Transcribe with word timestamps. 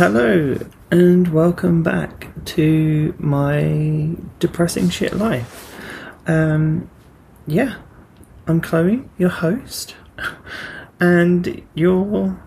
Hello 0.00 0.56
and 0.90 1.28
welcome 1.28 1.82
back 1.82 2.28
to 2.46 3.14
my 3.18 4.16
depressing 4.38 4.88
shit 4.88 5.12
life. 5.12 5.76
Um, 6.26 6.88
yeah, 7.46 7.74
I'm 8.46 8.62
Chloe, 8.62 9.04
your 9.18 9.28
host, 9.28 9.96
and 11.00 11.62
you're 11.74 12.42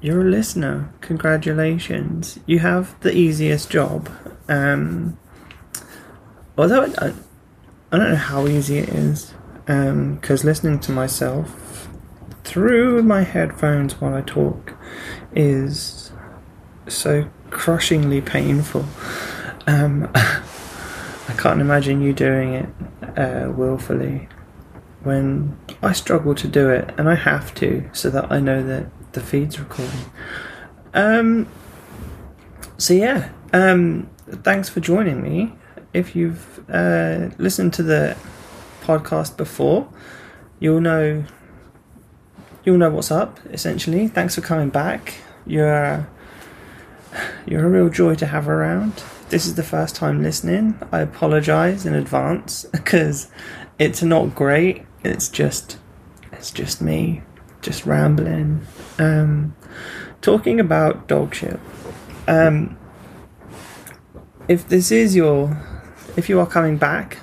you're 0.00 0.20
a 0.20 0.30
listener. 0.30 0.94
Congratulations, 1.00 2.38
you 2.46 2.60
have 2.60 2.94
the 3.00 3.12
easiest 3.12 3.70
job. 3.70 4.08
Um, 4.48 5.18
although 6.56 6.84
I, 6.84 7.12
I 7.90 7.98
don't 7.98 8.10
know 8.10 8.14
how 8.14 8.46
easy 8.46 8.78
it 8.78 8.90
is, 8.90 9.34
because 9.66 10.44
listening 10.44 10.78
to 10.78 10.92
myself 10.92 11.88
through 12.44 13.02
my 13.02 13.22
headphones 13.22 14.00
while 14.00 14.14
I 14.14 14.20
talk 14.20 14.74
is 15.34 16.03
so 16.88 17.28
crushingly 17.50 18.20
painful. 18.20 18.84
Um, 19.66 20.10
I 20.14 21.32
can't 21.38 21.60
imagine 21.60 22.02
you 22.02 22.12
doing 22.12 22.54
it 22.54 22.68
uh, 23.16 23.50
willfully 23.50 24.28
when 25.02 25.58
I 25.82 25.92
struggle 25.92 26.34
to 26.34 26.48
do 26.48 26.70
it, 26.70 26.94
and 26.96 27.08
I 27.08 27.14
have 27.14 27.54
to 27.56 27.88
so 27.92 28.10
that 28.10 28.30
I 28.30 28.40
know 28.40 28.62
that 28.62 28.86
the 29.12 29.20
feed's 29.20 29.58
recording. 29.58 30.10
Um, 30.92 31.48
so 32.78 32.94
yeah, 32.94 33.30
um, 33.52 34.10
thanks 34.26 34.68
for 34.68 34.80
joining 34.80 35.22
me. 35.22 35.52
If 35.92 36.16
you've 36.16 36.64
uh, 36.70 37.30
listened 37.38 37.72
to 37.74 37.82
the 37.82 38.16
podcast 38.82 39.36
before, 39.36 39.88
you'll 40.58 40.80
know 40.80 41.24
you'll 42.64 42.78
know 42.78 42.90
what's 42.90 43.10
up. 43.10 43.38
Essentially, 43.46 44.08
thanks 44.08 44.34
for 44.34 44.40
coming 44.40 44.70
back. 44.70 45.14
You're 45.46 46.08
you're 47.46 47.66
a 47.66 47.68
real 47.68 47.88
joy 47.88 48.14
to 48.16 48.26
have 48.26 48.48
around. 48.48 49.02
This 49.28 49.46
is 49.46 49.54
the 49.54 49.62
first 49.62 49.96
time 49.96 50.22
listening. 50.22 50.78
I 50.92 51.00
apologize 51.00 51.86
in 51.86 51.94
advance 51.94 52.64
because 52.72 53.30
it's 53.78 54.02
not 54.02 54.34
great. 54.34 54.84
It's 55.02 55.28
just 55.28 55.78
it's 56.32 56.50
just 56.50 56.80
me 56.80 57.22
just 57.62 57.86
rambling 57.86 58.60
um 58.98 59.56
talking 60.20 60.60
about 60.60 61.08
dog 61.08 61.34
shit. 61.34 61.58
Um 62.28 62.78
if 64.48 64.68
this 64.68 64.90
is 64.90 65.16
your 65.16 65.62
if 66.16 66.28
you 66.28 66.38
are 66.40 66.46
coming 66.46 66.76
back 66.76 67.18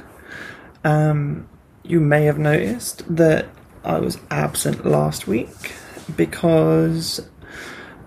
um 0.84 1.48
you 1.84 2.00
may 2.00 2.26
have 2.26 2.40
noticed 2.40 3.04
that 3.16 3.48
I 3.84 4.00
was 4.00 4.18
absent 4.30 4.86
last 4.86 5.28
week 5.28 5.74
because 6.16 7.28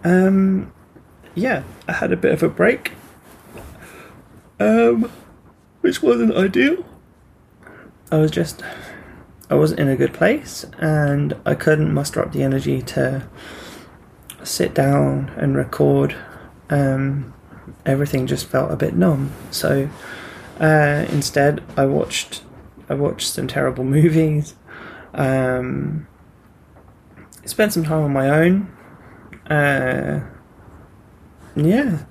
um 0.04 0.72
yeah, 1.34 1.64
I 1.88 1.92
had 1.92 2.12
a 2.12 2.16
bit 2.16 2.32
of 2.32 2.42
a 2.42 2.48
break, 2.48 2.92
um, 4.60 5.10
which 5.80 6.02
wasn't 6.02 6.34
ideal. 6.34 6.84
I 8.10 8.18
was 8.18 8.30
just, 8.30 8.62
I 9.50 9.54
wasn't 9.54 9.80
in 9.80 9.88
a 9.88 9.96
good 9.96 10.12
place, 10.12 10.64
and 10.78 11.34
I 11.44 11.54
couldn't 11.54 11.92
muster 11.92 12.22
up 12.22 12.32
the 12.32 12.42
energy 12.42 12.82
to 12.82 13.28
sit 14.42 14.74
down 14.74 15.30
and 15.36 15.56
record. 15.56 16.14
Um, 16.70 17.34
everything 17.84 18.26
just 18.26 18.46
felt 18.46 18.70
a 18.70 18.76
bit 18.76 18.94
numb. 18.94 19.32
So 19.50 19.88
uh, 20.60 21.06
instead, 21.10 21.62
I 21.76 21.86
watched, 21.86 22.42
I 22.88 22.94
watched 22.94 23.28
some 23.28 23.48
terrible 23.48 23.84
movies. 23.98 24.54
Um, 25.12 26.06
spent 27.44 27.72
some 27.72 27.84
time 27.84 28.02
on 28.02 28.12
my 28.12 28.28
own. 28.28 28.72
Uh, 29.48 30.20
yeah, 31.56 32.04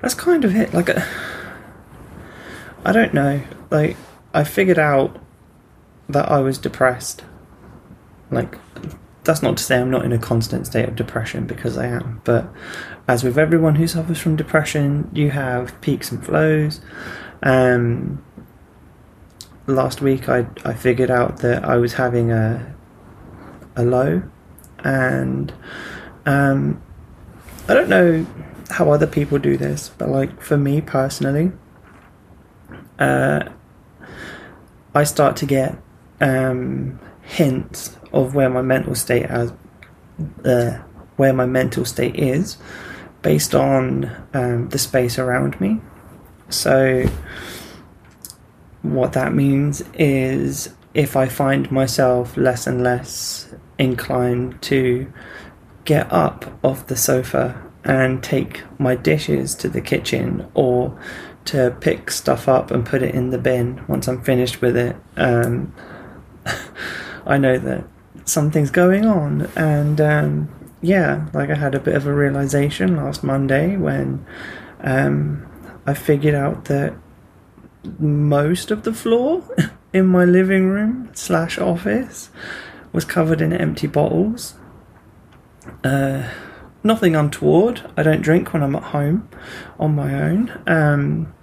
that's 0.00 0.14
kind 0.14 0.44
of 0.44 0.54
it. 0.54 0.72
Like, 0.72 0.88
uh, 0.90 1.04
I 2.84 2.92
don't 2.92 3.12
know. 3.12 3.42
Like, 3.70 3.96
I 4.32 4.44
figured 4.44 4.78
out 4.78 5.20
that 6.08 6.30
I 6.30 6.38
was 6.38 6.58
depressed. 6.58 7.24
Like, 8.30 8.56
that's 9.24 9.42
not 9.42 9.56
to 9.58 9.62
say 9.62 9.78
I'm 9.78 9.90
not 9.90 10.04
in 10.04 10.12
a 10.12 10.18
constant 10.18 10.66
state 10.66 10.88
of 10.88 10.96
depression 10.96 11.46
because 11.46 11.76
I 11.76 11.86
am. 11.86 12.20
But 12.24 12.48
as 13.06 13.24
with 13.24 13.38
everyone 13.38 13.74
who 13.74 13.86
suffers 13.86 14.18
from 14.18 14.36
depression, 14.36 15.10
you 15.12 15.30
have 15.30 15.78
peaks 15.80 16.10
and 16.10 16.24
flows. 16.24 16.80
Um, 17.42 18.24
last 19.66 20.00
week, 20.00 20.28
I 20.28 20.46
I 20.64 20.74
figured 20.74 21.10
out 21.10 21.38
that 21.38 21.64
I 21.64 21.76
was 21.76 21.94
having 21.94 22.32
a 22.32 22.74
a 23.76 23.84
low, 23.84 24.22
and 24.82 25.52
um, 26.26 26.82
I 27.68 27.74
don't 27.74 27.88
know 27.88 28.26
how 28.70 28.90
other 28.90 29.06
people 29.06 29.38
do 29.38 29.56
this, 29.56 29.90
but 29.98 30.08
like 30.08 30.40
for 30.40 30.56
me 30.56 30.80
personally, 30.80 31.52
uh, 32.98 33.48
I 34.94 35.04
start 35.04 35.36
to 35.36 35.46
get 35.46 35.76
um, 36.20 36.98
hints 37.22 37.96
of 38.12 38.34
where 38.34 38.50
my 38.50 38.62
mental 38.62 38.94
state 38.94 39.26
as 39.26 39.52
uh, 40.44 40.78
where 41.16 41.32
my 41.32 41.46
mental 41.46 41.84
state 41.84 42.16
is 42.16 42.56
based 43.22 43.54
on 43.54 44.10
um, 44.34 44.68
the 44.68 44.78
space 44.78 45.18
around 45.18 45.60
me. 45.60 45.80
So, 46.48 47.06
what 48.82 49.12
that 49.12 49.34
means 49.34 49.82
is 49.94 50.74
if 50.94 51.16
I 51.16 51.26
find 51.28 51.70
myself 51.70 52.36
less 52.36 52.66
and 52.66 52.82
less 52.82 53.54
inclined 53.78 54.60
to 54.62 55.12
get 55.84 56.10
up 56.12 56.58
off 56.64 56.86
the 56.86 56.96
sofa 56.96 57.67
and 57.88 58.22
take 58.22 58.62
my 58.78 58.94
dishes 58.94 59.54
to 59.56 59.68
the 59.68 59.80
kitchen 59.80 60.46
or 60.52 60.96
to 61.46 61.74
pick 61.80 62.10
stuff 62.10 62.46
up 62.46 62.70
and 62.70 62.84
put 62.84 63.02
it 63.02 63.14
in 63.14 63.30
the 63.30 63.38
bin 63.38 63.82
once 63.88 64.06
I'm 64.06 64.22
finished 64.22 64.60
with 64.60 64.76
it. 64.76 64.94
Um, 65.16 65.74
I 67.26 67.38
know 67.38 67.58
that 67.58 67.84
something's 68.26 68.70
going 68.70 69.06
on, 69.06 69.50
and 69.56 70.00
um, 70.02 70.72
yeah, 70.82 71.28
like 71.32 71.48
I 71.48 71.54
had 71.54 71.74
a 71.74 71.80
bit 71.80 71.94
of 71.94 72.06
a 72.06 72.12
realization 72.12 72.96
last 72.96 73.24
Monday 73.24 73.76
when 73.76 74.24
um, 74.80 75.46
I 75.86 75.94
figured 75.94 76.34
out 76.34 76.66
that 76.66 76.94
most 77.98 78.70
of 78.70 78.82
the 78.82 78.92
floor 78.92 79.42
in 79.94 80.06
my 80.06 80.26
living 80.26 80.68
room 80.68 81.10
slash 81.14 81.58
office 81.58 82.28
was 82.92 83.06
covered 83.06 83.40
in 83.40 83.54
empty 83.54 83.86
bottles. 83.86 84.54
Uh, 85.82 86.28
nothing 86.82 87.16
untoward. 87.16 87.90
I 87.96 88.02
don't 88.02 88.22
drink 88.22 88.52
when 88.52 88.62
I'm 88.62 88.76
at 88.76 88.84
home 88.84 89.28
on 89.78 89.94
my 89.94 90.14
own. 90.14 90.62
Um, 90.66 91.34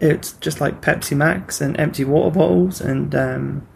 it's 0.00 0.32
just 0.34 0.60
like 0.60 0.80
Pepsi 0.80 1.16
Max 1.16 1.60
and 1.60 1.78
empty 1.80 2.04
water 2.04 2.30
bottles 2.30 2.80
and 2.80 3.14
um, 3.14 3.66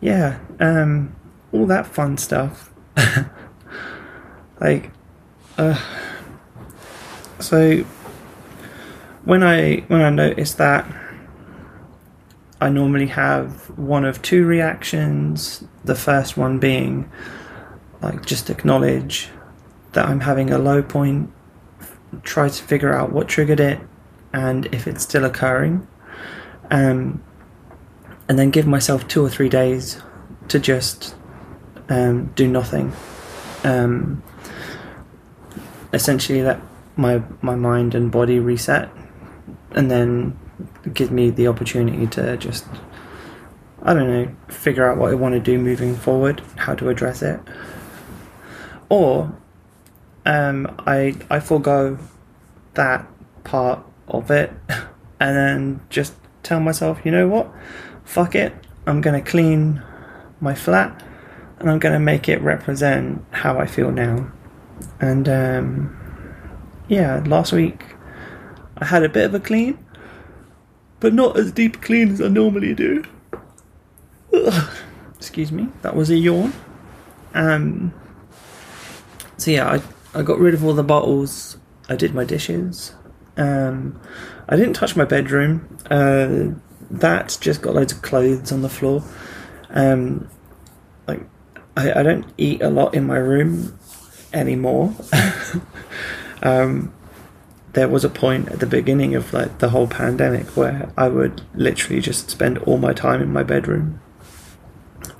yeah, 0.00 0.38
um, 0.60 1.16
all 1.52 1.66
that 1.66 1.86
fun 1.86 2.16
stuff. 2.16 2.72
like, 4.60 4.92
uh, 5.56 5.80
so 7.40 7.84
when 9.24 9.42
I 9.42 9.78
when 9.88 10.00
I 10.02 10.10
notice 10.10 10.54
that, 10.54 10.86
I 12.60 12.68
normally 12.68 13.06
have 13.08 13.76
one 13.78 14.04
of 14.04 14.22
two 14.22 14.44
reactions. 14.44 15.64
The 15.84 15.94
first 15.94 16.36
one 16.36 16.58
being 16.58 17.10
like 18.00 18.24
just 18.24 18.50
acknowledge 18.50 19.30
that 19.92 20.06
I'm 20.06 20.20
having 20.20 20.50
a 20.50 20.58
low 20.58 20.82
point, 20.82 21.32
try 22.22 22.48
to 22.48 22.62
figure 22.62 22.94
out 22.94 23.12
what 23.12 23.28
triggered 23.28 23.60
it 23.60 23.80
and 24.32 24.66
if 24.66 24.86
it's 24.86 25.02
still 25.02 25.24
occurring. 25.24 25.86
Um, 26.70 27.22
and 28.28 28.38
then 28.38 28.50
give 28.50 28.66
myself 28.66 29.08
two 29.08 29.24
or 29.24 29.30
three 29.30 29.48
days 29.48 30.02
to 30.48 30.58
just 30.58 31.14
um, 31.88 32.26
do 32.34 32.46
nothing. 32.46 32.92
Um, 33.64 34.22
essentially, 35.92 36.42
let 36.42 36.60
my 36.96 37.22
my 37.40 37.54
mind 37.54 37.94
and 37.94 38.10
body 38.10 38.38
reset, 38.38 38.90
and 39.72 39.90
then 39.90 40.38
give 40.92 41.10
me 41.10 41.30
the 41.30 41.48
opportunity 41.48 42.06
to 42.06 42.36
just 42.36 42.66
I 43.82 43.94
don't 43.94 44.08
know 44.08 44.34
figure 44.48 44.90
out 44.90 44.98
what 44.98 45.10
I 45.10 45.14
want 45.14 45.34
to 45.34 45.40
do 45.40 45.58
moving 45.58 45.96
forward, 45.96 46.42
how 46.56 46.74
to 46.74 46.88
address 46.88 47.22
it, 47.22 47.40
or 48.88 49.34
um, 50.28 50.74
I 50.86 51.14
I 51.30 51.40
forego 51.40 51.98
that 52.74 53.06
part 53.44 53.80
of 54.06 54.30
it, 54.30 54.52
and 55.20 55.36
then 55.36 55.80
just 55.88 56.14
tell 56.42 56.60
myself, 56.60 57.00
you 57.04 57.10
know 57.10 57.26
what, 57.26 57.50
fuck 58.04 58.34
it, 58.34 58.54
I'm 58.86 59.00
gonna 59.00 59.22
clean 59.22 59.82
my 60.40 60.54
flat, 60.54 61.02
and 61.58 61.70
I'm 61.70 61.78
gonna 61.78 61.98
make 61.98 62.28
it 62.28 62.42
represent 62.42 63.24
how 63.30 63.58
I 63.58 63.66
feel 63.66 63.90
now. 63.90 64.30
And 65.00 65.28
um, 65.30 65.96
yeah, 66.88 67.22
last 67.26 67.52
week 67.52 67.82
I 68.76 68.84
had 68.84 69.02
a 69.02 69.08
bit 69.08 69.24
of 69.24 69.34
a 69.34 69.40
clean, 69.40 69.78
but 71.00 71.14
not 71.14 71.38
as 71.38 71.52
deep 71.52 71.80
clean 71.80 72.12
as 72.12 72.20
I 72.20 72.28
normally 72.28 72.74
do. 72.74 73.02
Ugh. 74.34 74.70
Excuse 75.16 75.50
me, 75.50 75.68
that 75.82 75.96
was 75.96 76.10
a 76.10 76.16
yawn. 76.16 76.52
Um, 77.34 77.92
so 79.36 79.50
yeah, 79.50 79.68
I 79.68 79.82
I 80.14 80.22
got 80.22 80.38
rid 80.38 80.54
of 80.54 80.64
all 80.64 80.74
the 80.74 80.82
bottles. 80.82 81.58
I 81.88 81.96
did 81.96 82.14
my 82.14 82.24
dishes. 82.24 82.94
Um, 83.36 84.00
I 84.48 84.56
didn't 84.56 84.74
touch 84.74 84.96
my 84.96 85.04
bedroom. 85.04 85.78
Uh, 85.90 86.58
that's 86.90 87.36
just 87.36 87.62
got 87.62 87.74
loads 87.74 87.92
of 87.92 88.02
clothes 88.02 88.50
on 88.52 88.62
the 88.62 88.68
floor. 88.68 89.04
Um, 89.70 90.28
like 91.06 91.20
I, 91.76 92.00
I 92.00 92.02
don't 92.02 92.26
eat 92.36 92.62
a 92.62 92.70
lot 92.70 92.94
in 92.94 93.06
my 93.06 93.18
room 93.18 93.78
anymore. 94.32 94.94
um, 96.42 96.92
there 97.74 97.88
was 97.88 98.04
a 98.04 98.08
point 98.08 98.48
at 98.48 98.60
the 98.60 98.66
beginning 98.66 99.14
of 99.14 99.32
like 99.32 99.58
the 99.58 99.70
whole 99.70 99.86
pandemic 99.86 100.56
where 100.56 100.90
I 100.96 101.08
would 101.08 101.42
literally 101.54 102.00
just 102.00 102.30
spend 102.30 102.58
all 102.58 102.78
my 102.78 102.92
time 102.92 103.22
in 103.22 103.32
my 103.32 103.42
bedroom, 103.42 104.00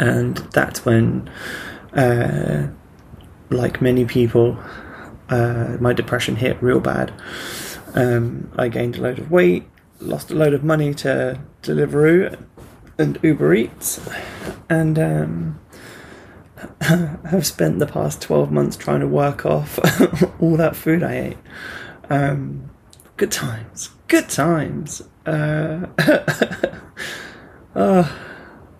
and 0.00 0.38
that's 0.52 0.84
when, 0.84 1.30
uh, 1.92 2.68
like 3.50 3.80
many 3.80 4.04
people, 4.04 4.58
uh, 5.28 5.76
my 5.80 5.92
depression 5.92 6.36
hit 6.36 6.62
real 6.62 6.80
bad. 6.80 7.12
Um, 7.94 8.52
I 8.56 8.68
gained 8.68 8.96
a 8.96 9.00
load 9.00 9.18
of 9.18 9.30
weight, 9.30 9.64
lost 10.00 10.30
a 10.30 10.34
load 10.34 10.54
of 10.54 10.62
money 10.62 10.94
to 10.94 11.40
Deliveroo 11.62 12.44
and 12.98 13.18
Uber 13.22 13.54
Eats, 13.54 14.00
and 14.68 14.98
um, 14.98 15.60
have 16.80 17.46
spent 17.46 17.78
the 17.78 17.86
past 17.86 18.20
12 18.22 18.50
months 18.50 18.76
trying 18.76 19.00
to 19.00 19.06
work 19.06 19.46
off 19.46 19.78
all 20.40 20.56
that 20.56 20.76
food 20.76 21.02
I 21.02 21.18
ate. 21.18 21.38
Um, 22.10 22.70
good 23.16 23.32
times. 23.32 23.90
Good 24.08 24.28
times. 24.28 25.02
Uh, 25.26 25.86
oh, 27.76 28.18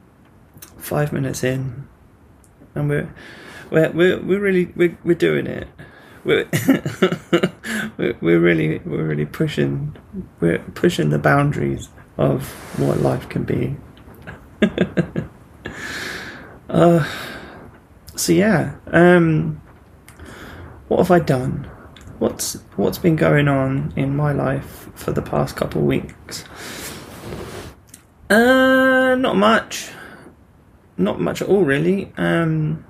five 0.78 1.12
minutes 1.12 1.44
in, 1.44 1.86
and 2.74 2.88
we're 2.88 3.14
we're 3.70 3.90
we're, 3.90 4.20
we're 4.20 4.40
really 4.40 4.72
we're, 4.76 4.98
we're 5.04 5.14
doing 5.14 5.46
it. 5.46 5.68
We're, 6.24 6.46
we're 8.20 8.38
really 8.38 8.80
we're 8.80 9.04
really 9.04 9.24
pushing 9.24 9.96
we're 10.40 10.58
pushing 10.74 11.08
the 11.08 11.18
boundaries 11.18 11.88
of 12.18 12.50
what 12.78 13.00
life 13.00 13.28
can 13.30 13.44
be. 13.44 13.76
uh, 16.68 17.08
so 18.14 18.32
yeah, 18.32 18.74
um, 18.88 19.62
what 20.88 20.98
have 20.98 21.10
I 21.10 21.20
done? 21.20 21.70
What's 22.18 22.54
what's 22.76 22.98
been 22.98 23.16
going 23.16 23.48
on 23.48 23.92
in 23.96 24.14
my 24.14 24.32
life 24.32 24.90
for 24.94 25.12
the 25.12 25.22
past 25.22 25.56
couple 25.56 25.80
of 25.80 25.86
weeks? 25.86 26.44
Uh, 28.28 29.14
not 29.14 29.36
much. 29.36 29.90
Not 30.96 31.20
much 31.20 31.40
at 31.40 31.48
all, 31.48 31.64
really. 31.64 32.12
Um, 32.16 32.84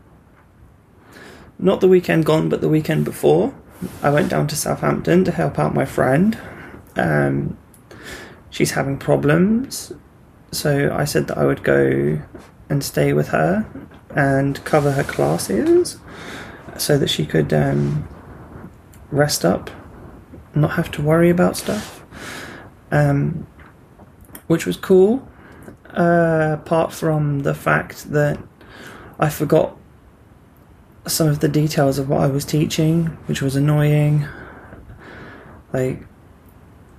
not 1.59 1.81
the 1.81 1.89
weekend 1.89 2.25
gone, 2.25 2.49
but 2.49 2.61
the 2.61 2.69
weekend 2.69 3.05
before. 3.05 3.55
I 4.03 4.11
went 4.11 4.29
down 4.29 4.47
to 4.49 4.57
Southampton 4.57 5.25
to 5.25 5.33
help 5.33 5.59
out 5.59 5.75
my 5.75 5.85
friend. 5.85 6.39
Um, 6.97 7.57
she's 8.51 8.73
having 8.73 8.99
problems, 8.99 9.93
so 10.51 10.95
I 10.95 11.05
said 11.05 11.29
that 11.29 11.39
I 11.39 11.45
would 11.45 11.63
go 11.63 12.21
and 12.69 12.83
stay 12.83 13.13
with 13.13 13.29
her 13.29 13.67
and 14.15 14.63
cover 14.65 14.93
her 14.93 15.05
classes 15.05 15.99
so 16.77 16.99
that 16.99 17.09
she 17.09 17.25
could 17.25 17.53
um, 17.53 18.09
rest 19.11 19.45
up, 19.45 19.71
not 20.55 20.73
have 20.73 20.91
to 20.93 21.03
worry 21.03 21.31
about 21.31 21.57
stuff, 21.57 22.05
um, 22.91 23.47
which 24.47 24.67
was 24.67 24.77
cool. 24.77 25.27
Uh, 25.91 26.57
apart 26.61 26.93
from 26.93 27.41
the 27.41 27.55
fact 27.55 28.11
that 28.11 28.39
I 29.19 29.31
forgot 29.31 29.78
some 31.11 31.29
of 31.29 31.41
the 31.41 31.49
details 31.49 31.99
of 31.99 32.09
what 32.09 32.23
I 32.23 32.27
was 32.27 32.45
teaching, 32.45 33.07
which 33.27 33.43
was 33.43 33.57
annoying. 33.57 34.27
Like, 35.73 36.07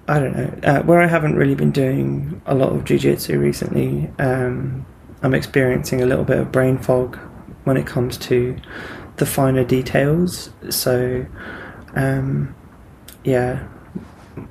I 0.07 0.19
don't 0.19 0.35
know, 0.35 0.59
uh, 0.63 0.81
where 0.83 1.01
I 1.01 1.07
haven't 1.07 1.35
really 1.35 1.55
been 1.55 1.71
doing 1.71 2.41
a 2.45 2.55
lot 2.55 2.73
of 2.73 2.83
jujitsu 2.83 3.39
recently, 3.39 4.09
um, 4.19 4.85
I'm 5.21 5.33
experiencing 5.33 6.01
a 6.01 6.05
little 6.05 6.23
bit 6.23 6.37
of 6.37 6.51
brain 6.51 6.77
fog 6.77 7.17
when 7.65 7.77
it 7.77 7.85
comes 7.85 8.17
to 8.17 8.57
the 9.17 9.25
finer 9.25 9.63
details. 9.63 10.49
So, 10.69 11.25
um, 11.95 12.55
yeah, 13.23 13.67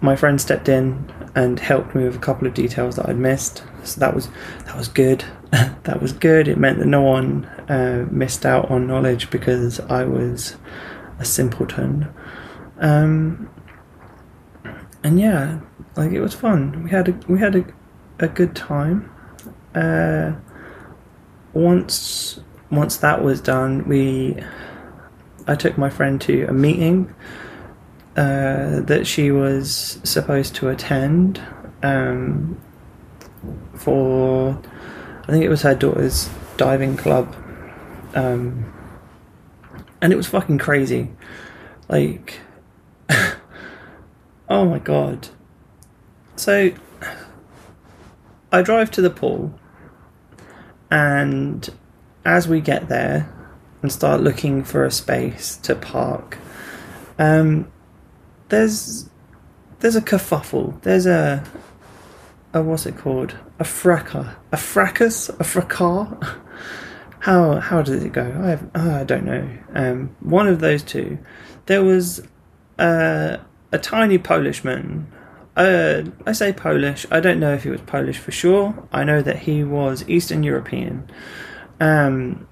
my 0.01 0.15
friend 0.15 0.41
stepped 0.41 0.69
in 0.69 1.11
and 1.35 1.59
helped 1.59 1.95
me 1.95 2.05
with 2.05 2.17
a 2.17 2.21
couple 2.21 2.47
of 2.47 2.55
details 2.55 2.97
that 2.97 3.09
I'd 3.09 3.17
missed. 3.17 3.63
So 3.85 4.01
that 4.01 4.15
was 4.15 4.29
that 4.67 4.77
was 4.77 4.89
good. 4.89 5.25
that 5.51 6.01
was 6.03 6.13
good. 6.13 6.49
It 6.49 6.59
meant 6.59 6.79
that 6.79 6.87
no 6.87 7.03
one 7.03 7.49
uh, 7.69 8.05
missed 8.11 8.47
out 8.47 8.71
on 8.71 8.87
knowledge 8.87 9.31
because 9.31 9.81
I 9.81 10.05
was 10.05 10.57
a 11.19 11.25
simpleton. 11.25 12.09
Um, 12.79 13.51
and 15.03 15.21
yeah, 15.21 15.61
like 15.97 16.13
it 16.13 16.21
was 16.21 16.35
fun. 16.35 16.85
We 16.85 16.91
had 16.91 17.09
a 17.09 17.13
we 17.29 17.39
had 17.39 17.57
a, 17.57 17.65
a 18.19 18.29
good 18.29 18.55
time. 18.55 19.11
Uh, 19.75 20.33
once 21.53 22.41
once 22.71 22.97
that 22.99 23.23
was 23.23 23.41
done, 23.41 23.87
we 23.89 24.37
I 25.47 25.55
took 25.55 25.79
my 25.79 25.91
friend 25.91 26.21
to 26.23 26.45
a 26.45 26.53
meeting 26.53 27.15
uh, 28.17 28.81
that 28.81 29.07
she 29.07 29.31
was 29.31 29.99
supposed 30.05 30.55
to 30.57 30.69
attend 30.69 31.41
um, 31.83 32.61
for 33.75 34.61
I 35.23 35.33
think 35.33 35.45
it 35.45 35.49
was 35.49 35.63
her 35.63 35.75
daughter's 35.75 36.29
diving 36.57 36.97
club, 36.97 37.35
um, 38.15 38.73
and 40.01 40.13
it 40.13 40.17
was 40.17 40.27
fucking 40.27 40.59
crazy. 40.59 41.11
Like, 41.89 42.41
oh 44.49 44.65
my 44.65 44.79
god. 44.79 45.29
So 46.37 46.71
I 48.53 48.63
drive 48.63 48.91
to 48.93 49.03
the 49.03 49.11
pool 49.11 49.59
and 50.91 51.69
as 52.25 52.49
we 52.49 52.61
get 52.61 52.89
there 52.89 53.33
and 53.83 53.93
start 53.93 54.21
looking 54.21 54.65
for 54.65 54.85
a 54.85 54.91
space 54.91 55.57
to 55.59 55.75
park, 55.75 56.39
um, 57.19 57.71
there's 58.49 59.09
there's 59.81 59.97
a 59.97 60.01
kerfuffle. 60.01 60.81
There's 60.83 61.07
a 61.07 61.45
a 62.53 62.63
what's 62.63 62.87
it 62.87 62.97
called? 62.97 63.37
A 63.59 63.65
fracas. 63.65 64.27
A 64.53 64.57
fracas? 64.57 65.29
A 65.29 65.45
fracas? 65.45 66.09
How 67.21 67.61
how 67.61 67.83
does 67.83 68.03
it 68.03 68.13
go? 68.13 68.23
I 68.23 68.51
have, 68.51 68.71
oh, 68.75 68.95
I 68.97 69.05
don't 69.05 69.25
know. 69.25 69.49
Um, 69.75 70.17
one 70.21 70.47
of 70.47 70.61
those 70.61 70.83
two. 70.83 71.19
There 71.67 71.83
was 71.83 72.23
uh, 72.79 73.39
a 73.73 73.79
tiny 73.79 74.19
Polishman 74.19 75.07
uh, 75.59 76.05
I 76.25 76.33
say 76.33 76.53
Polish. 76.53 77.05
I 77.11 77.19
don't 77.19 77.41
know 77.41 77.53
if 77.53 77.65
he 77.65 77.71
was 77.71 77.81
Polish 77.81 78.17
for 78.17 78.31
sure. 78.31 78.89
I 78.93 79.03
know 79.03 79.21
that 79.21 79.41
he 79.41 79.65
was 79.65 80.09
Eastern 80.09 80.45
European. 80.45 81.11
Um, 81.81 82.47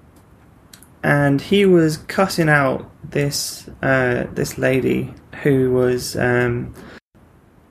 and 1.03 1.39
he 1.39 1.65
was 1.65 1.97
cussing 1.97 2.49
out 2.49 2.91
this 3.09 3.69
uh, 3.81 4.27
this 4.33 4.57
lady 4.57 5.13
who 5.43 5.71
was 5.71 6.17
um, 6.17 6.73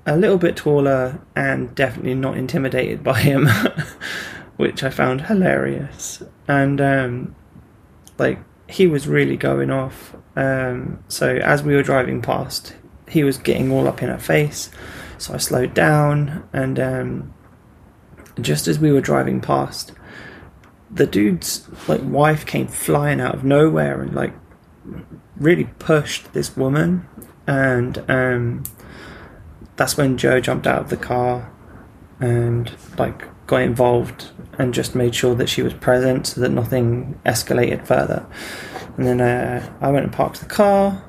a 0.06 0.16
little 0.16 0.38
bit 0.38 0.56
taller 0.56 1.20
and 1.34 1.74
definitely 1.74 2.14
not 2.14 2.38
intimidated 2.38 3.04
by 3.04 3.20
him, 3.20 3.46
which 4.56 4.82
I 4.82 4.88
found 4.88 5.22
hilarious. 5.22 6.22
And 6.48 6.80
um, 6.80 7.36
like 8.18 8.38
he 8.68 8.86
was 8.86 9.06
really 9.06 9.36
going 9.36 9.70
off. 9.70 10.14
Um, 10.34 11.02
so 11.08 11.36
as 11.36 11.62
we 11.62 11.74
were 11.74 11.82
driving 11.82 12.20
past, 12.22 12.74
he 13.08 13.24
was 13.24 13.38
getting 13.38 13.70
all 13.70 13.86
up 13.88 14.02
in 14.02 14.08
her 14.08 14.18
face. 14.18 14.70
So 15.18 15.34
I 15.34 15.38
slowed 15.38 15.72
down, 15.72 16.46
and 16.52 16.78
um, 16.78 17.34
just 18.40 18.68
as 18.68 18.78
we 18.78 18.92
were 18.92 19.00
driving 19.00 19.40
past, 19.40 19.92
the 20.90 21.06
dude's 21.06 21.66
like 21.88 22.02
wife 22.02 22.44
came 22.44 22.66
flying 22.66 23.20
out 23.20 23.34
of 23.34 23.44
nowhere 23.44 24.02
and 24.02 24.14
like 24.14 24.34
really 25.36 25.64
pushed 25.78 26.32
this 26.32 26.56
woman, 26.56 27.06
and 27.46 28.04
um, 28.10 28.64
that's 29.76 29.96
when 29.96 30.18
Joe 30.18 30.40
jumped 30.40 30.66
out 30.66 30.82
of 30.82 30.90
the 30.90 30.96
car 30.96 31.50
and 32.20 32.72
like 32.98 33.24
got 33.46 33.62
involved 33.62 34.30
and 34.58 34.74
just 34.74 34.94
made 34.94 35.14
sure 35.14 35.34
that 35.34 35.48
she 35.48 35.62
was 35.62 35.74
present 35.74 36.26
so 36.26 36.40
that 36.40 36.50
nothing 36.50 37.18
escalated 37.24 37.86
further. 37.86 38.26
And 38.96 39.06
then 39.06 39.20
uh, 39.20 39.76
I 39.80 39.90
went 39.90 40.04
and 40.04 40.12
parked 40.12 40.40
the 40.40 40.46
car 40.46 41.04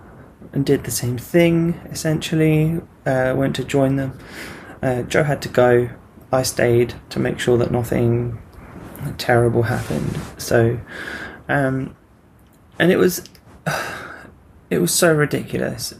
and 0.53 0.65
did 0.65 0.83
the 0.83 0.91
same 0.91 1.17
thing 1.17 1.73
essentially 1.85 2.81
uh, 3.05 3.33
went 3.35 3.55
to 3.55 3.63
join 3.63 3.95
them. 3.95 4.17
Uh, 4.81 5.03
Joe 5.03 5.23
had 5.23 5.41
to 5.43 5.49
go. 5.49 5.89
I 6.31 6.43
stayed 6.43 6.93
to 7.09 7.19
make 7.19 7.39
sure 7.39 7.57
that 7.57 7.71
nothing 7.71 8.39
terrible 9.17 9.63
happened. 9.63 10.19
So, 10.37 10.79
um, 11.47 11.95
and 12.77 12.91
it 12.91 12.97
was, 12.97 13.23
it 14.69 14.79
was 14.79 14.93
so 14.93 15.13
ridiculous. 15.13 15.93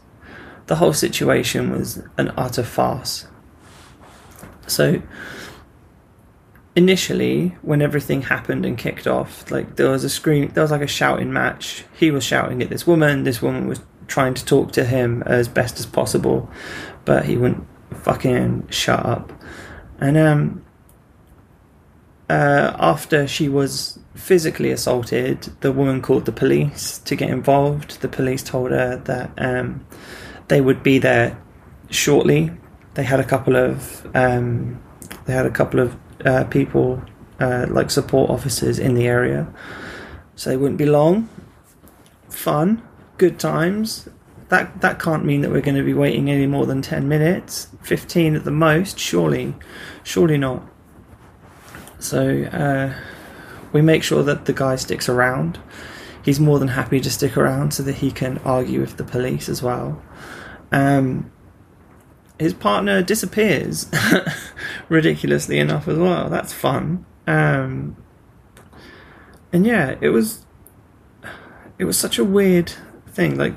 The 0.66 0.76
whole 0.76 0.92
situation 0.92 1.70
was 1.70 2.02
an 2.18 2.32
utter 2.36 2.62
farce. 2.62 3.26
So, 4.66 5.02
initially, 6.78 7.56
when 7.62 7.82
everything 7.82 8.22
happened 8.22 8.64
and 8.64 8.78
kicked 8.78 9.08
off, 9.08 9.50
like 9.50 9.74
there 9.74 9.90
was 9.90 10.04
a 10.04 10.08
scream, 10.08 10.48
there 10.54 10.62
was 10.62 10.70
like 10.70 10.80
a 10.80 10.86
shouting 10.86 11.32
match. 11.32 11.84
He 11.98 12.12
was 12.12 12.22
shouting 12.22 12.62
at 12.62 12.70
this 12.70 12.86
woman. 12.86 13.24
This 13.24 13.42
woman 13.42 13.66
was 13.66 13.80
trying 14.06 14.34
to 14.34 14.44
talk 14.44 14.70
to 14.72 14.84
him 14.84 15.24
as 15.26 15.48
best 15.48 15.80
as 15.80 15.86
possible, 15.86 16.48
but 17.04 17.24
he 17.24 17.36
wouldn't 17.36 17.66
fucking 17.92 18.68
shut 18.70 19.04
up. 19.04 19.32
And 19.98 20.16
um, 20.16 20.64
uh, 22.30 22.76
after 22.78 23.26
she 23.26 23.48
was 23.48 23.98
physically 24.14 24.70
assaulted, 24.70 25.48
the 25.60 25.72
woman 25.72 26.00
called 26.00 26.26
the 26.26 26.32
police 26.32 26.98
to 26.98 27.16
get 27.16 27.28
involved. 27.28 28.00
The 28.02 28.08
police 28.08 28.44
told 28.44 28.70
her 28.70 28.98
that 28.98 29.32
um, 29.36 29.84
they 30.46 30.60
would 30.60 30.84
be 30.84 31.00
there 31.00 31.36
shortly. 31.90 32.52
They 32.94 33.02
had 33.02 33.18
a 33.18 33.24
couple 33.24 33.56
of 33.56 34.06
um, 34.14 34.80
they 35.24 35.32
had 35.32 35.44
a 35.44 35.50
couple 35.50 35.80
of 35.80 35.96
uh, 36.24 36.44
people 36.44 37.02
uh, 37.40 37.66
like 37.68 37.90
support 37.90 38.30
officers 38.30 38.78
in 38.78 38.94
the 38.94 39.06
area, 39.06 39.46
so 40.36 40.50
they 40.50 40.56
wouldn't 40.56 40.78
be 40.78 40.86
long. 40.86 41.28
Fun, 42.28 42.82
good 43.16 43.38
times. 43.38 44.08
That 44.48 44.80
that 44.80 44.98
can't 44.98 45.24
mean 45.24 45.42
that 45.42 45.50
we're 45.50 45.60
going 45.60 45.76
to 45.76 45.84
be 45.84 45.94
waiting 45.94 46.30
any 46.30 46.46
more 46.46 46.66
than 46.66 46.82
ten 46.82 47.08
minutes, 47.08 47.68
fifteen 47.82 48.34
at 48.34 48.44
the 48.44 48.50
most. 48.50 48.98
Surely, 48.98 49.54
surely 50.02 50.38
not. 50.38 50.62
So 51.98 52.44
uh, 52.44 52.94
we 53.72 53.82
make 53.82 54.02
sure 54.02 54.22
that 54.22 54.44
the 54.44 54.52
guy 54.52 54.76
sticks 54.76 55.08
around. 55.08 55.58
He's 56.24 56.40
more 56.40 56.58
than 56.58 56.68
happy 56.68 57.00
to 57.00 57.10
stick 57.10 57.36
around 57.36 57.72
so 57.72 57.82
that 57.82 57.96
he 57.96 58.10
can 58.10 58.38
argue 58.38 58.80
with 58.80 58.96
the 58.96 59.04
police 59.04 59.48
as 59.48 59.62
well. 59.62 60.02
Um, 60.72 61.30
his 62.38 62.54
partner 62.54 63.02
disappears, 63.02 63.90
ridiculously 64.88 65.58
enough 65.58 65.88
as 65.88 65.98
well. 65.98 66.28
That's 66.28 66.52
fun. 66.52 67.04
Um, 67.26 67.96
and 69.52 69.66
yeah, 69.66 69.96
it 70.00 70.10
was 70.10 70.44
it 71.78 71.84
was 71.84 71.98
such 71.98 72.18
a 72.18 72.24
weird 72.24 72.72
thing. 73.08 73.36
Like, 73.36 73.54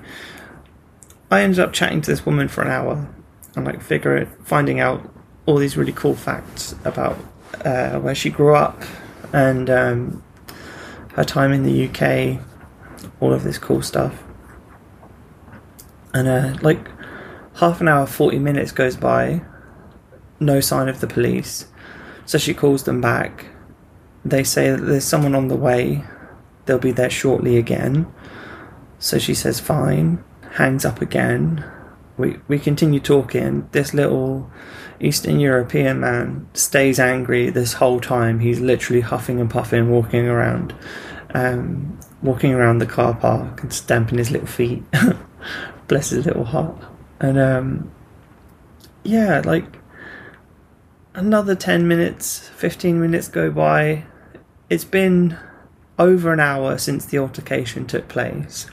I 1.30 1.42
ended 1.42 1.60
up 1.60 1.74
chatting 1.74 2.02
to 2.02 2.12
this 2.12 2.26
woman 2.26 2.48
for 2.48 2.62
an 2.62 2.70
hour 2.70 3.10
and 3.56 3.66
like 3.66 3.82
figure 3.82 4.16
it, 4.16 4.28
finding 4.44 4.80
out 4.80 5.14
all 5.46 5.58
these 5.58 5.76
really 5.76 5.92
cool 5.92 6.16
facts 6.16 6.76
about 6.86 7.18
uh, 7.66 8.00
where 8.00 8.16
she 8.16 8.30
grew 8.30 8.56
up 8.56 8.82
and 9.34 9.70
um, 9.70 10.24
her 11.14 11.24
time 11.24 11.52
in 11.52 11.64
the 11.64 11.88
UK, 11.88 12.40
all 13.20 13.34
of 13.34 13.44
this 13.44 13.58
cool 13.58 13.82
stuff. 13.82 14.24
And 16.14 16.28
uh, 16.28 16.58
like 16.62 16.88
half 17.56 17.82
an 17.82 17.88
hour, 17.88 18.06
40 18.06 18.40
minutes 18.40 18.72
goes 18.72 18.96
by, 18.96 19.42
no 20.40 20.60
sign 20.60 20.90
of 20.90 21.00
the 21.00 21.08
police. 21.08 21.68
So 22.26 22.38
she 22.38 22.54
calls 22.54 22.84
them 22.84 23.02
back. 23.02 23.46
They 24.24 24.44
say 24.44 24.72
that 24.72 24.82
there's 24.82 25.06
someone 25.06 25.36
on 25.36 25.48
the 25.48 25.56
way, 25.56 26.04
they'll 26.66 26.78
be 26.78 26.92
there 26.92 27.10
shortly 27.10 27.58
again. 27.58 28.12
So 29.00 29.18
she 29.18 29.34
says, 29.34 29.60
fine, 29.60 30.24
hangs 30.54 30.86
up 30.86 31.02
again. 31.02 31.66
We, 32.18 32.38
we 32.48 32.60
continue 32.60 33.00
talking. 33.00 33.68
This 33.72 33.94
little 33.94 34.52
Eastern 35.00 35.40
European 35.40 36.02
man 36.02 36.48
stays 36.54 37.00
angry 37.00 37.50
this 37.50 37.74
whole 37.74 38.00
time. 38.00 38.40
He's 38.40 38.60
literally 38.60 39.02
huffing 39.02 39.40
and 39.42 39.50
puffing, 39.50 39.90
walking 39.90 40.28
around, 40.28 40.76
um, 41.34 42.00
walking 42.22 42.54
around 42.54 42.78
the 42.78 42.86
car 42.86 43.16
park 43.16 43.64
and 43.64 43.74
stamping 43.74 44.20
his 44.20 44.30
little 44.30 44.48
feet. 44.48 44.84
Bless 45.88 46.12
his 46.12 46.26
little 46.28 46.46
heart. 46.46 46.78
And 47.22 47.38
um, 47.38 47.92
yeah, 49.04 49.42
like 49.46 49.78
another 51.14 51.56
10 51.56 51.88
minutes, 51.88 52.50
15 52.50 53.00
minutes 53.00 53.28
go 53.28 53.52
by. 53.52 54.06
It's 54.72 54.84
been 54.84 55.38
over 56.00 56.34
an 56.34 56.40
hour 56.40 56.80
since 56.80 57.06
the 57.06 57.20
altercation 57.20 57.86
took 57.86 58.08
place. 58.08 58.66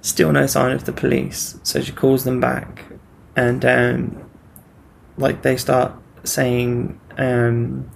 Still 0.00 0.32
no 0.32 0.46
sign 0.46 0.70
of 0.70 0.84
the 0.84 0.92
police. 0.92 1.58
So 1.64 1.80
she 1.80 1.90
calls 1.90 2.22
them 2.22 2.38
back. 2.38 2.84
And 3.34 3.64
um, 3.64 4.30
like 5.16 5.42
they 5.42 5.56
start 5.56 5.92
saying 6.22 7.00
um, 7.18 7.90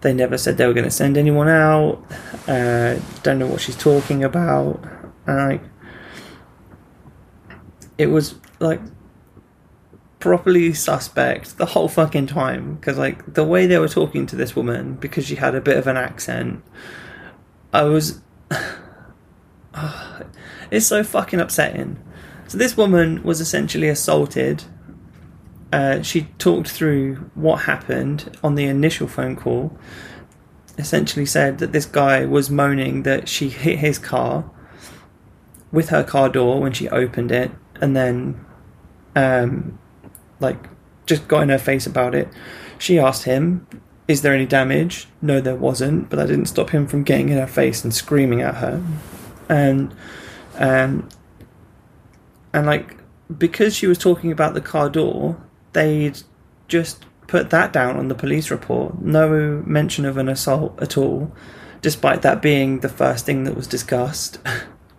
they 0.00 0.12
never 0.12 0.36
said 0.36 0.56
they 0.56 0.66
were 0.66 0.74
going 0.74 0.84
to 0.84 0.90
send 0.90 1.16
anyone 1.16 1.48
out. 1.48 2.04
Uh, 2.48 2.98
don't 3.22 3.38
know 3.38 3.46
what 3.46 3.60
she's 3.60 3.76
talking 3.76 4.24
about. 4.24 4.82
And 5.28 5.36
like, 5.36 5.62
it 7.98 8.06
was 8.06 8.34
like 8.58 8.80
properly 10.26 10.72
suspect 10.72 11.56
the 11.56 11.66
whole 11.66 11.88
fucking 11.88 12.26
time 12.26 12.74
because 12.76 12.98
like 12.98 13.34
the 13.34 13.44
way 13.44 13.66
they 13.66 13.78
were 13.78 13.88
talking 13.88 14.26
to 14.26 14.36
this 14.36 14.56
woman 14.56 14.94
because 14.94 15.26
she 15.26 15.36
had 15.36 15.54
a 15.54 15.60
bit 15.60 15.76
of 15.76 15.86
an 15.86 15.96
accent, 15.96 16.62
I 17.72 17.82
was. 17.84 18.20
it's 20.70 20.86
so 20.86 21.02
fucking 21.04 21.40
upsetting. 21.40 22.02
So 22.48 22.58
this 22.58 22.76
woman 22.76 23.22
was 23.22 23.40
essentially 23.40 23.88
assaulted 23.88 24.64
uh, 25.72 26.00
she 26.02 26.22
talked 26.38 26.68
through 26.68 27.16
what 27.34 27.62
happened 27.62 28.36
on 28.42 28.54
the 28.54 28.64
initial 28.64 29.08
phone 29.08 29.36
call. 29.36 29.76
Essentially, 30.78 31.26
said 31.26 31.58
that 31.58 31.72
this 31.72 31.86
guy 31.86 32.24
was 32.24 32.50
moaning 32.50 33.02
that 33.02 33.28
she 33.28 33.48
hit 33.48 33.78
his 33.78 33.98
car 33.98 34.50
with 35.72 35.88
her 35.88 36.04
car 36.04 36.28
door 36.28 36.60
when 36.60 36.72
she 36.72 36.88
opened 36.88 37.32
it, 37.32 37.50
and 37.80 37.96
then, 37.96 38.44
um, 39.14 39.78
like, 40.40 40.68
just 41.06 41.28
got 41.28 41.42
in 41.42 41.48
her 41.48 41.58
face 41.58 41.86
about 41.86 42.14
it. 42.14 42.28
She 42.78 42.98
asked 42.98 43.24
him, 43.24 43.66
"Is 44.08 44.22
there 44.22 44.34
any 44.34 44.46
damage?" 44.46 45.08
No, 45.22 45.40
there 45.40 45.56
wasn't, 45.56 46.10
but 46.10 46.16
that 46.16 46.28
didn't 46.28 46.46
stop 46.46 46.70
him 46.70 46.86
from 46.86 47.04
getting 47.04 47.28
in 47.28 47.38
her 47.38 47.46
face 47.46 47.84
and 47.84 47.94
screaming 47.94 48.42
at 48.42 48.56
her, 48.56 48.82
and, 49.48 49.94
um, 50.58 51.08
and 52.52 52.66
like 52.66 52.96
because 53.36 53.74
she 53.74 53.86
was 53.86 53.98
talking 53.98 54.30
about 54.30 54.54
the 54.54 54.60
car 54.60 54.88
door, 54.88 55.36
they'd 55.72 56.22
just 56.68 57.04
put 57.26 57.50
that 57.50 57.72
down 57.72 57.96
on 57.96 58.08
the 58.08 58.14
police 58.14 58.50
report. 58.50 59.00
No 59.00 59.62
mention 59.66 60.04
of 60.04 60.16
an 60.16 60.28
assault 60.28 60.80
at 60.80 60.96
all, 60.96 61.32
despite 61.82 62.22
that 62.22 62.40
being 62.40 62.80
the 62.80 62.88
first 62.88 63.26
thing 63.26 63.44
that 63.44 63.56
was 63.56 63.66
discussed. 63.66 64.38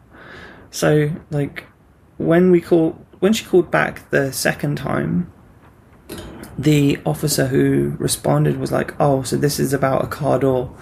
so, 0.72 1.12
like, 1.32 1.66
when 2.18 2.52
we 2.52 2.60
call 2.62 3.00
when 3.20 3.34
she 3.34 3.46
called 3.46 3.72
back 3.72 4.10
the 4.10 4.32
second 4.32 4.78
time, 4.78 5.32
the 6.58 7.00
officer 7.06 7.48
who 7.48 7.96
responded 8.00 8.58
was 8.58 8.72
like, 8.72 9.00
"Oh, 9.00 9.24
so 9.24 9.38
this 9.38 9.60
is 9.60 9.74
about 9.74 10.04
a 10.04 10.08
car 10.08 10.40
door," 10.40 10.76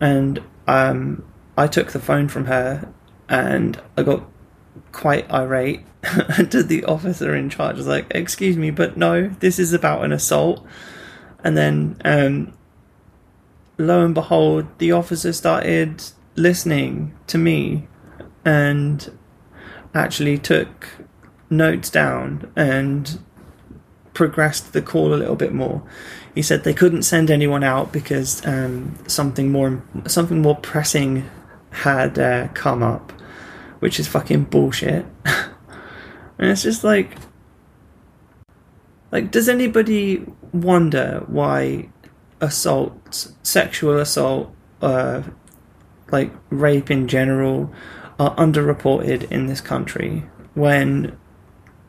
and 0.00 0.42
um, 0.66 1.24
I 1.56 1.66
took 1.66 1.92
the 1.92 1.98
phone 1.98 2.28
from 2.28 2.46
her, 2.46 2.92
and 3.28 3.80
I 3.96 4.02
got 4.02 4.24
quite 4.92 5.30
irate 5.30 5.82
to 6.50 6.62
the 6.62 6.84
officer 6.84 7.34
in 7.34 7.50
charge. 7.50 7.76
I 7.76 7.78
was 7.78 7.86
like, 7.86 8.06
"Excuse 8.10 8.56
me, 8.56 8.70
but 8.70 8.96
no, 8.96 9.28
this 9.40 9.58
is 9.58 9.72
about 9.72 10.04
an 10.04 10.12
assault." 10.12 10.64
And 11.42 11.56
then, 11.56 12.00
um, 12.04 12.52
lo 13.78 14.04
and 14.04 14.14
behold, 14.14 14.66
the 14.78 14.92
officer 14.92 15.32
started 15.32 16.02
listening 16.34 17.14
to 17.28 17.38
me 17.38 17.88
and 18.44 19.10
actually 19.94 20.38
took 20.38 20.88
notes 21.50 21.90
down 21.90 22.50
and 22.56 23.18
progressed 24.14 24.72
the 24.72 24.82
call 24.82 25.12
a 25.12 25.16
little 25.16 25.36
bit 25.36 25.52
more. 25.52 25.82
He 26.34 26.42
said 26.42 26.64
they 26.64 26.74
couldn't 26.74 27.02
send 27.02 27.30
anyone 27.30 27.64
out 27.64 27.92
because 27.92 28.44
um, 28.46 28.96
something 29.06 29.50
more 29.52 29.82
something 30.06 30.42
more 30.42 30.56
pressing 30.56 31.28
had 31.70 32.18
uh, 32.18 32.48
come 32.48 32.82
up 32.82 33.12
which 33.80 34.00
is 34.00 34.08
fucking 34.08 34.44
bullshit. 34.44 35.06
and 35.24 36.50
it's 36.50 36.62
just 36.62 36.84
like, 36.84 37.16
like, 39.12 39.30
does 39.30 39.48
anybody 39.48 40.24
wonder 40.52 41.24
why 41.26 41.88
assault, 42.40 43.32
sexual 43.42 43.98
assault, 43.98 44.54
uh, 44.82 45.22
like 46.10 46.32
rape 46.50 46.90
in 46.90 47.08
general, 47.08 47.72
are 48.18 48.34
underreported 48.36 49.30
in 49.30 49.46
this 49.46 49.60
country 49.60 50.24
when, 50.54 51.16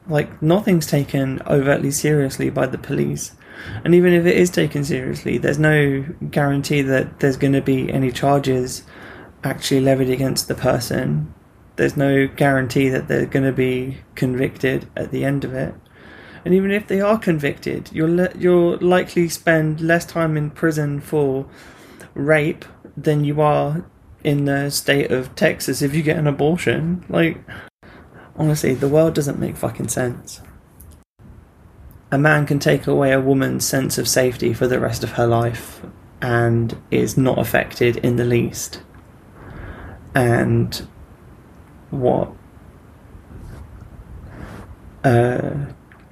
like, 0.10 0.42
nothing's 0.42 0.88
taken 0.88 1.42
overtly 1.48 1.92
seriously 1.92 2.50
by 2.50 2.68
the 2.68 2.78
police? 2.78 3.34
And 3.84 3.96
even 3.96 4.14
if 4.14 4.26
it 4.26 4.38
is 4.38 4.50
taken 4.50 4.84
seriously, 4.84 5.38
there's 5.38 5.60
no 5.60 6.06
guarantee 6.30 6.82
that 6.84 7.20
there's 7.20 7.38
going 7.38 7.54
to 7.54 7.62
be 7.62 7.92
any 7.92 8.12
charges 8.12 8.84
actually 9.44 9.82
levied 9.82 10.10
against 10.10 10.48
the 10.48 10.56
person 10.56 11.34
there's 11.78 11.96
no 11.96 12.28
guarantee 12.28 12.90
that 12.90 13.08
they're 13.08 13.26
going 13.26 13.46
to 13.46 13.54
be 13.54 14.00
convicted 14.16 14.90
at 14.96 15.12
the 15.12 15.24
end 15.24 15.46
of 15.46 15.54
it. 15.54 15.74
And 16.44 16.54
even 16.54 16.72
if 16.72 16.88
they 16.88 17.00
are 17.00 17.18
convicted, 17.18 17.90
you'll 17.94 18.16
le- 18.16 18.38
you'll 18.38 18.78
likely 18.78 19.30
spend 19.30 19.80
less 19.80 20.06
time 20.06 20.36
in 20.36 20.50
prison 20.52 21.00
for 21.00 21.48
rape 22.14 22.66
than 22.96 23.24
you 23.24 23.42
are 23.42 23.86
in 24.24 24.46
the 24.46 24.70
state 24.72 25.12
of 25.12 25.34
Texas 25.36 25.82
if 25.82 25.94
you 25.94 26.02
get 26.02 26.18
an 26.18 26.28
abortion. 26.28 27.06
Like, 27.10 27.38
honestly, 28.38 28.74
the 28.74 28.88
world 28.88 29.14
doesn't 29.14 29.40
make 29.40 29.58
fucking 29.58 29.90
sense. 29.90 30.42
A 32.12 32.18
man 32.18 32.46
can 32.46 32.60
take 32.60 32.88
away 32.88 33.12
a 33.12 33.20
woman's 33.20 33.66
sense 33.66 33.98
of 33.98 34.08
safety 34.08 34.54
for 34.54 34.68
the 34.68 34.80
rest 34.80 35.04
of 35.04 35.12
her 35.14 35.28
life 35.28 35.82
and 36.22 36.78
is 36.90 37.18
not 37.18 37.38
affected 37.38 37.98
in 37.98 38.16
the 38.16 38.24
least. 38.24 38.82
And 40.16 40.88
what 41.90 42.32
uh, 45.04 45.66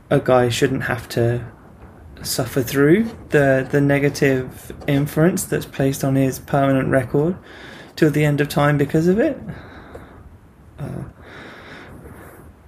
a 0.10 0.20
guy 0.20 0.50
shouldn't 0.50 0.84
have 0.84 1.08
to 1.10 1.46
suffer 2.22 2.62
through 2.62 3.04
the 3.30 3.68
the 3.70 3.82
negative 3.82 4.72
inference 4.88 5.44
that's 5.44 5.66
placed 5.66 6.04
on 6.04 6.16
his 6.16 6.40
permanent 6.40 6.90
record 6.90 7.38
till 7.96 8.10
the 8.10 8.26
end 8.26 8.42
of 8.42 8.50
time 8.50 8.78
because 8.78 9.08
of 9.08 9.20
it. 9.20 9.38
Uh, 10.80 11.04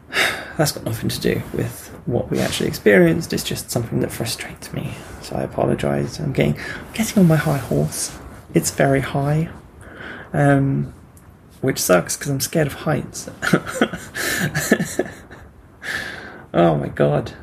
that's 0.58 0.72
got 0.72 0.84
nothing 0.84 1.10
to 1.10 1.20
do 1.20 1.42
with 1.54 1.88
what 2.06 2.32
we 2.32 2.40
actually 2.40 2.68
experienced. 2.68 3.34
It's 3.34 3.44
just 3.44 3.70
something 3.70 4.00
that 4.00 4.12
frustrates 4.12 4.74
me. 4.74 4.94
So 5.22 5.36
I 5.36 5.42
apologise. 5.44 6.20
I'm 6.20 6.34
getting 6.34 6.58
I'm 6.58 6.94
getting 6.94 7.20
on 7.20 7.28
my 7.28 7.36
high 7.36 7.58
horse. 7.58 8.18
It's 8.54 8.72
very 8.72 9.02
high, 9.02 9.50
um, 10.34 10.94
which 11.62 11.80
sucks 11.80 12.16
because 12.16 12.32
I'm 12.32 12.40
scared 12.40 12.68
of 12.68 12.74
heights. 12.74 13.30
oh 16.54 16.76
my 16.76 16.88
god. 16.88 17.34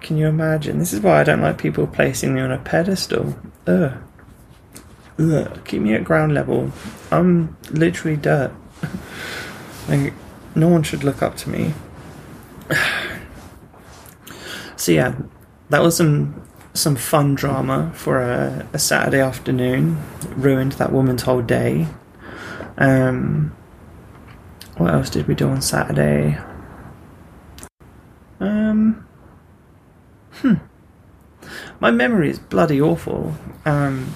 Can 0.00 0.16
you 0.16 0.26
imagine? 0.28 0.78
This 0.78 0.92
is 0.92 1.00
why 1.00 1.20
I 1.20 1.24
don't 1.24 1.42
like 1.42 1.58
people 1.58 1.86
placing 1.86 2.34
me 2.34 2.40
on 2.40 2.52
a 2.52 2.58
pedestal. 2.58 3.36
Ugh. 3.66 3.92
Ugh. 5.18 5.60
Keep 5.64 5.82
me 5.82 5.94
at 5.94 6.04
ground 6.04 6.32
level. 6.32 6.70
I'm 7.10 7.56
literally 7.70 8.16
dirt. 8.16 8.52
like, 9.88 10.12
no 10.56 10.68
one 10.68 10.82
should 10.82 11.04
look 11.04 11.22
up 11.22 11.36
to 11.36 11.50
me. 11.50 11.74
so 14.76 14.90
yeah, 14.90 15.14
that 15.68 15.82
was 15.82 15.96
some 15.96 16.42
some 16.72 16.96
fun 16.96 17.34
drama 17.34 17.92
for 17.94 18.20
a, 18.20 18.66
a 18.72 18.78
Saturday 18.78 19.20
afternoon. 19.20 20.02
ruined 20.36 20.72
that 20.72 20.92
woman's 20.92 21.22
whole 21.22 21.42
day. 21.42 21.86
Um, 22.78 23.54
what 24.76 24.92
else 24.92 25.08
did 25.08 25.26
we 25.26 25.34
do 25.34 25.48
on 25.48 25.62
Saturday? 25.62 26.38
Um, 28.40 29.06
hmm. 30.32 30.54
My 31.80 31.90
memory 31.90 32.30
is 32.30 32.38
bloody 32.38 32.80
awful. 32.80 33.34
Um, 33.64 34.12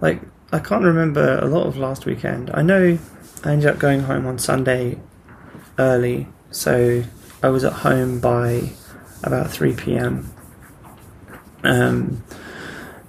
like 0.00 0.20
I 0.52 0.58
can't 0.58 0.84
remember 0.84 1.38
a 1.38 1.46
lot 1.46 1.66
of 1.66 1.76
last 1.76 2.06
weekend. 2.06 2.50
I 2.54 2.62
know 2.62 2.98
I 3.44 3.50
ended 3.50 3.68
up 3.68 3.78
going 3.78 4.02
home 4.02 4.24
on 4.26 4.38
Sunday 4.38 5.00
early, 5.76 6.28
so 6.52 7.02
I 7.42 7.48
was 7.48 7.64
at 7.64 7.72
home 7.72 8.20
by 8.20 8.70
about 9.24 9.50
3 9.50 9.74
pm. 9.74 10.32
Um, 11.64 12.22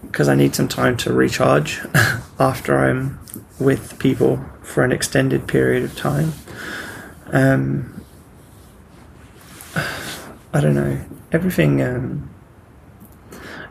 because 0.01 0.27
I 0.27 0.35
need 0.35 0.55
some 0.55 0.67
time 0.67 0.97
to 0.97 1.13
recharge 1.13 1.81
after 2.39 2.77
I'm 2.77 3.19
with 3.59 3.97
people 3.99 4.43
for 4.63 4.83
an 4.83 4.91
extended 4.91 5.47
period 5.47 5.83
of 5.83 5.95
time. 5.95 6.33
Um, 7.31 8.03
I 9.75 10.61
don't 10.61 10.75
know. 10.75 10.99
Everything, 11.31 11.81
um, 11.81 12.29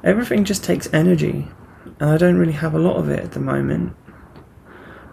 everything 0.05 0.45
just 0.45 0.63
takes 0.63 0.93
energy, 0.93 1.49
and 1.99 2.11
I 2.11 2.17
don't 2.17 2.37
really 2.37 2.53
have 2.53 2.75
a 2.75 2.79
lot 2.79 2.97
of 2.97 3.09
it 3.09 3.19
at 3.21 3.33
the 3.33 3.41
moment. 3.41 3.97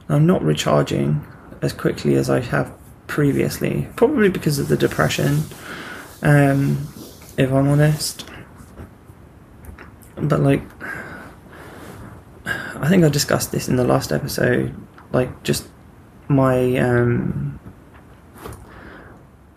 I'm 0.08 0.26
not 0.26 0.44
recharging 0.44 1.26
as 1.62 1.74
quickly 1.74 2.16
as 2.16 2.30
I 2.30 2.40
have 2.40 2.72
previously, 3.08 3.88
probably 3.96 4.30
because 4.30 4.60
of 4.60 4.68
the 4.68 4.78
depression. 4.78 5.44
Um, 6.22 6.88
if 7.38 7.52
I'm 7.52 7.68
honest, 7.70 8.30
but 10.16 10.40
like, 10.42 10.62
I 12.46 12.88
think 12.88 13.04
I 13.04 13.10
discussed 13.10 13.52
this 13.52 13.68
in 13.68 13.76
the 13.76 13.84
last 13.84 14.12
episode. 14.12 14.76
Like, 15.12 15.44
just 15.44 15.68
my 16.28 16.78
um, 16.78 17.60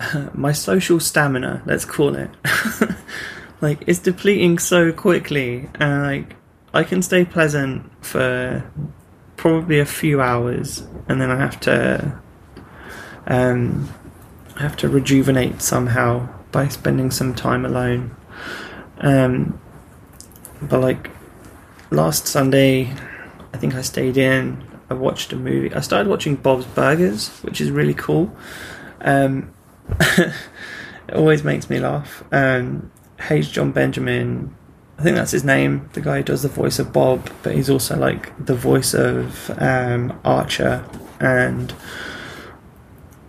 my 0.35 0.53
social 0.53 1.01
stamina, 1.01 1.63
let's 1.67 1.85
call 1.85 2.17
it, 2.17 2.31
like 3.61 3.85
it's 3.87 3.99
depleting 3.99 4.59
so 4.59 4.93
quickly, 4.93 5.69
and 5.75 6.03
like 6.03 6.37
I 6.75 6.85
can 6.85 7.03
stay 7.03 7.25
pleasant 7.25 7.91
for 8.05 8.65
probably 9.43 9.81
a 9.81 9.85
few 9.85 10.21
hours, 10.21 10.87
and 11.09 11.21
then 11.21 11.29
I 11.29 11.37
have 11.37 11.59
to 11.63 12.17
um, 13.27 13.93
have 14.57 14.77
to 14.77 14.89
rejuvenate 14.89 15.61
somehow 15.61 16.29
by 16.53 16.69
spending 16.69 17.11
some 17.11 17.35
time 17.35 17.65
alone. 17.65 18.15
Um, 18.99 19.61
but 20.63 20.81
like 20.81 21.11
last 21.91 22.29
Sunday, 22.29 22.95
I 23.53 23.59
think 23.59 23.75
I 23.75 23.83
stayed 23.83 24.17
in. 24.17 24.65
I 24.89 24.95
watched 24.95 25.33
a 25.33 25.37
movie. 25.37 25.75
I 25.75 25.81
started 25.81 26.09
watching 26.09 26.37
Bob's 26.37 26.67
Burgers, 26.67 27.29
which 27.43 27.61
is 27.61 27.73
really 27.73 27.95
cool. 27.95 28.33
Um, 29.01 29.53
it 29.99 30.35
always 31.13 31.43
makes 31.43 31.69
me 31.69 31.81
laugh. 31.81 32.23
Um, 32.31 32.93
H. 33.29 33.51
Jon 33.51 33.73
Benjamin, 33.73 34.55
I 34.99 35.03
think 35.03 35.17
that's 35.17 35.33
his 35.33 35.45
name, 35.45 35.89
the 35.95 36.01
guy 36.01 36.19
who 36.19 36.23
does 36.23 36.43
the 36.43 36.49
voice 36.49 36.79
of 36.79 36.93
Bob, 36.93 37.31
but 37.43 37.55
he's 37.55 37.71
also 37.71 37.97
like 37.97 38.33
the 38.45 38.55
voice 38.55 38.95
of 38.95 39.51
um, 39.59 40.19
Archer 40.25 40.85
and 41.19 41.75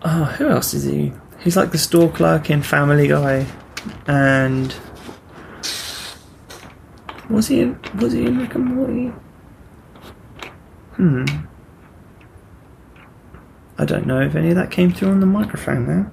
oh, 0.04 0.26
who 0.38 0.50
else 0.50 0.74
is 0.74 0.84
he? 0.84 1.14
He's 1.40 1.58
like 1.58 1.72
the 1.72 1.78
store 1.78 2.10
clerk 2.10 2.50
in 2.50 2.64
Family 2.64 3.08
Guy, 3.08 3.46
and 4.08 4.74
was 7.30 7.48
he 7.48 7.62
in 7.62 7.80
was 8.00 8.14
he 8.14 8.26
in 8.26 8.40
Rick 8.40 8.56
and 8.56 8.66
Morty? 8.66 9.14
Hmm. 10.96 11.26
I 13.78 13.86
don't 13.86 14.06
know 14.06 14.22
if 14.22 14.36
any 14.36 14.50
of 14.50 14.56
that 14.56 14.72
came 14.72 14.94
through 14.94 15.10
on 15.10 15.20
the 15.20 15.26
microphone 15.26 15.88
there. 15.88 16.12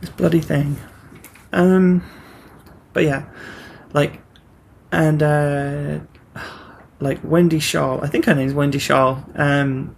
This 0.00 0.10
bloody 0.10 0.40
thing. 0.40 0.76
Um, 1.52 2.02
but 2.92 3.02
yeah, 3.04 3.26
like, 3.92 4.20
and 4.92 5.22
uh, 5.22 5.98
like 7.00 7.20
Wendy 7.22 7.60
Shaw, 7.60 8.00
I 8.00 8.06
think 8.06 8.26
her 8.26 8.34
name 8.34 8.48
is 8.48 8.54
Wendy 8.54 8.78
Shaw. 8.78 9.22
Um, 9.34 9.96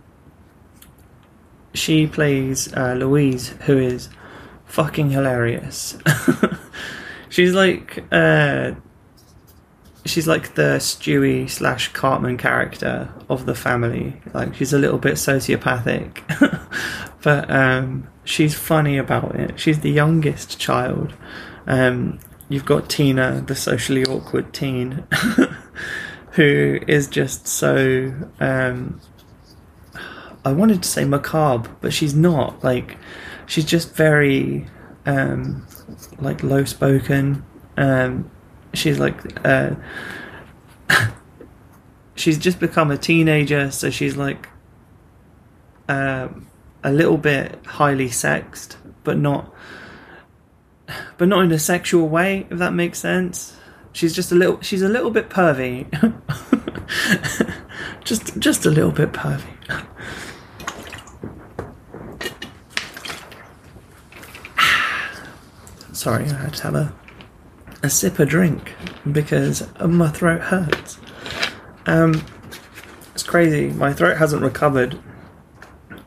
she 1.75 2.07
plays 2.07 2.73
uh, 2.75 2.95
Louise, 2.95 3.49
who 3.67 3.79
is 3.79 4.09
fucking 4.67 5.11
hilarious. 5.11 5.97
she's 7.29 7.55
like 7.55 8.05
uh, 8.13 8.73
she's 10.05 10.27
like 10.27 10.55
the 10.55 10.79
Stewie 10.79 11.49
slash 11.49 11.93
Cartman 11.93 12.37
character 12.37 13.13
of 13.29 13.47
the 13.47 13.55
family. 13.55 14.21
Like 14.33 14.55
she's 14.55 14.73
a 14.73 14.79
little 14.79 14.99
bit 14.99 15.15
sociopathic, 15.15 16.23
but 17.23 17.51
um, 17.51 18.09
she's 18.25 18.55
funny 18.55 18.99
about 18.99 19.35
it. 19.35 19.59
She's 19.59 19.81
the 19.81 19.91
youngest 19.91 20.59
child. 20.59 21.15
Um, 21.67 22.19
you've 22.53 22.67
got 22.67 22.91
Tina, 22.91 23.43
the 23.47 23.55
socially 23.55 24.05
awkward 24.05 24.53
teen, 24.53 25.05
who 26.33 26.79
is 26.87 27.07
just 27.07 27.47
so 27.47 28.12
um, 28.41 29.01
I 30.45 30.53
wanted 30.53 30.83
to 30.83 30.88
say 30.88 31.05
macabre, 31.07 31.71
but 31.81 31.95
she's 31.95 32.15
not. 32.15 32.62
Like, 32.62 32.99
she's 33.47 33.65
just 33.65 33.95
very, 33.95 34.67
um, 35.07 35.67
like 36.19 36.43
low 36.43 36.65
spoken. 36.65 37.45
Um, 37.79 38.31
she's 38.75 38.99
like, 38.99 39.19
uh, 39.47 39.77
she's 42.15 42.37
just 42.37 42.61
become 42.61 42.91
a 42.91 42.99
teenager, 42.99 43.71
so 43.71 43.88
she's 43.88 44.17
like, 44.17 44.51
um, 45.88 46.49
a 46.85 46.93
little 46.93 47.17
bit 47.17 47.65
highly 47.65 48.09
sexed, 48.09 48.77
but 49.05 49.17
not, 49.17 49.55
but 51.19 51.29
not 51.29 51.45
in 51.45 51.53
a 51.53 51.59
sexual 51.59 52.09
way. 52.09 52.47
If 52.51 52.59
that 52.59 52.73
makes 52.73 52.99
sense. 52.99 53.57
She's 53.93 54.15
just 54.15 54.33
a 54.33 54.35
little. 54.35 54.61
She's 54.61 54.83
a 54.83 54.89
little 54.89 55.11
bit 55.11 55.29
pervy. 55.29 55.87
just, 58.05 58.39
just 58.39 58.65
a 58.65 58.71
little 58.71 58.91
bit 58.91 59.13
pervy. 59.13 59.43
Sorry, 65.95 66.25
I 66.25 66.35
had 66.35 66.55
to 66.55 66.63
have 66.63 66.75
a, 66.75 66.95
a 67.83 67.91
sip 67.91 68.19
of 68.19 68.29
drink 68.29 68.75
because 69.11 69.69
my 69.81 70.09
throat 70.09 70.41
hurts. 70.41 70.99
Um, 71.87 72.25
it's 73.13 73.23
crazy. 73.23 73.69
My 73.69 73.93
throat 73.93 74.17
hasn't 74.17 74.43
recovered 74.43 74.99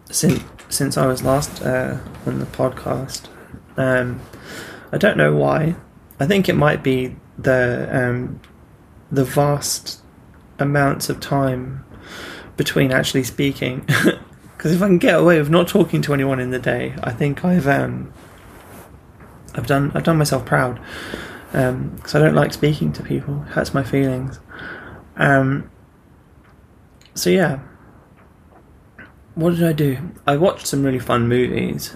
since 0.09 0.43
since 0.69 0.97
I 0.97 1.05
was 1.05 1.23
last 1.23 1.61
uh, 1.61 1.97
on 2.25 2.39
the 2.39 2.45
podcast. 2.45 3.27
Um, 3.77 4.19
I 4.95 4.97
don't 4.97 5.17
know 5.17 5.35
why. 5.35 5.75
I 6.21 6.25
think 6.25 6.47
it 6.47 6.55
might 6.55 6.81
be 6.81 7.17
the 7.37 7.89
um, 7.91 8.39
the 9.11 9.25
vast 9.25 10.01
amounts 10.57 11.09
of 11.09 11.19
time 11.19 11.83
between 12.57 12.91
actually 12.91 13.23
speaking. 13.23 13.87
Because 14.57 14.77
if 14.77 14.81
I 14.81 14.87
can 14.87 14.97
get 14.97 15.19
away 15.19 15.37
with 15.37 15.51
not 15.51 15.67
talking 15.67 16.01
to 16.03 16.13
anyone 16.13 16.39
in 16.39 16.49
the 16.49 16.57
day, 16.57 16.95
I 17.03 17.11
think 17.11 17.45
I've 17.45 17.67
um, 17.67 18.11
I've 19.53 19.67
done 19.67 19.91
I've 19.93 20.03
done 20.03 20.17
myself 20.17 20.43
proud 20.43 20.79
because 21.51 22.15
um, 22.15 22.21
I 22.21 22.25
don't 22.25 22.33
like 22.33 22.51
speaking 22.51 22.91
to 22.93 23.03
people. 23.03 23.43
It 23.43 23.49
hurts 23.49 23.75
my 23.75 23.83
feelings. 23.83 24.39
Um, 25.17 25.69
so 27.13 27.29
yeah, 27.29 27.59
what 29.35 29.51
did 29.51 29.63
I 29.63 29.73
do? 29.73 29.97
I 30.25 30.37
watched 30.37 30.65
some 30.65 30.83
really 30.83 30.97
fun 30.97 31.27
movies, 31.27 31.95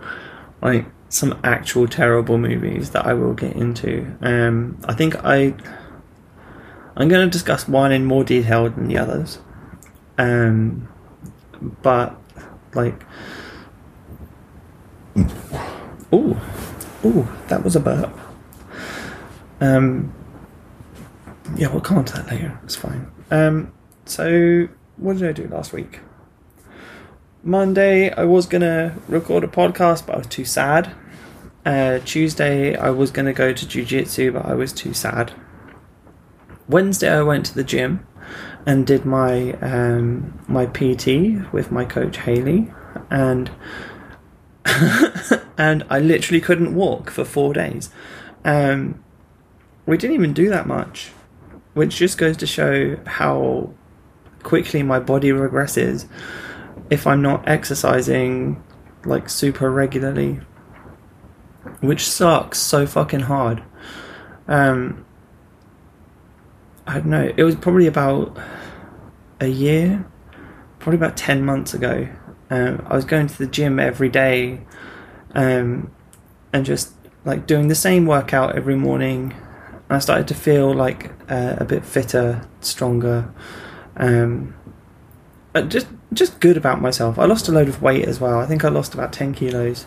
like 0.62 0.86
some 1.08 1.38
actual 1.42 1.88
terrible 1.88 2.38
movies 2.38 2.90
that 2.90 3.06
I 3.06 3.14
will 3.14 3.34
get 3.34 3.56
into. 3.56 4.16
Um, 4.20 4.78
I 4.84 4.94
think 4.94 5.16
I 5.24 5.54
I'm 6.96 7.08
going 7.08 7.24
to 7.24 7.30
discuss 7.30 7.68
one 7.68 7.92
in 7.92 8.04
more 8.04 8.24
detail 8.24 8.68
than 8.68 8.88
the 8.88 8.98
others. 8.98 9.38
Um, 10.18 10.88
but 11.82 12.20
like, 12.74 13.04
oh, 16.12 16.40
oh, 17.04 17.38
that 17.46 17.62
was 17.62 17.76
a 17.76 17.80
burp. 17.80 18.18
Um, 19.60 20.12
yeah, 21.56 21.68
we'll 21.68 21.80
come 21.80 21.98
on 21.98 22.04
to 22.06 22.14
that 22.14 22.26
later. 22.26 22.58
It's 22.64 22.74
fine. 22.74 23.10
Um, 23.30 23.72
so 24.04 24.68
what 24.96 25.18
did 25.18 25.28
I 25.28 25.32
do 25.32 25.46
last 25.46 25.72
week? 25.72 26.00
Monday, 27.48 28.12
I 28.12 28.24
was 28.24 28.44
gonna 28.44 28.94
record 29.08 29.42
a 29.42 29.46
podcast, 29.46 30.04
but 30.04 30.16
I 30.16 30.18
was 30.18 30.26
too 30.26 30.44
sad. 30.44 30.92
Uh, 31.64 31.98
Tuesday, 32.04 32.76
I 32.76 32.90
was 32.90 33.10
gonna 33.10 33.32
go 33.32 33.54
to 33.54 33.64
jujitsu, 33.66 34.34
but 34.34 34.44
I 34.44 34.52
was 34.52 34.70
too 34.70 34.92
sad. 34.92 35.32
Wednesday, 36.68 37.10
I 37.10 37.22
went 37.22 37.46
to 37.46 37.54
the 37.54 37.64
gym 37.64 38.06
and 38.66 38.86
did 38.86 39.06
my 39.06 39.54
um, 39.62 40.38
my 40.46 40.66
PT 40.66 41.50
with 41.50 41.72
my 41.72 41.86
coach 41.86 42.18
Haley, 42.18 42.70
and 43.08 43.50
and 45.56 45.86
I 45.88 46.00
literally 46.00 46.42
couldn't 46.42 46.74
walk 46.74 47.08
for 47.08 47.24
four 47.24 47.54
days. 47.54 47.88
Um, 48.44 49.02
we 49.86 49.96
didn't 49.96 50.16
even 50.16 50.34
do 50.34 50.50
that 50.50 50.66
much, 50.66 51.12
which 51.72 51.96
just 51.96 52.18
goes 52.18 52.36
to 52.36 52.46
show 52.46 52.98
how 53.06 53.72
quickly 54.42 54.82
my 54.82 55.00
body 55.00 55.30
regresses 55.30 56.06
if 56.90 57.06
I'm 57.06 57.22
not 57.22 57.48
exercising 57.48 58.62
like 59.04 59.28
super 59.28 59.70
regularly, 59.70 60.40
which 61.80 62.08
sucks 62.08 62.58
so 62.58 62.86
fucking 62.86 63.20
hard. 63.20 63.62
Um, 64.46 65.04
I 66.86 66.94
don't 66.94 67.06
know. 67.06 67.32
It 67.36 67.42
was 67.42 67.54
probably 67.56 67.86
about 67.86 68.36
a 69.40 69.48
year, 69.48 70.06
probably 70.78 70.96
about 70.96 71.16
ten 71.16 71.44
months 71.44 71.74
ago. 71.74 72.08
Um, 72.50 72.84
I 72.88 72.96
was 72.96 73.04
going 73.04 73.26
to 73.26 73.38
the 73.38 73.46
gym 73.46 73.78
every 73.78 74.08
day, 74.08 74.60
um, 75.34 75.92
and 76.52 76.64
just 76.64 76.94
like 77.24 77.46
doing 77.46 77.68
the 77.68 77.74
same 77.74 78.06
workout 78.06 78.56
every 78.56 78.76
morning. 78.76 79.34
I 79.90 79.98
started 79.98 80.28
to 80.28 80.34
feel 80.34 80.72
like 80.72 81.10
uh, 81.30 81.56
a 81.58 81.64
bit 81.64 81.84
fitter, 81.84 82.46
stronger, 82.60 83.32
um, 83.96 84.54
just 85.62 85.86
just 86.12 86.40
good 86.40 86.56
about 86.56 86.80
myself. 86.80 87.18
I 87.18 87.26
lost 87.26 87.48
a 87.48 87.52
load 87.52 87.68
of 87.68 87.82
weight 87.82 88.06
as 88.06 88.20
well. 88.20 88.38
I 88.38 88.46
think 88.46 88.64
I 88.64 88.68
lost 88.68 88.94
about 88.94 89.12
ten 89.12 89.34
kilos, 89.34 89.86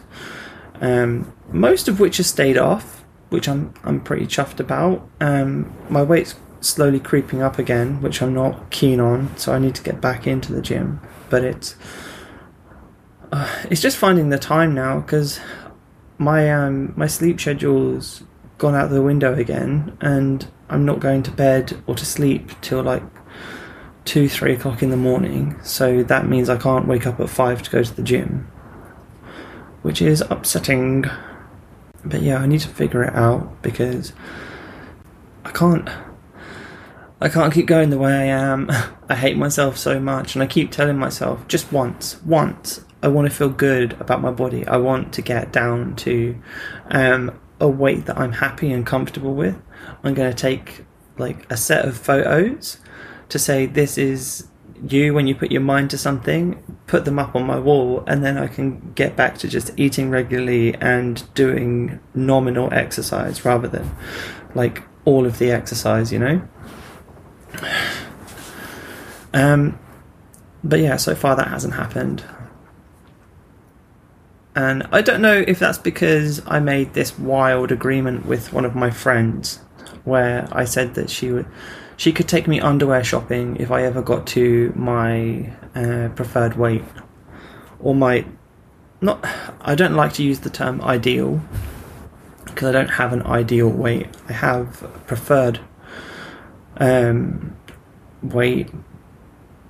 um, 0.79 1.33
most 1.51 1.87
of 1.87 1.99
which 1.99 2.17
has 2.17 2.27
stayed 2.27 2.57
off, 2.57 3.03
which 3.29 3.47
I'm 3.47 3.73
I'm 3.83 4.01
pretty 4.01 4.25
chuffed 4.25 4.59
about. 4.59 5.07
Um, 5.19 5.73
my 5.89 6.03
weight's 6.03 6.35
slowly 6.61 6.99
creeping 6.99 7.41
up 7.41 7.57
again, 7.57 8.01
which 8.01 8.21
I'm 8.21 8.33
not 8.33 8.69
keen 8.69 8.99
on. 8.99 9.35
So 9.37 9.53
I 9.53 9.59
need 9.59 9.75
to 9.75 9.83
get 9.83 9.99
back 9.99 10.27
into 10.27 10.53
the 10.53 10.61
gym. 10.61 10.99
But 11.29 11.43
it's 11.43 11.75
uh, 13.31 13.49
it's 13.69 13.81
just 13.81 13.97
finding 13.97 14.29
the 14.29 14.39
time 14.39 14.73
now 14.73 14.99
because 14.99 15.39
my 16.17 16.51
um 16.51 16.93
my 16.95 17.07
sleep 17.07 17.39
schedule's 17.39 18.23
gone 18.57 18.75
out 18.75 18.91
the 18.91 19.01
window 19.01 19.33
again, 19.33 19.97
and 20.01 20.47
I'm 20.69 20.85
not 20.85 20.99
going 20.99 21.23
to 21.23 21.31
bed 21.31 21.81
or 21.87 21.95
to 21.95 22.05
sleep 22.05 22.51
till 22.61 22.83
like 22.83 23.03
two 24.05 24.27
three 24.27 24.53
o'clock 24.53 24.81
in 24.81 24.89
the 24.89 24.97
morning. 24.97 25.59
So 25.63 26.03
that 26.03 26.27
means 26.27 26.49
I 26.49 26.57
can't 26.57 26.87
wake 26.87 27.05
up 27.05 27.19
at 27.19 27.29
five 27.29 27.61
to 27.63 27.71
go 27.71 27.83
to 27.83 27.95
the 27.95 28.03
gym, 28.03 28.51
which 29.81 30.01
is 30.01 30.21
upsetting. 30.29 31.05
But 32.03 32.21
yeah, 32.21 32.37
I 32.37 32.47
need 32.47 32.61
to 32.61 32.67
figure 32.67 33.03
it 33.03 33.13
out 33.15 33.61
because 33.61 34.13
I 35.45 35.51
can't 35.51 35.87
I 37.21 37.29
can't 37.29 37.53
keep 37.53 37.67
going 37.67 37.91
the 37.91 37.99
way 37.99 38.11
I 38.11 38.23
am. 38.23 38.69
I 39.09 39.15
hate 39.15 39.37
myself 39.37 39.77
so 39.77 39.99
much, 39.99 40.35
and 40.35 40.41
I 40.41 40.47
keep 40.47 40.71
telling 40.71 40.97
myself 40.97 41.47
just 41.47 41.71
once, 41.71 42.19
once, 42.23 42.83
I 43.03 43.09
want 43.09 43.29
to 43.29 43.35
feel 43.35 43.49
good 43.49 43.93
about 44.01 44.21
my 44.21 44.31
body. 44.31 44.67
I 44.67 44.77
want 44.77 45.13
to 45.13 45.21
get 45.21 45.51
down 45.51 45.95
to 45.97 46.35
um, 46.87 47.39
a 47.59 47.67
weight 47.67 48.07
that 48.07 48.17
I'm 48.17 48.31
happy 48.31 48.71
and 48.71 48.85
comfortable 48.85 49.35
with. 49.35 49.55
I'm 50.03 50.15
going 50.15 50.31
to 50.31 50.37
take 50.37 50.85
like 51.17 51.51
a 51.51 51.57
set 51.57 51.85
of 51.85 51.95
photos 51.95 52.77
to 53.31 53.39
say 53.39 53.65
this 53.65 53.97
is 53.97 54.47
you 54.89 55.13
when 55.13 55.25
you 55.25 55.33
put 55.33 55.51
your 55.51 55.61
mind 55.61 55.89
to 55.91 55.97
something, 55.97 56.61
put 56.85 57.05
them 57.05 57.17
up 57.17 57.33
on 57.33 57.45
my 57.45 57.57
wall, 57.57 58.03
and 58.07 58.23
then 58.23 58.37
I 58.37 58.47
can 58.47 58.91
get 58.93 59.15
back 59.15 59.37
to 59.39 59.47
just 59.47 59.71
eating 59.77 60.09
regularly 60.09 60.75
and 60.75 61.23
doing 61.33 61.99
nominal 62.13 62.73
exercise 62.73 63.45
rather 63.45 63.69
than 63.69 63.89
like 64.53 64.83
all 65.05 65.25
of 65.25 65.39
the 65.39 65.49
exercise, 65.51 66.11
you 66.11 66.19
know? 66.19 66.41
Um, 69.33 69.79
but 70.61 70.81
yeah, 70.81 70.97
so 70.97 71.15
far 71.15 71.37
that 71.37 71.47
hasn't 71.47 71.75
happened. 71.75 72.25
And 74.53 74.85
I 74.91 75.01
don't 75.01 75.21
know 75.21 75.45
if 75.47 75.57
that's 75.57 75.77
because 75.77 76.45
I 76.45 76.59
made 76.59 76.93
this 76.93 77.17
wild 77.17 77.71
agreement 77.71 78.25
with 78.25 78.51
one 78.51 78.65
of 78.65 78.75
my 78.75 78.89
friends 78.89 79.57
where 80.03 80.49
I 80.51 80.65
said 80.65 80.95
that 80.95 81.09
she 81.09 81.31
would 81.31 81.45
she 82.01 82.11
could 82.11 82.27
take 82.27 82.47
me 82.47 82.59
underwear 82.59 83.03
shopping 83.03 83.55
if 83.57 83.69
I 83.69 83.83
ever 83.83 84.01
got 84.01 84.25
to 84.27 84.73
my 84.75 85.53
uh, 85.75 86.09
preferred 86.15 86.55
weight 86.55 86.83
or 87.79 87.93
my 87.93 88.25
not 89.01 89.23
I 89.61 89.75
don't 89.75 89.93
like 89.93 90.13
to 90.13 90.23
use 90.23 90.39
the 90.39 90.49
term 90.49 90.81
ideal 90.81 91.39
because 92.45 92.69
I 92.69 92.71
don't 92.71 92.89
have 92.89 93.13
an 93.13 93.21
ideal 93.21 93.69
weight. 93.69 94.07
I 94.27 94.33
have 94.33 94.83
preferred 95.05 95.59
um, 96.77 97.55
weight, 98.23 98.71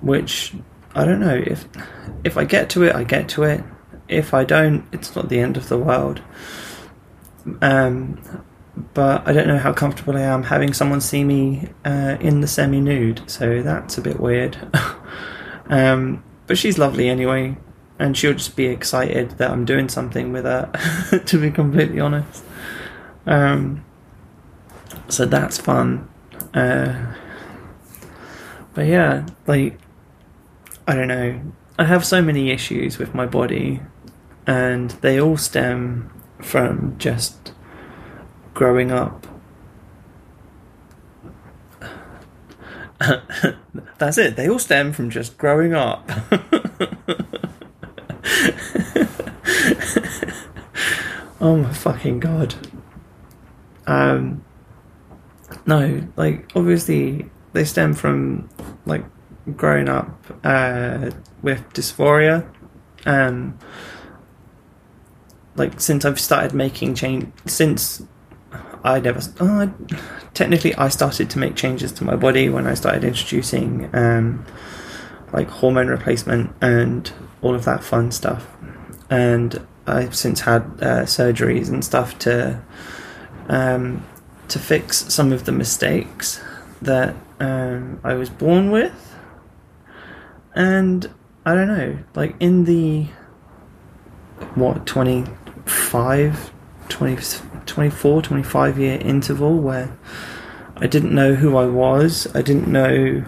which 0.00 0.54
I 0.94 1.04
don't 1.04 1.20
know 1.20 1.36
if 1.36 1.68
if 2.24 2.38
I 2.38 2.44
get 2.46 2.70
to 2.70 2.82
it, 2.84 2.96
I 2.96 3.04
get 3.04 3.28
to 3.30 3.42
it. 3.42 3.62
If 4.08 4.32
I 4.32 4.44
don't, 4.44 4.86
it's 4.90 5.14
not 5.14 5.28
the 5.28 5.38
end 5.38 5.58
of 5.58 5.68
the 5.68 5.76
world. 5.76 6.22
Um, 7.60 8.22
but 8.94 9.26
I 9.26 9.32
don't 9.32 9.46
know 9.46 9.58
how 9.58 9.72
comfortable 9.72 10.16
I 10.16 10.22
am 10.22 10.44
having 10.44 10.72
someone 10.72 11.00
see 11.00 11.24
me 11.24 11.68
uh, 11.84 12.16
in 12.20 12.40
the 12.40 12.46
semi 12.46 12.80
nude, 12.80 13.22
so 13.26 13.62
that's 13.62 13.98
a 13.98 14.00
bit 14.00 14.18
weird. 14.18 14.56
um, 15.66 16.24
but 16.46 16.56
she's 16.56 16.78
lovely 16.78 17.08
anyway, 17.08 17.56
and 17.98 18.16
she'll 18.16 18.32
just 18.32 18.56
be 18.56 18.66
excited 18.66 19.32
that 19.32 19.50
I'm 19.50 19.64
doing 19.64 19.88
something 19.88 20.32
with 20.32 20.44
her, 20.44 20.70
to 21.26 21.40
be 21.40 21.50
completely 21.50 22.00
honest. 22.00 22.44
Um, 23.26 23.84
so 25.08 25.26
that's 25.26 25.58
fun. 25.58 26.08
Uh, 26.54 27.14
but 28.74 28.86
yeah, 28.86 29.26
like, 29.46 29.78
I 30.86 30.94
don't 30.94 31.08
know. 31.08 31.40
I 31.78 31.84
have 31.84 32.06
so 32.06 32.22
many 32.22 32.50
issues 32.50 32.98
with 32.98 33.14
my 33.14 33.26
body, 33.26 33.80
and 34.46 34.90
they 35.02 35.20
all 35.20 35.36
stem 35.36 36.10
from 36.40 36.96
just 36.98 37.52
growing 38.54 38.90
up. 38.90 39.26
That's 43.98 44.18
it. 44.18 44.36
They 44.36 44.48
all 44.48 44.58
stem 44.58 44.92
from 44.92 45.10
just 45.10 45.36
growing 45.38 45.74
up. 45.74 46.08
oh 51.40 51.56
my 51.56 51.72
fucking 51.72 52.20
god. 52.20 52.54
Um, 53.86 54.44
no, 55.66 56.06
like 56.16 56.50
obviously 56.54 57.28
they 57.52 57.64
stem 57.64 57.94
from 57.94 58.48
like 58.86 59.04
growing 59.56 59.88
up 59.88 60.24
uh, 60.44 61.10
with 61.42 61.68
dysphoria. 61.72 62.46
Um, 63.04 63.58
like 65.56 65.80
since 65.80 66.04
I've 66.04 66.20
started 66.20 66.54
making 66.54 66.94
change, 66.94 67.32
since 67.46 68.02
I 68.84 69.00
never, 69.00 69.20
oh, 69.40 69.72
technically 70.34 70.74
I 70.74 70.88
started 70.88 71.30
to 71.30 71.38
make 71.38 71.54
changes 71.54 71.92
to 71.92 72.04
my 72.04 72.16
body 72.16 72.48
when 72.48 72.66
I 72.66 72.74
started 72.74 73.04
introducing 73.04 73.88
um, 73.94 74.44
like 75.32 75.48
hormone 75.48 75.88
replacement 75.88 76.54
and 76.60 77.12
all 77.42 77.54
of 77.54 77.64
that 77.64 77.84
fun 77.84 78.10
stuff. 78.10 78.46
And 79.08 79.66
I've 79.86 80.14
since 80.14 80.40
had 80.40 80.62
uh, 80.80 81.02
surgeries 81.02 81.68
and 81.68 81.84
stuff 81.84 82.18
to 82.20 82.62
um, 83.48 84.04
to 84.48 84.58
fix 84.58 85.12
some 85.12 85.32
of 85.32 85.44
the 85.44 85.52
mistakes 85.52 86.40
that 86.80 87.14
um, 87.40 88.00
I 88.04 88.14
was 88.14 88.30
born 88.30 88.70
with. 88.70 89.16
And 90.54 91.10
I 91.44 91.54
don't 91.54 91.68
know, 91.68 91.98
like 92.14 92.36
in 92.38 92.64
the 92.64 93.06
what 94.54 94.86
25 94.86 96.52
20, 96.88 97.16
24 97.66 98.22
25 98.22 98.78
year 98.78 98.98
interval 99.00 99.58
where 99.58 99.96
I 100.76 100.86
didn't 100.86 101.14
know 101.14 101.34
who 101.34 101.56
I 101.56 101.66
was, 101.66 102.26
I 102.34 102.42
didn't 102.42 102.68
know 102.68 103.24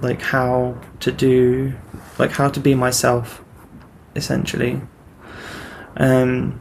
like 0.00 0.20
how 0.20 0.76
to 1.00 1.12
do 1.12 1.74
like 2.18 2.32
how 2.32 2.48
to 2.48 2.60
be 2.60 2.74
myself 2.74 3.44
essentially. 4.16 4.80
Um 5.96 6.60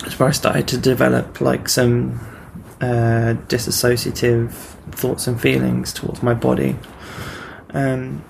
that's 0.00 0.18
where 0.18 0.28
I 0.28 0.32
started 0.32 0.68
to 0.68 0.78
develop 0.78 1.40
like 1.40 1.68
some 1.68 2.20
uh, 2.80 3.34
disassociative 3.46 4.50
thoughts 4.90 5.28
and 5.28 5.40
feelings 5.40 5.92
towards 5.92 6.22
my 6.22 6.34
body. 6.34 6.76
Um 7.70 8.24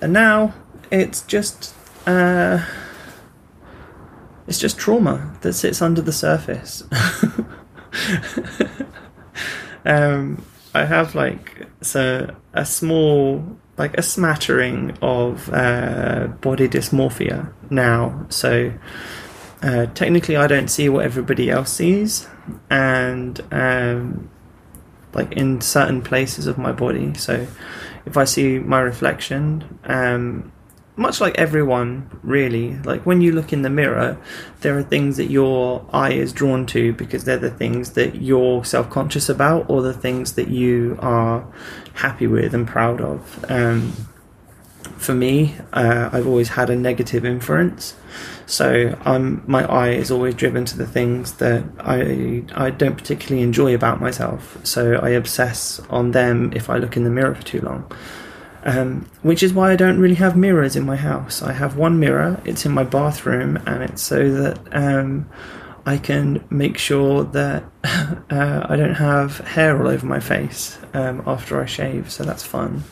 and 0.00 0.12
now 0.12 0.54
it's 0.90 1.22
just 1.22 1.74
uh 2.06 2.64
it's 4.48 4.58
just 4.58 4.78
trauma 4.78 5.36
that 5.42 5.52
sits 5.52 5.80
under 5.80 6.02
the 6.02 6.12
surface 6.12 6.82
um 9.84 10.42
I 10.74 10.84
have 10.84 11.14
like 11.14 11.66
so 11.80 12.34
a 12.52 12.64
small 12.64 13.44
like 13.78 13.96
a 13.96 14.02
smattering 14.02 14.96
of 15.00 15.48
uh, 15.52 16.26
body 16.40 16.68
dysmorphia 16.68 17.52
now. 17.70 18.26
So 18.28 18.72
uh, 19.62 19.86
technically, 19.86 20.36
I 20.36 20.46
don't 20.46 20.68
see 20.68 20.88
what 20.88 21.04
everybody 21.04 21.50
else 21.50 21.72
sees, 21.72 22.28
and 22.68 23.40
um, 23.52 24.30
like 25.14 25.32
in 25.32 25.60
certain 25.60 26.02
places 26.02 26.46
of 26.46 26.58
my 26.58 26.72
body. 26.72 27.14
So 27.14 27.46
if 28.04 28.16
I 28.16 28.24
see 28.24 28.58
my 28.58 28.80
reflection, 28.80 29.78
um, 29.84 30.52
much 30.98 31.20
like 31.20 31.38
everyone, 31.38 32.10
really, 32.22 32.76
like 32.78 33.06
when 33.06 33.20
you 33.20 33.32
look 33.32 33.52
in 33.52 33.62
the 33.62 33.70
mirror, 33.70 34.18
there 34.60 34.76
are 34.76 34.82
things 34.82 35.16
that 35.16 35.30
your 35.30 35.86
eye 35.92 36.12
is 36.12 36.32
drawn 36.32 36.66
to 36.66 36.92
because 36.92 37.24
they're 37.24 37.38
the 37.38 37.50
things 37.50 37.92
that 37.92 38.16
you're 38.16 38.64
self 38.64 38.90
conscious 38.90 39.28
about 39.28 39.70
or 39.70 39.80
the 39.80 39.94
things 39.94 40.32
that 40.34 40.48
you 40.48 40.98
are 41.00 41.46
happy 41.94 42.26
with 42.26 42.52
and 42.52 42.66
proud 42.66 43.00
of. 43.00 43.44
Um, 43.48 43.92
for 44.96 45.14
me, 45.14 45.54
uh, 45.72 46.10
I've 46.12 46.26
always 46.26 46.48
had 46.48 46.70
a 46.70 46.76
negative 46.76 47.24
inference, 47.24 47.94
so 48.46 48.98
I'm 49.04 49.44
my 49.46 49.64
eye 49.64 49.90
is 49.90 50.10
always 50.10 50.34
driven 50.34 50.64
to 50.64 50.76
the 50.76 50.86
things 50.86 51.34
that 51.34 51.64
I 51.78 52.42
I 52.54 52.70
don't 52.70 52.96
particularly 52.96 53.42
enjoy 53.42 53.74
about 53.74 54.00
myself. 54.00 54.58
So 54.64 54.94
I 54.94 55.10
obsess 55.10 55.80
on 55.90 56.10
them 56.10 56.52
if 56.54 56.68
I 56.68 56.78
look 56.78 56.96
in 56.96 57.04
the 57.04 57.10
mirror 57.10 57.34
for 57.34 57.42
too 57.42 57.60
long. 57.60 57.90
Um, 58.64 59.08
which 59.22 59.42
is 59.42 59.52
why 59.52 59.70
I 59.70 59.76
don't 59.76 60.00
really 60.00 60.16
have 60.16 60.36
mirrors 60.36 60.74
in 60.74 60.84
my 60.84 60.96
house. 60.96 61.42
I 61.42 61.52
have 61.52 61.76
one 61.76 62.00
mirror, 62.00 62.40
it's 62.44 62.66
in 62.66 62.72
my 62.72 62.82
bathroom, 62.82 63.56
and 63.66 63.84
it's 63.84 64.02
so 64.02 64.30
that 64.32 64.58
um, 64.72 65.28
I 65.86 65.96
can 65.96 66.44
make 66.50 66.76
sure 66.76 67.22
that 67.24 67.64
uh, 67.84 68.66
I 68.68 68.76
don't 68.76 68.96
have 68.96 69.38
hair 69.38 69.80
all 69.80 69.88
over 69.88 70.04
my 70.04 70.20
face 70.20 70.78
um, 70.92 71.22
after 71.26 71.62
I 71.62 71.66
shave, 71.66 72.10
so 72.10 72.24
that's 72.24 72.42
fun. 72.42 72.82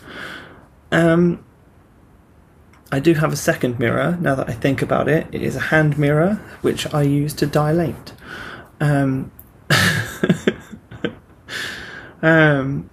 Um, 0.92 1.44
I 2.92 3.00
do 3.00 3.14
have 3.14 3.33
a 3.33 3.37
second 3.37 3.79
mirror 3.79 4.16
now 4.20 4.35
that 4.37 4.48
I 4.48 4.52
think 4.52 4.81
about 4.81 5.09
it. 5.09 5.26
It 5.33 5.42
is 5.42 5.57
a 5.57 5.61
hand 5.61 5.98
mirror 5.98 6.35
which 6.62 6.92
I 6.94 7.02
use 7.02 7.35
to 7.35 7.46
dilate. 7.46 8.12
Um, 8.81 9.33
um, 12.22 12.88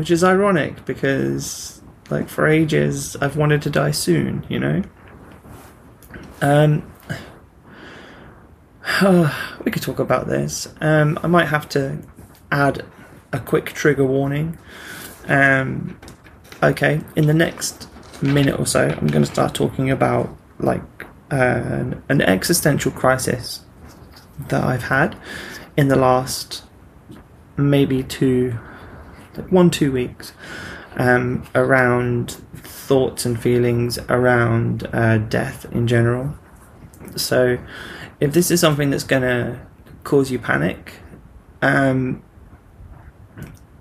which 0.00 0.10
is 0.10 0.24
ironic 0.24 0.84
because, 0.86 1.82
like, 2.08 2.28
for 2.28 2.46
ages 2.46 3.16
I've 3.20 3.36
wanted 3.36 3.60
to 3.62 3.70
die 3.70 3.90
soon, 3.90 4.46
you 4.48 4.58
know? 4.58 4.82
Um, 6.40 6.90
we 9.62 9.70
could 9.70 9.82
talk 9.82 9.98
about 9.98 10.26
this. 10.26 10.72
Um, 10.80 11.18
I 11.22 11.26
might 11.26 11.48
have 11.48 11.68
to 11.70 11.98
add 12.50 12.82
a 13.32 13.38
quick 13.38 13.66
trigger 13.66 14.06
warning. 14.06 14.56
Um, 15.28 16.00
okay, 16.62 17.02
in 17.14 17.26
the 17.26 17.34
next 17.34 17.86
minute 18.22 18.58
or 18.58 18.64
so, 18.64 18.88
I'm 18.88 19.06
going 19.06 19.22
to 19.22 19.30
start 19.30 19.54
talking 19.54 19.90
about 19.90 20.34
like 20.58 20.82
an 21.30 22.22
existential 22.22 22.90
crisis 22.90 23.60
that 24.48 24.64
I've 24.64 24.84
had 24.84 25.14
in 25.76 25.88
the 25.88 25.96
last 25.96 26.64
maybe 27.58 28.02
two, 28.02 28.58
like 29.40 29.52
one 29.52 29.70
two 29.70 29.92
weeks, 29.92 30.32
um, 30.96 31.46
around 31.54 32.32
thoughts 32.54 33.24
and 33.24 33.40
feelings 33.40 33.98
around 34.08 34.88
uh, 34.92 35.18
death 35.18 35.66
in 35.72 35.86
general. 35.86 36.34
So, 37.16 37.58
if 38.20 38.32
this 38.32 38.50
is 38.50 38.60
something 38.60 38.90
that's 38.90 39.04
going 39.04 39.22
to 39.22 39.60
cause 40.04 40.30
you 40.30 40.38
panic, 40.38 40.94
um, 41.62 42.22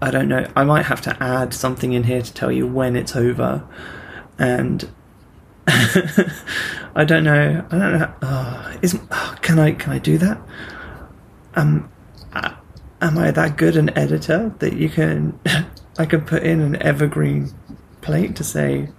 I 0.02 0.12
don't 0.12 0.30
know. 0.30 0.50
I 0.56 0.64
might 0.64 0.86
have 0.86 1.02
to 1.02 1.24
add 1.24 1.54
something 1.54 1.94
in 1.94 2.04
here 2.04 2.22
to 2.22 2.34
tell 2.34 2.52
you 2.52 2.66
when 2.66 2.96
it's 2.96 3.16
over 3.16 3.68
and 4.38 4.90
I 5.68 7.04
don't 7.06 7.24
know. 7.24 7.66
I 7.70 7.78
don't 7.78 8.00
know. 8.00 8.14
Oh, 8.22 8.78
is 8.82 8.98
oh, 9.12 9.36
can 9.42 9.60
I 9.60 9.74
can 9.74 9.92
I 9.92 10.00
do 10.00 10.18
that? 10.18 10.42
Um, 11.56 11.92
am 13.02 13.18
I 13.18 13.32
that 13.32 13.58
good 13.58 13.76
an 13.76 13.96
editor 13.98 14.54
that 14.60 14.74
you 14.74 14.90
can 14.90 15.40
I 15.98 16.06
can 16.06 16.22
put 16.22 16.44
in 16.44 16.62
an 16.62 16.82
evergreen 16.82 17.52
plate 18.02 18.36
to 18.38 18.44
say 18.44 18.90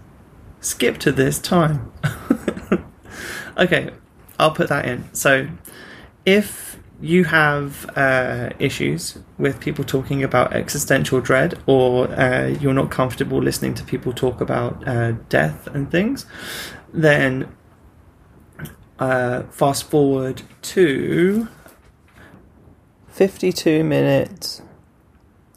skip 0.61 0.99
to 0.99 1.13
this 1.13 1.39
time? 1.39 1.93
okay, 3.57 3.91
I'll 4.39 4.53
put 4.53 4.69
that 4.69 4.85
in. 4.87 5.13
So 5.15 5.49
if 6.27 6.79
you 7.01 7.25
have 7.25 7.91
uh, 7.97 8.51
issues 8.59 9.19
with 9.39 9.59
people 9.59 9.85
talking 9.85 10.23
about 10.23 10.53
existential 10.53 11.21
dread, 11.21 11.59
or 11.67 12.09
uh, 12.11 12.47
you're 12.47 12.75
not 12.75 12.91
comfortable 12.91 13.39
listening 13.43 13.73
to 13.75 13.85
people 13.85 14.13
talk 14.13 14.41
about 14.41 14.87
uh, 14.87 15.13
death 15.31 15.67
and 15.69 15.91
things, 15.91 16.27
then 16.93 17.51
uh, 18.99 19.45
fast 19.45 19.85
forward 19.85 20.43
to 20.61 21.49
52 23.11 23.85
minutes. 23.85 24.63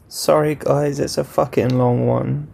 Sorry, 0.08 0.54
guys, 0.54 1.00
it's 1.00 1.18
a 1.18 1.24
fucking 1.24 1.76
long 1.76 2.06
one. 2.06 2.52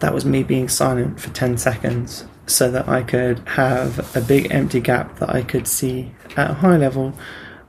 That 0.00 0.12
was 0.12 0.24
me 0.24 0.42
being 0.42 0.68
silent 0.68 1.20
for 1.20 1.30
10 1.30 1.56
seconds 1.58 2.26
so 2.46 2.70
that 2.70 2.88
I 2.88 3.02
could 3.02 3.40
have 3.50 4.14
a 4.16 4.20
big 4.20 4.50
empty 4.50 4.80
gap 4.80 5.18
that 5.18 5.30
I 5.30 5.42
could 5.42 5.66
see 5.66 6.12
at 6.36 6.50
a 6.50 6.54
high 6.54 6.76
level 6.76 7.14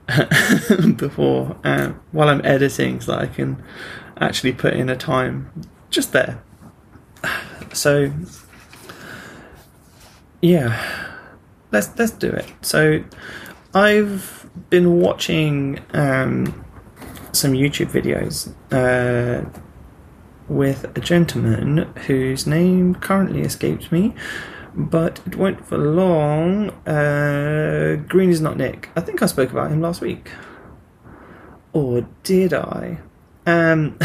before 0.95 1.55
uh, 1.63 1.93
while 2.11 2.29
I'm 2.29 2.41
editing 2.43 2.99
so 2.99 3.13
that 3.13 3.21
I 3.21 3.27
can 3.27 3.63
actually 4.17 4.53
put 4.53 4.73
in 4.73 4.89
a 4.89 4.95
time 4.95 5.51
just 5.89 6.11
there. 6.13 6.43
So 7.73 8.11
yeah, 10.41 10.79
let's 11.71 11.89
let's 11.97 12.11
do 12.11 12.29
it. 12.29 12.51
So 12.61 13.03
I've 13.73 14.44
been 14.69 14.99
watching 14.99 15.79
um, 15.93 16.65
some 17.31 17.53
YouTube 17.53 17.91
videos 17.91 18.53
uh, 18.71 19.47
with 20.47 20.85
a 20.97 21.01
gentleman 21.01 21.89
whose 22.07 22.45
name 22.47 22.95
currently 22.95 23.41
escapes 23.41 23.91
me 23.91 24.13
but 24.75 25.21
it 25.25 25.35
won't 25.35 25.65
for 25.65 25.77
long. 25.77 26.69
Uh, 26.85 27.95
Green 28.07 28.29
is 28.29 28.41
not 28.41 28.57
Nick. 28.57 28.89
I 28.95 29.01
think 29.01 29.21
I 29.21 29.25
spoke 29.25 29.51
about 29.51 29.71
him 29.71 29.81
last 29.81 30.01
week, 30.01 30.29
or 31.73 32.07
did 32.23 32.53
I? 32.53 32.99
Um, 33.45 33.97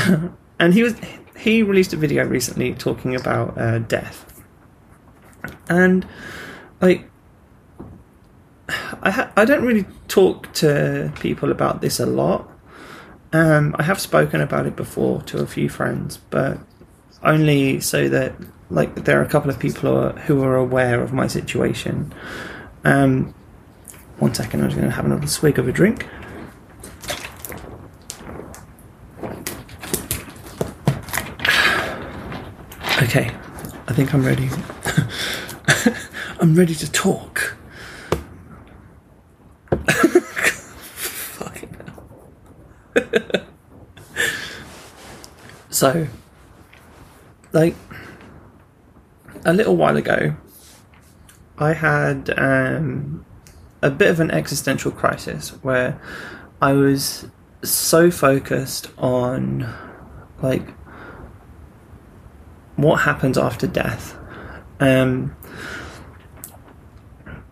and 0.59 0.75
he 0.75 0.83
was 0.83 0.95
he 1.37 1.63
released 1.63 1.93
a 1.93 1.97
video 1.97 2.25
recently 2.25 2.75
talking 2.75 3.15
about 3.17 3.59
uh, 3.59 3.81
death, 3.81 4.43
and 5.69 6.07
like 6.81 7.10
I 9.03 9.11
ha- 9.11 9.33
I 9.37 9.45
don't 9.45 9.65
really 9.65 9.87
talk 10.09 10.53
to 10.55 11.13
people 11.21 11.51
about 11.51 11.81
this 11.81 12.01
a 12.01 12.07
lot. 12.07 12.49
Um, 13.33 13.77
I 13.79 13.85
have 13.85 14.01
spoken 14.01 14.41
about 14.41 14.67
it 14.67 14.77
before 14.77 15.23
to 15.23 15.39
a 15.39 15.47
few 15.47 15.69
friends, 15.69 16.19
but 16.31 16.59
only 17.23 17.81
so 17.81 18.09
that 18.09 18.35
like 18.71 19.05
there 19.05 19.21
are 19.21 19.23
a 19.23 19.29
couple 19.29 19.51
of 19.51 19.59
people 19.59 19.91
who 19.91 19.97
are, 19.97 20.13
who 20.21 20.43
are 20.43 20.57
aware 20.57 21.01
of 21.03 21.13
my 21.13 21.27
situation. 21.27 22.13
Um, 22.85 23.35
one 24.19 24.35
second, 24.35 24.61
I'm 24.61 24.69
just 24.69 24.77
going 24.77 24.89
to 24.89 24.95
have 24.95 25.07
another 25.07 25.27
swig 25.27 25.59
of 25.59 25.67
a 25.69 25.73
drink. 25.73 26.07
Okay, 33.03 33.31
I 33.89 33.93
think 33.95 34.13
I'm 34.13 34.25
ready. 34.25 34.51
I'm 36.41 36.55
ready 36.55 36.75
to 36.75 36.91
talk. 36.93 37.57
Fucking 41.39 41.77
hell. 42.95 43.47
so, 45.71 46.07
like, 47.53 47.75
a 49.45 49.53
little 49.53 49.77
while 49.77 49.97
ago, 49.97 50.35
I 51.59 51.75
had 51.75 52.31
um, 52.39 53.25
a 53.83 53.91
bit 53.91 54.11
of 54.11 54.21
an 54.21 54.31
existential 54.31 54.91
crisis 54.91 55.51
where 55.63 56.01
I 56.61 56.73
was 56.73 57.27
so 57.63 58.11
focused 58.11 58.91
on 58.97 59.73
like 60.43 60.67
what 62.77 63.03
happens 63.03 63.37
after 63.37 63.67
death. 63.67 64.17
Um, 64.79 65.37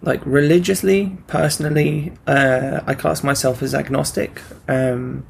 like 0.02 0.24
religiously, 0.24 1.16
personally, 1.26 2.12
uh, 2.26 2.80
I 2.86 2.94
class 2.94 3.22
myself 3.22 3.62
as 3.62 3.74
agnostic. 3.74 4.40
Um, 4.68 5.26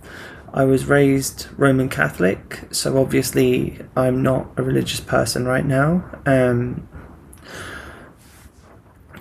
I 0.52 0.64
was 0.64 0.86
raised 0.86 1.46
Roman 1.56 1.88
Catholic, 1.88 2.60
so 2.70 2.98
obviously 2.98 3.78
I'm 3.96 4.22
not 4.22 4.48
a 4.56 4.62
religious 4.62 5.00
person 5.00 5.46
right 5.46 5.64
now. 5.64 6.04
Um, 6.26 6.88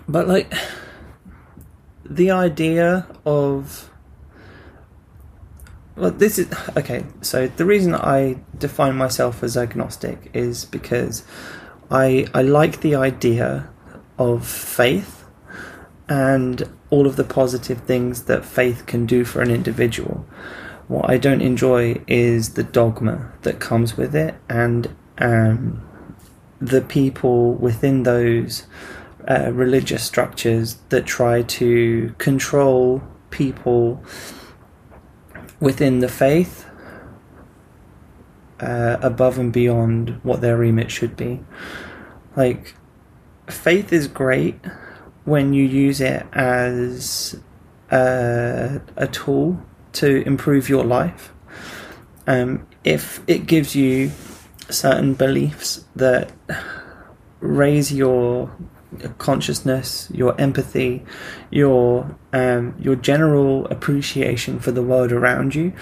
but 0.08 0.28
like 0.28 0.54
the 2.06 2.32
idea 2.32 3.08
of 3.26 3.90
well, 5.96 6.12
this 6.12 6.38
is 6.38 6.48
okay. 6.78 7.04
So 7.22 7.48
the 7.48 7.66
reason 7.66 7.96
I 7.96 8.38
define 8.58 8.96
myself 8.96 9.44
as 9.44 9.58
agnostic 9.58 10.30
is 10.34 10.66
because 10.66 11.24
I 11.90 12.28
I 12.34 12.44
like 12.44 12.82
the 12.82 12.96
idea 12.96 13.70
of 14.18 14.46
faith 14.48 15.17
and 16.10 16.70
all 16.90 17.06
of 17.06 17.16
the 17.16 17.24
positive 17.24 17.80
things 17.82 18.24
that 18.24 18.46
faith 18.46 18.86
can 18.86 19.06
do 19.06 19.26
for 19.26 19.42
an 19.42 19.52
individual. 19.52 20.26
What 20.88 21.10
I 21.10 21.18
don't 21.18 21.42
enjoy 21.42 22.02
is 22.08 22.54
the 22.54 22.64
dogma 22.64 23.34
that 23.42 23.60
comes 23.60 23.98
with 23.98 24.16
it 24.16 24.36
and 24.48 24.96
um, 25.18 25.86
the 26.60 26.82
people 26.82 27.54
within 27.54 28.04
those 28.04 28.66
uh, 29.28 29.52
religious 29.52 30.04
structures 30.04 30.78
that 30.90 31.06
try 31.06 31.42
to 31.42 32.16
control 32.18 33.04
people 33.30 34.02
within 35.60 36.00
the 36.00 36.08
faith 36.08 36.66
uh, 38.62 38.98
above 39.02 39.38
and 39.38 39.52
beyond 39.52 40.20
what 40.24 40.40
their 40.40 40.56
remit 40.56 40.90
should 40.90 41.18
be. 41.18 41.42
Like, 42.36 42.76
faith 43.48 43.92
is 43.92 44.08
great 44.08 44.60
when 45.28 45.52
you 45.52 45.62
use 45.62 46.00
it 46.00 46.26
as 46.32 47.38
a, 47.92 48.80
a 48.96 49.08
tool 49.08 49.62
to 49.92 50.26
improve 50.26 50.70
your 50.70 50.86
life. 50.86 51.34
Um, 52.28 52.66
if 52.86 53.20
it 53.28 53.46
gives 53.46 53.76
you 53.76 54.12
certain 54.70 55.16
beliefs 55.16 55.84
that 55.98 56.32
raise 57.42 57.92
your 57.92 58.56
consciousness, 59.18 60.10
your 60.14 60.40
empathy, 60.40 61.04
your 61.52 62.18
um, 62.32 62.74
your 62.80 62.96
general 62.96 63.66
appreciation 63.66 64.62
for 64.62 64.72
the 64.72 64.82
world 64.82 65.12
around 65.12 65.56
you, 65.56 65.74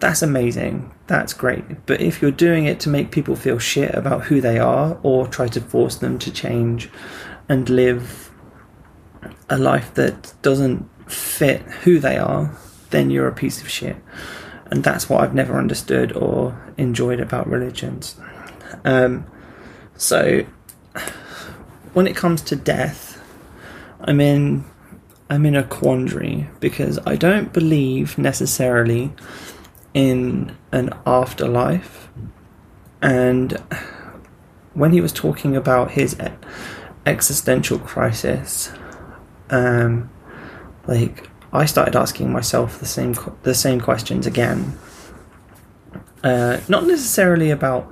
that's 0.00 0.22
amazing. 0.22 0.94
That's 1.08 1.34
great. 1.34 1.84
But 1.84 2.00
if 2.00 2.22
you're 2.22 2.30
doing 2.30 2.64
it 2.64 2.80
to 2.80 2.88
make 2.88 3.10
people 3.10 3.36
feel 3.36 3.58
shit 3.58 3.94
about 3.94 4.24
who 4.24 4.40
they 4.40 4.58
are 4.58 4.98
or 5.02 5.26
try 5.26 5.48
to 5.48 5.60
force 5.60 5.96
them 5.96 6.18
to 6.20 6.32
change 6.32 6.88
and 7.50 7.68
live 7.68 8.27
a 9.50 9.58
life 9.58 9.94
that 9.94 10.32
doesn't 10.42 10.88
fit 11.10 11.62
who 11.62 11.98
they 11.98 12.18
are, 12.18 12.56
then 12.90 13.10
you're 13.10 13.28
a 13.28 13.34
piece 13.34 13.60
of 13.60 13.68
shit. 13.68 13.96
And 14.70 14.84
that's 14.84 15.08
what 15.08 15.22
I've 15.22 15.34
never 15.34 15.58
understood 15.58 16.12
or 16.12 16.72
enjoyed 16.76 17.20
about 17.20 17.48
religions. 17.48 18.16
Um, 18.84 19.26
so 19.96 20.44
when 21.94 22.06
it 22.06 22.16
comes 22.16 22.42
to 22.42 22.56
death, 22.56 23.20
I'm 24.00 24.20
in 24.20 24.64
I'm 25.30 25.44
in 25.44 25.56
a 25.56 25.62
quandary 25.62 26.48
because 26.58 26.98
I 27.06 27.16
don't 27.16 27.52
believe 27.52 28.16
necessarily 28.16 29.12
in 29.92 30.56
an 30.72 30.90
afterlife. 31.04 32.08
And 33.02 33.52
when 34.72 34.92
he 34.92 35.02
was 35.02 35.12
talking 35.12 35.54
about 35.54 35.90
his 35.90 36.16
existential 37.04 37.78
crisis, 37.78 38.72
um, 39.50 40.10
like 40.86 41.28
I 41.52 41.64
started 41.64 41.96
asking 41.96 42.32
myself 42.32 42.78
the 42.78 42.86
same 42.86 43.14
the 43.42 43.54
same 43.54 43.80
questions 43.80 44.26
again. 44.26 44.78
Uh, 46.22 46.60
not 46.68 46.86
necessarily 46.86 47.50
about 47.50 47.84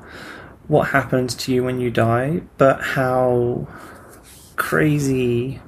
what 0.69 0.88
happens 0.88 1.35
to 1.35 1.53
you 1.53 1.62
when 1.62 1.81
you 1.81 1.90
die, 1.90 2.42
but 2.59 2.81
how 2.83 3.69
crazy 4.57 5.61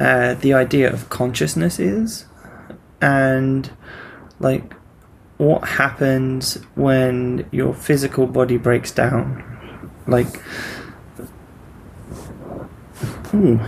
uh, 0.00 0.34
the 0.34 0.52
idea 0.52 0.92
of 0.92 1.08
consciousness 1.08 1.78
is, 1.78 2.26
and 3.00 3.70
like 4.40 4.74
what 5.38 5.66
happens 5.66 6.54
when 6.74 7.48
your 7.52 7.74
physical 7.74 8.26
body 8.26 8.56
breaks 8.56 8.90
down. 8.92 9.44
Like, 10.06 10.40
ooh, 13.34 13.60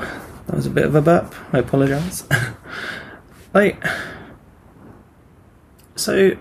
that 0.46 0.56
was 0.56 0.66
a 0.66 0.70
bit 0.70 0.84
of 0.84 0.94
a 0.94 1.02
burp. 1.02 1.34
I 1.52 1.58
apologize. 1.58 2.26
like, 3.54 3.82
so 5.96 6.36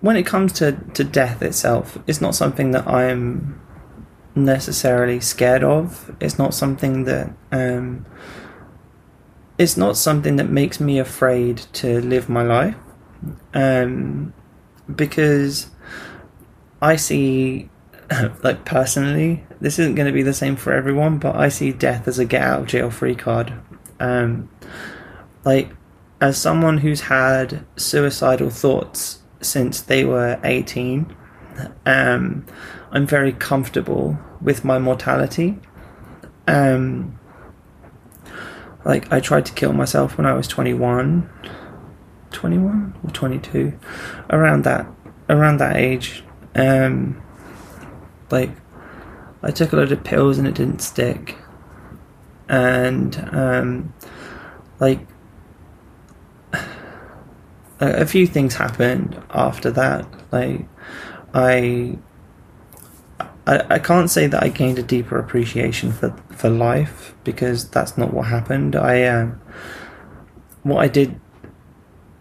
when 0.00 0.16
it 0.16 0.26
comes 0.26 0.52
to, 0.52 0.72
to 0.92 1.02
death 1.02 1.42
itself, 1.42 1.98
it's 2.06 2.20
not 2.20 2.34
something 2.34 2.72
that 2.72 2.86
I'm 2.86 3.60
necessarily 4.34 5.20
scared 5.20 5.64
of. 5.64 6.14
It's 6.20 6.38
not 6.38 6.54
something 6.54 7.04
that 7.04 7.32
um, 7.50 8.04
it's 9.56 9.76
not 9.76 9.96
something 9.96 10.36
that 10.36 10.50
makes 10.50 10.80
me 10.80 10.98
afraid 10.98 11.58
to 11.74 12.00
live 12.00 12.28
my 12.28 12.42
life. 12.42 12.76
Um, 13.54 14.34
because 14.94 15.70
I 16.82 16.96
see, 16.96 17.70
like 18.42 18.64
personally, 18.64 19.44
this 19.60 19.78
isn't 19.78 19.94
going 19.94 20.06
to 20.06 20.12
be 20.12 20.22
the 20.22 20.34
same 20.34 20.56
for 20.56 20.72
everyone, 20.72 21.18
but 21.18 21.36
I 21.36 21.48
see 21.48 21.72
death 21.72 22.08
as 22.08 22.18
a 22.18 22.24
get 22.24 22.42
out 22.42 22.60
of 22.62 22.66
jail 22.66 22.90
free 22.90 23.14
card. 23.14 23.52
Um, 24.00 24.50
like, 25.44 25.70
as 26.20 26.38
someone 26.38 26.78
who's 26.78 27.02
had 27.02 27.64
suicidal 27.76 28.50
thoughts 28.50 29.20
since 29.44 29.80
they 29.80 30.04
were 30.04 30.40
18. 30.42 31.14
Um, 31.86 32.46
I'm 32.90 33.06
very 33.06 33.32
comfortable 33.32 34.18
with 34.40 34.64
my 34.64 34.78
mortality. 34.78 35.58
Um, 36.46 37.18
like 38.84 39.12
I 39.12 39.20
tried 39.20 39.46
to 39.46 39.52
kill 39.52 39.72
myself 39.72 40.18
when 40.18 40.26
I 40.26 40.34
was 40.34 40.48
21, 40.48 41.28
21 42.32 42.94
or 43.02 43.10
22, 43.10 43.78
around 44.30 44.64
that 44.64 44.86
around 45.28 45.58
that 45.58 45.76
age. 45.76 46.22
Um, 46.54 47.22
like 48.30 48.50
I 49.42 49.50
took 49.50 49.72
a 49.72 49.76
load 49.76 49.92
of 49.92 50.02
pills 50.02 50.38
and 50.38 50.46
it 50.46 50.54
didn't 50.54 50.80
stick, 50.80 51.36
and 52.48 53.16
um, 53.32 53.94
like 54.80 55.00
a, 57.80 58.06
few 58.06 58.26
things 58.26 58.54
happened 58.54 59.20
after 59.30 59.70
that. 59.72 60.06
Like 60.32 60.66
I, 61.34 61.98
I, 63.46 63.74
I 63.74 63.78
can't 63.78 64.10
say 64.10 64.26
that 64.26 64.42
I 64.42 64.48
gained 64.48 64.78
a 64.78 64.82
deeper 64.82 65.18
appreciation 65.18 65.92
for 65.92 66.16
for 66.30 66.48
life 66.48 67.14
because 67.24 67.68
that's 67.68 67.98
not 67.98 68.14
what 68.14 68.26
happened. 68.28 68.76
I 68.76 69.04
um, 69.04 69.40
what 70.62 70.78
I 70.82 70.88
did, 70.88 71.20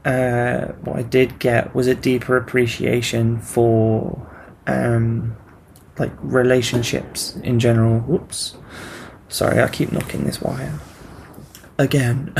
uh, 0.04 0.74
what 0.82 0.98
I 0.98 1.04
did 1.04 1.40
get 1.40 1.74
was 1.74 1.88
a 1.88 1.96
deeper 1.96 2.36
appreciation 2.36 3.40
for 3.40 4.30
um, 4.68 5.38
like 5.98 6.12
relationships 6.22 7.36
in 7.44 7.60
general. 7.60 8.00
Whoops, 8.00 8.56
sorry, 9.28 9.62
I 9.62 9.68
keep 9.68 9.92
knocking 9.92 10.26
this 10.26 10.42
wire 10.42 10.80
again. 11.78 12.34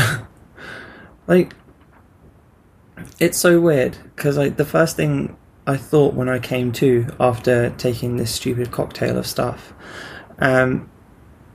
like 1.28 1.54
it's 3.20 3.38
so 3.38 3.60
weird 3.60 3.98
because 4.16 4.38
like 4.38 4.58
the 4.58 4.66
first 4.66 4.96
thing 4.96 5.36
I 5.66 5.78
thought 5.78 6.14
when 6.14 6.30
I 6.30 6.40
came 6.40 6.72
to 6.74 7.08
after 7.20 7.70
taking 7.72 8.18
this 8.18 8.34
stupid 8.34 8.72
cocktail 8.72 9.18
of 9.18 9.26
stuff 9.26 9.74
um, 10.40 10.90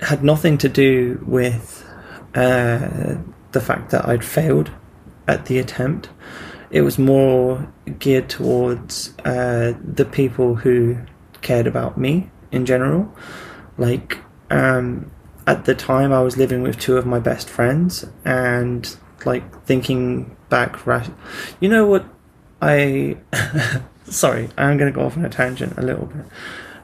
had 0.01 0.25
nothing 0.25 0.59
to 0.59 0.69
do 0.69 1.23
with 1.27 1.87
uh, 2.35 3.17
the 3.53 3.61
fact 3.61 3.91
that 3.91 4.09
I'd 4.09 4.25
failed 4.25 4.71
at 5.27 5.47
the 5.47 5.59
attempt. 5.59 6.09
It 6.71 6.83
was 6.83 6.99
more 6.99 7.73
geared 7.99 8.29
towards 8.29 9.15
uh, 9.25 9.75
the 9.83 10.05
people 10.05 10.55
who 10.55 10.99
cared 11.43 11.67
about 11.67 11.99
me 11.99 12.31
in 12.51 12.67
general. 12.67 13.13
Like, 13.77 14.19
um, 14.51 15.11
at 15.47 15.65
the 15.65 15.75
time, 15.75 16.13
I 16.13 16.21
was 16.21 16.37
living 16.37 16.63
with 16.63 16.79
two 16.79 16.97
of 16.97 17.07
my 17.07 17.19
best 17.19 17.49
friends, 17.49 18.05
and 18.25 18.97
like 19.25 19.65
thinking 19.65 20.37
back, 20.49 20.87
you 21.61 21.69
know 21.69 21.87
what? 21.87 22.05
I 22.61 23.17
sorry, 24.05 24.49
I'm 24.57 24.79
to 24.79 24.99
go 24.99 25.07
off 25.07 25.17
on 25.17 25.25
a 25.25 25.29
tangent 25.29 25.79
a 25.79 25.83
little 25.83 26.07
bit. 26.07 26.25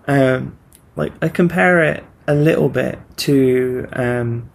Um, 0.07 0.59
like 0.96 1.12
I 1.22 1.28
compare 1.28 1.82
it 1.82 2.05
a 2.26 2.34
little 2.34 2.68
bit 2.68 2.98
to 3.16 3.86
um, 3.92 4.50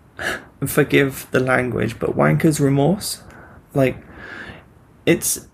forgive 0.66 1.26
the 1.30 1.40
language, 1.40 1.98
but 1.98 2.16
wanker's 2.16 2.60
remorse. 2.60 3.22
Like 3.74 3.96
it's 5.06 5.48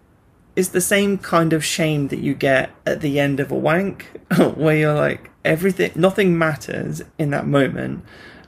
it's 0.59 0.71
the 0.71 0.81
same 0.81 1.19
kind 1.19 1.53
of 1.53 1.65
shame 1.65 2.09
that 2.09 2.19
you 2.19 2.35
get 2.35 2.71
at 2.85 3.01
the 3.01 3.21
end 3.21 3.39
of 3.39 3.53
a 3.53 3.55
wank, 3.55 4.07
where 4.57 4.77
you're 4.77 4.93
like 4.93 5.31
everything, 5.45 5.93
nothing 5.95 6.37
matters 6.37 7.01
in 7.17 7.31
that 7.31 7.47
moment, 7.47 8.05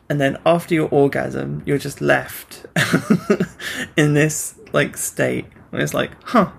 and 0.08 0.20
then 0.20 0.36
after 0.44 0.74
your 0.74 0.88
orgasm, 0.88 1.62
you're 1.64 1.78
just 1.78 2.00
left 2.00 2.66
in 3.96 4.14
this 4.14 4.56
like 4.72 4.96
state. 4.96 5.44
where 5.70 5.80
it's 5.80 5.94
like, 5.94 6.10
huh, 6.24 6.50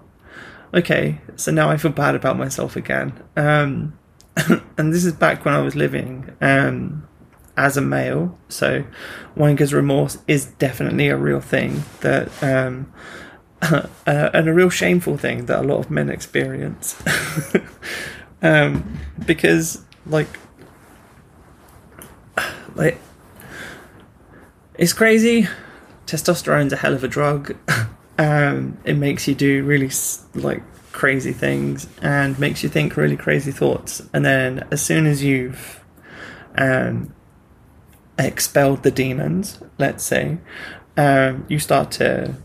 okay, 0.74 1.20
so 1.36 1.52
now 1.52 1.70
I 1.70 1.76
feel 1.76 1.92
bad 1.92 2.16
about 2.16 2.38
myself 2.38 2.78
again. 2.78 3.12
Um, 3.36 4.00
and 4.78 4.94
this 4.94 5.04
is 5.04 5.12
back 5.12 5.44
when 5.44 5.54
I 5.54 5.60
was 5.60 5.76
living 5.76 6.34
um, 6.40 7.06
as 7.58 7.76
a 7.76 7.82
male, 7.82 8.40
so 8.48 8.86
wanker's 9.36 9.74
remorse 9.74 10.18
is 10.30 10.46
definitely 10.46 11.10
a 11.10 11.18
real 11.18 11.42
thing 11.42 11.84
that, 12.00 12.32
um, 12.42 12.94
uh, 13.62 13.88
and 14.06 14.48
a 14.48 14.54
real 14.54 14.70
shameful 14.70 15.18
thing 15.18 15.46
that 15.46 15.60
a 15.60 15.64
lot 15.64 15.80
of 15.80 15.92
men 15.92 16.10
experience. 16.10 17.02
um, 18.42 19.00
because, 19.26 19.84
like, 20.06 20.28
like, 22.76 22.98
it's 24.76 24.94
crazy. 24.94 25.48
Testosterone's 26.08 26.74
a 26.74 26.78
hell 26.78 26.94
of 26.94 27.04
a 27.04 27.08
drug. 27.08 27.56
um, 28.18 28.78
it 28.84 28.98
makes 28.98 29.28
you 29.28 29.36
do 29.36 29.64
really 29.64 29.92
like 30.34 30.64
crazy 30.92 31.32
things 31.32 31.88
and 32.02 32.38
makes 32.38 32.64
you 32.64 32.70
think 32.70 32.98
really 32.98 33.18
crazy 33.18 33.52
thoughts. 33.52 34.02
And 34.14 34.26
then 34.26 34.68
as 34.72 34.82
soon 34.82 35.06
as 35.06 35.24
you've 35.24 35.84
um, 36.58 37.14
expelled 38.18 38.84
the 38.84 38.92
demons, 38.92 39.60
let's 39.78 40.04
say, 40.04 40.38
um, 40.98 41.46
you 41.48 41.60
start 41.60 41.92
to 41.92 42.36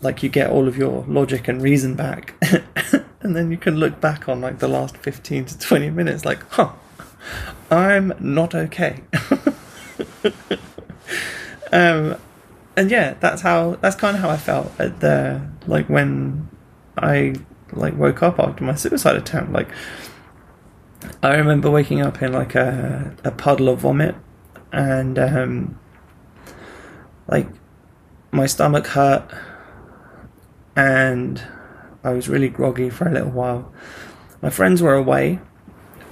like 0.00 0.22
you 0.22 0.28
get 0.28 0.50
all 0.50 0.68
of 0.68 0.76
your 0.76 1.04
logic 1.08 1.48
and 1.48 1.60
reason 1.60 1.94
back, 1.94 2.34
and 3.20 3.34
then 3.36 3.50
you 3.50 3.56
can 3.56 3.76
look 3.76 4.00
back 4.00 4.28
on 4.28 4.40
like 4.40 4.58
the 4.58 4.68
last 4.68 4.96
fifteen 4.96 5.44
to 5.46 5.58
twenty 5.58 5.90
minutes, 5.90 6.24
like, 6.24 6.42
huh, 6.50 6.72
I'm 7.70 8.12
not 8.20 8.54
okay. 8.54 9.00
um, 11.72 12.16
and 12.76 12.90
yeah, 12.90 13.14
that's 13.20 13.42
how 13.42 13.76
that's 13.80 13.96
kind 13.96 14.16
of 14.16 14.22
how 14.22 14.30
I 14.30 14.36
felt 14.36 14.70
at 14.78 15.00
the 15.00 15.40
like 15.66 15.88
when 15.88 16.48
I 16.96 17.34
like 17.72 17.96
woke 17.96 18.22
up 18.22 18.38
after 18.38 18.64
my 18.64 18.74
suicide 18.74 19.16
attempt. 19.16 19.52
Like, 19.52 19.68
I 21.22 21.34
remember 21.34 21.70
waking 21.70 22.00
up 22.02 22.22
in 22.22 22.32
like 22.32 22.54
a 22.54 23.14
a 23.24 23.30
puddle 23.30 23.68
of 23.68 23.80
vomit, 23.80 24.14
and 24.72 25.18
um, 25.18 25.78
like 27.26 27.48
my 28.30 28.46
stomach 28.46 28.86
hurt, 28.86 29.28
and 30.78 31.42
I 32.04 32.10
was 32.12 32.28
really 32.28 32.48
groggy 32.48 32.88
for 32.88 33.08
a 33.08 33.12
little 33.12 33.32
while. 33.32 33.72
My 34.40 34.48
friends 34.48 34.80
were 34.80 34.94
away, 34.94 35.40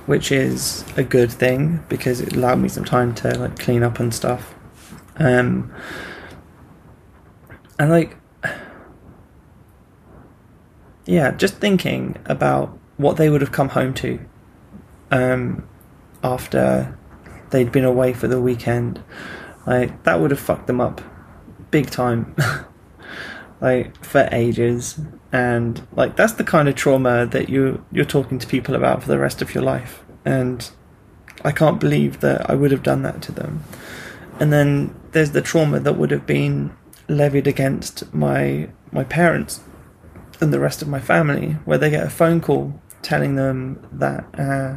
which 0.07 0.33
is 0.33 0.85
a 0.97 1.05
good 1.05 1.31
thing 1.31 1.85
because 1.89 2.21
it 2.21 2.35
allowed 2.35 2.59
me 2.59 2.69
some 2.69 2.85
time 2.85 3.14
to 3.17 3.39
like 3.39 3.61
clean 3.61 3.85
up 3.85 4.01
and 4.01 4.12
stuff. 4.12 4.57
Um, 5.19 5.73
and 7.79 7.91
like 7.91 8.17
yeah, 11.05 11.31
just 11.31 11.59
thinking 11.59 12.17
about 12.27 12.77
what 12.97 13.17
they 13.19 13.31
would 13.31 13.43
have 13.43 13.53
come 13.53 13.69
home 13.69 13.95
to 13.95 14.19
um, 15.12 15.69
after 16.25 16.99
they'd 17.51 17.71
been 17.71 17.85
away 17.85 18.12
for 18.12 18.27
the 18.27 18.41
weekend, 18.41 19.01
like 19.64 20.03
that 20.03 20.19
would 20.21 20.33
have 20.33 20.41
fucked 20.41 20.67
them 20.67 20.81
up 20.81 21.01
big 21.71 21.89
time, 21.89 22.35
like 23.61 24.05
for 24.05 24.29
ages. 24.33 25.01
And 25.33 25.87
like 25.93 26.17
that's 26.17 26.35
the 26.35 26.45
kind 26.45 26.69
of 26.69 26.75
trauma 26.75 27.27
that 27.27 27.49
you 27.49 27.85
you're 27.93 28.05
talking 28.05 28.39
to 28.39 28.47
people 28.47 28.75
about 28.75 29.03
for 29.03 29.09
the 29.09 29.19
rest 29.19 29.43
of 29.43 29.55
your 29.55 29.65
life. 29.65 30.05
And 30.25 30.71
I 31.45 31.53
can't 31.53 31.81
believe 31.81 32.21
that 32.21 32.49
I 32.51 32.55
would 32.55 32.71
have 32.71 32.83
done 32.83 33.03
that 33.03 33.23
to 33.23 33.33
them. 33.33 33.65
And 34.39 34.53
then 34.53 34.95
there's 35.13 35.33
the 35.33 35.43
trauma 35.43 35.81
that 35.81 35.95
would 35.95 36.11
have 36.11 36.27
been 36.27 36.77
levied 37.09 37.47
against 37.47 38.13
my 38.15 38.69
my 38.93 39.05
parents 39.05 39.61
and 40.41 40.53
the 40.53 40.61
rest 40.61 40.83
of 40.83 40.89
my 40.89 41.01
family, 41.01 41.53
where 41.65 41.79
they 41.79 41.91
get 41.91 42.07
a 42.07 42.11
phone 42.11 42.41
call 42.41 42.81
telling 43.03 43.37
them 43.37 43.87
that, 43.93 44.27
uh, 44.39 44.77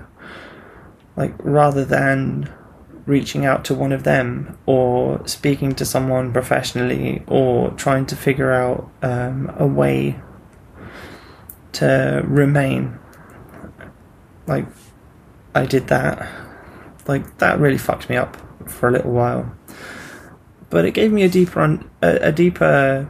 like, 1.16 1.34
rather 1.40 1.84
than 1.84 2.50
reaching 3.10 3.43
out 3.43 3.66
to 3.66 3.74
one 3.74 3.91
of 3.91 4.03
them 4.03 4.55
or 4.68 5.28
speaking 5.28 5.74
to 5.74 5.84
someone 5.84 6.32
professionally 6.32 7.24
or 7.26 7.72
trying 7.72 8.05
to 8.05 8.16
figure 8.16 8.51
out 8.51 8.89
um, 9.01 9.51
a 9.57 9.66
way 9.66 10.16
to 11.72 12.22
remain, 12.26 12.99
like, 14.45 14.68
I 15.55 15.66
did 15.66 15.88
that. 15.88 16.30
Like, 17.07 17.39
that 17.39 17.60
really 17.60 17.80
fucked 17.80 18.10
me 18.10 18.16
up 18.16 18.38
for 18.70 18.88
a 18.88 18.91
little 18.91 19.12
while. 19.12 19.51
But 20.70 20.86
it 20.86 20.91
gave 20.91 21.12
me 21.12 21.24
a 21.24 21.30
deeper, 21.30 21.62
un- 21.62 21.89
a, 22.03 22.28
a 22.28 22.32
deeper 22.32 23.10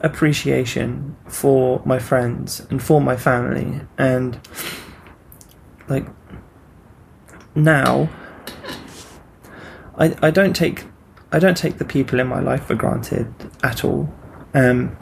appreciation 0.00 1.16
for 1.28 1.80
my 1.84 2.00
friends 2.00 2.66
and 2.70 2.82
for 2.82 3.00
my 3.02 3.16
family 3.16 3.82
and 3.98 4.40
like 5.88 6.06
now 7.54 8.08
I 9.98 10.16
I 10.22 10.30
don't 10.30 10.54
take 10.54 10.84
I 11.32 11.38
don't 11.38 11.56
take 11.56 11.78
the 11.78 11.84
people 11.84 12.20
in 12.20 12.26
my 12.26 12.40
life 12.40 12.64
for 12.66 12.74
granted 12.74 13.32
at 13.62 13.84
all. 13.84 14.12
Um, 14.52 14.96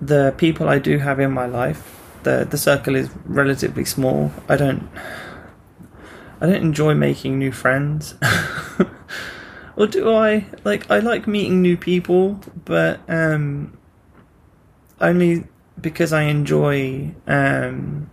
the 0.00 0.34
people 0.36 0.68
I 0.68 0.78
do 0.78 0.98
have 0.98 1.18
in 1.20 1.32
my 1.32 1.46
life, 1.46 2.00
the 2.22 2.46
the 2.48 2.58
circle 2.58 2.94
is 2.94 3.10
relatively 3.24 3.84
small. 3.84 4.32
I 4.48 4.56
don't 4.56 4.88
I 6.42 6.46
don't 6.46 6.56
enjoy 6.56 6.94
making 6.94 7.38
new 7.38 7.52
friends. 7.52 8.16
or 9.76 9.86
do 9.86 10.12
I? 10.12 10.46
Like, 10.64 10.90
I 10.90 10.98
like 10.98 11.28
meeting 11.28 11.62
new 11.62 11.76
people, 11.76 12.40
but 12.64 12.98
um, 13.08 13.78
only 15.00 15.44
because 15.80 16.12
I 16.12 16.22
enjoy 16.22 17.14
um, 17.28 18.10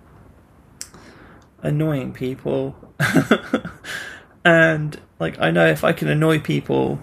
annoying 1.63 2.13
people. 2.13 2.75
and 4.43 4.99
like, 5.19 5.39
I 5.39 5.51
know 5.51 5.67
if 5.67 5.83
I 5.83 5.93
can 5.93 6.07
annoy 6.07 6.39
people 6.39 6.99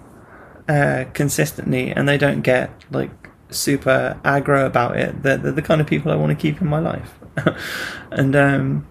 uh, 0.67 1.05
consistently 1.13 1.91
and 1.91 2.07
they 2.07 2.17
don't 2.17 2.41
get 2.41 2.71
like 2.91 3.11
super 3.49 4.19
aggro 4.23 4.65
about 4.65 4.97
it, 4.97 5.23
they're, 5.23 5.37
they're 5.37 5.51
the 5.51 5.61
kind 5.61 5.81
of 5.81 5.87
people 5.87 6.11
I 6.11 6.15
want 6.15 6.37
to 6.37 6.41
keep 6.41 6.61
in 6.61 6.67
my 6.67 6.79
life. 6.79 7.17
and 8.11 8.35
um, 8.35 8.87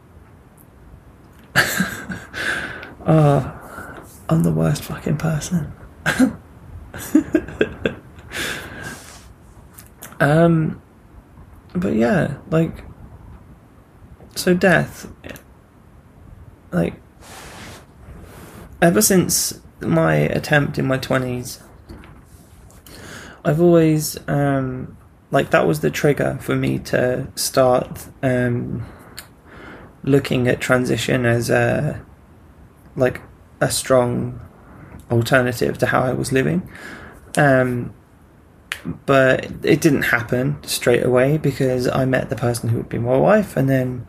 oh 3.06 3.56
I'm 4.28 4.42
the 4.42 4.50
worst 4.52 4.82
fucking 4.82 5.18
person. 5.18 5.72
um, 10.20 10.82
but 11.74 11.94
yeah, 11.94 12.38
like, 12.50 12.84
so 14.34 14.52
death, 14.54 15.12
like, 16.72 16.94
ever 18.80 19.02
since 19.02 19.60
my 19.80 20.14
attempt 20.14 20.78
in 20.78 20.86
my 20.86 20.98
20s, 20.98 21.62
I've 23.44 23.60
always, 23.60 24.18
um, 24.28 24.96
like, 25.30 25.50
that 25.50 25.66
was 25.66 25.80
the 25.80 25.90
trigger 25.90 26.38
for 26.40 26.56
me 26.56 26.78
to 26.80 27.28
start, 27.34 28.06
um, 28.22 28.86
looking 30.02 30.48
at 30.48 30.60
transition 30.60 31.24
as 31.24 31.50
a, 31.50 32.02
like, 32.96 33.22
a 33.60 33.70
strong 33.70 34.40
alternative 35.10 35.78
to 35.78 35.86
how 35.86 36.02
I 36.02 36.12
was 36.12 36.32
living. 36.32 36.68
Um, 37.36 37.94
but 39.04 39.44
it 39.64 39.80
didn't 39.80 40.02
happen 40.02 40.58
straight 40.62 41.04
away 41.04 41.38
because 41.38 41.88
I 41.88 42.04
met 42.04 42.30
the 42.30 42.36
person 42.36 42.68
who 42.68 42.78
would 42.78 42.88
be 42.88 42.98
my 42.98 43.16
wife, 43.16 43.56
and 43.56 43.68
then 43.68 44.06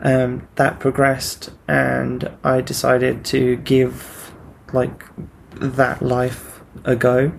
um, 0.00 0.48
that 0.56 0.80
progressed, 0.80 1.50
and 1.68 2.30
I 2.42 2.60
decided 2.60 3.24
to 3.26 3.56
give 3.56 4.32
like 4.72 5.04
that 5.54 6.02
life 6.02 6.62
a 6.84 6.96
go, 6.96 7.32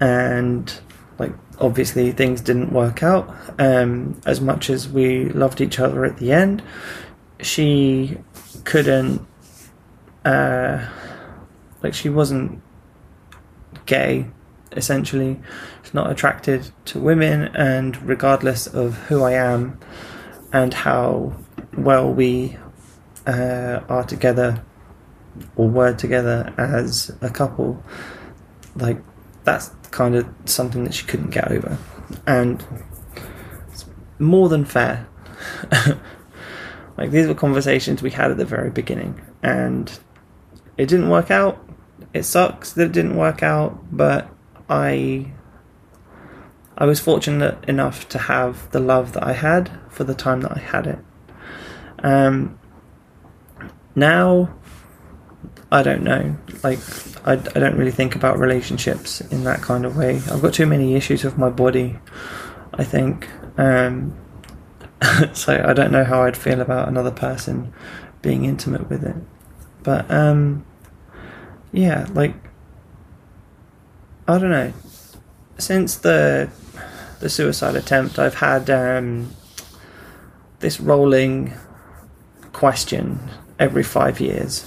and 0.00 0.72
like 1.18 1.32
obviously 1.58 2.12
things 2.12 2.40
didn't 2.40 2.72
work 2.72 3.02
out 3.02 3.34
um, 3.58 4.20
as 4.26 4.40
much 4.40 4.70
as 4.70 4.88
we 4.88 5.28
loved 5.30 5.60
each 5.60 5.78
other 5.78 6.04
at 6.04 6.18
the 6.18 6.32
end. 6.32 6.62
She 7.40 8.18
couldn't 8.64 9.26
uh, 10.24 10.88
like 11.82 11.94
she 11.94 12.08
wasn't 12.08 12.60
gay 13.86 14.26
essentially 14.72 15.38
she's 15.82 15.94
not 15.94 16.10
attracted 16.10 16.70
to 16.84 16.98
women 16.98 17.54
and 17.54 18.02
regardless 18.02 18.66
of 18.66 18.96
who 19.08 19.22
i 19.22 19.32
am 19.32 19.78
and 20.52 20.72
how 20.72 21.32
well 21.76 22.12
we 22.12 22.56
uh, 23.26 23.80
are 23.88 24.04
together 24.04 24.62
or 25.56 25.68
were 25.68 25.92
together 25.92 26.52
as 26.58 27.10
a 27.20 27.30
couple 27.30 27.82
like 28.76 28.98
that's 29.44 29.70
kind 29.90 30.14
of 30.14 30.26
something 30.44 30.84
that 30.84 30.94
she 30.94 31.06
couldn't 31.06 31.30
get 31.30 31.50
over 31.50 31.78
and 32.26 32.64
it's 33.72 33.86
more 34.18 34.48
than 34.48 34.64
fair. 34.64 35.06
like 36.96 37.10
these 37.10 37.26
were 37.26 37.34
conversations 37.34 38.02
we 38.02 38.10
had 38.10 38.30
at 38.30 38.36
the 38.36 38.44
very 38.44 38.70
beginning, 38.70 39.20
and 39.42 39.98
it 40.76 40.86
didn't 40.86 41.08
work 41.08 41.30
out. 41.30 41.60
It 42.12 42.24
sucks 42.24 42.72
that 42.72 42.86
it 42.86 42.92
didn't 42.92 43.16
work 43.16 43.42
out, 43.42 43.78
but 43.90 44.28
I 44.68 45.32
I 46.76 46.86
was 46.86 47.00
fortunate 47.00 47.64
enough 47.68 48.08
to 48.10 48.18
have 48.18 48.70
the 48.70 48.80
love 48.80 49.12
that 49.12 49.24
I 49.24 49.32
had 49.32 49.70
for 49.88 50.04
the 50.04 50.14
time 50.14 50.40
that 50.42 50.52
I 50.52 50.60
had 50.60 50.86
it. 50.86 50.98
Um, 52.04 52.58
now, 53.96 54.54
I 55.72 55.82
don't 55.82 56.02
know. 56.02 56.36
Like, 56.62 56.78
I, 57.26 57.32
I 57.32 57.36
don't 57.36 57.76
really 57.76 57.90
think 57.90 58.14
about 58.14 58.38
relationships 58.38 59.22
in 59.22 59.44
that 59.44 59.62
kind 59.62 59.86
of 59.86 59.96
way. 59.96 60.16
I've 60.30 60.42
got 60.42 60.52
too 60.52 60.66
many 60.66 60.94
issues 60.94 61.24
with 61.24 61.38
my 61.38 61.48
body, 61.48 61.98
I 62.74 62.84
think. 62.84 63.28
Um, 63.56 64.16
so 65.32 65.64
I 65.66 65.72
don't 65.72 65.90
know 65.90 66.04
how 66.04 66.22
I'd 66.22 66.36
feel 66.36 66.60
about 66.60 66.88
another 66.88 67.10
person 67.10 67.72
being 68.20 68.44
intimate 68.44 68.90
with 68.90 69.02
it. 69.02 69.16
But, 69.82 70.10
um, 70.10 70.66
yeah, 71.72 72.06
like, 72.12 72.34
I 74.28 74.38
don't 74.38 74.50
know. 74.50 74.72
Since 75.56 75.96
the 75.98 76.50
the 77.20 77.30
suicide 77.30 77.76
attempt, 77.76 78.18
I've 78.18 78.34
had 78.34 78.68
um, 78.68 79.30
this 80.60 80.80
rolling 80.80 81.54
question 82.64 83.20
every 83.58 83.82
five 83.82 84.20
years. 84.20 84.64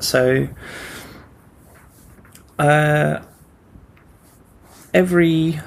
So, 0.00 0.48
uh, 2.58 3.22
every 4.92 5.60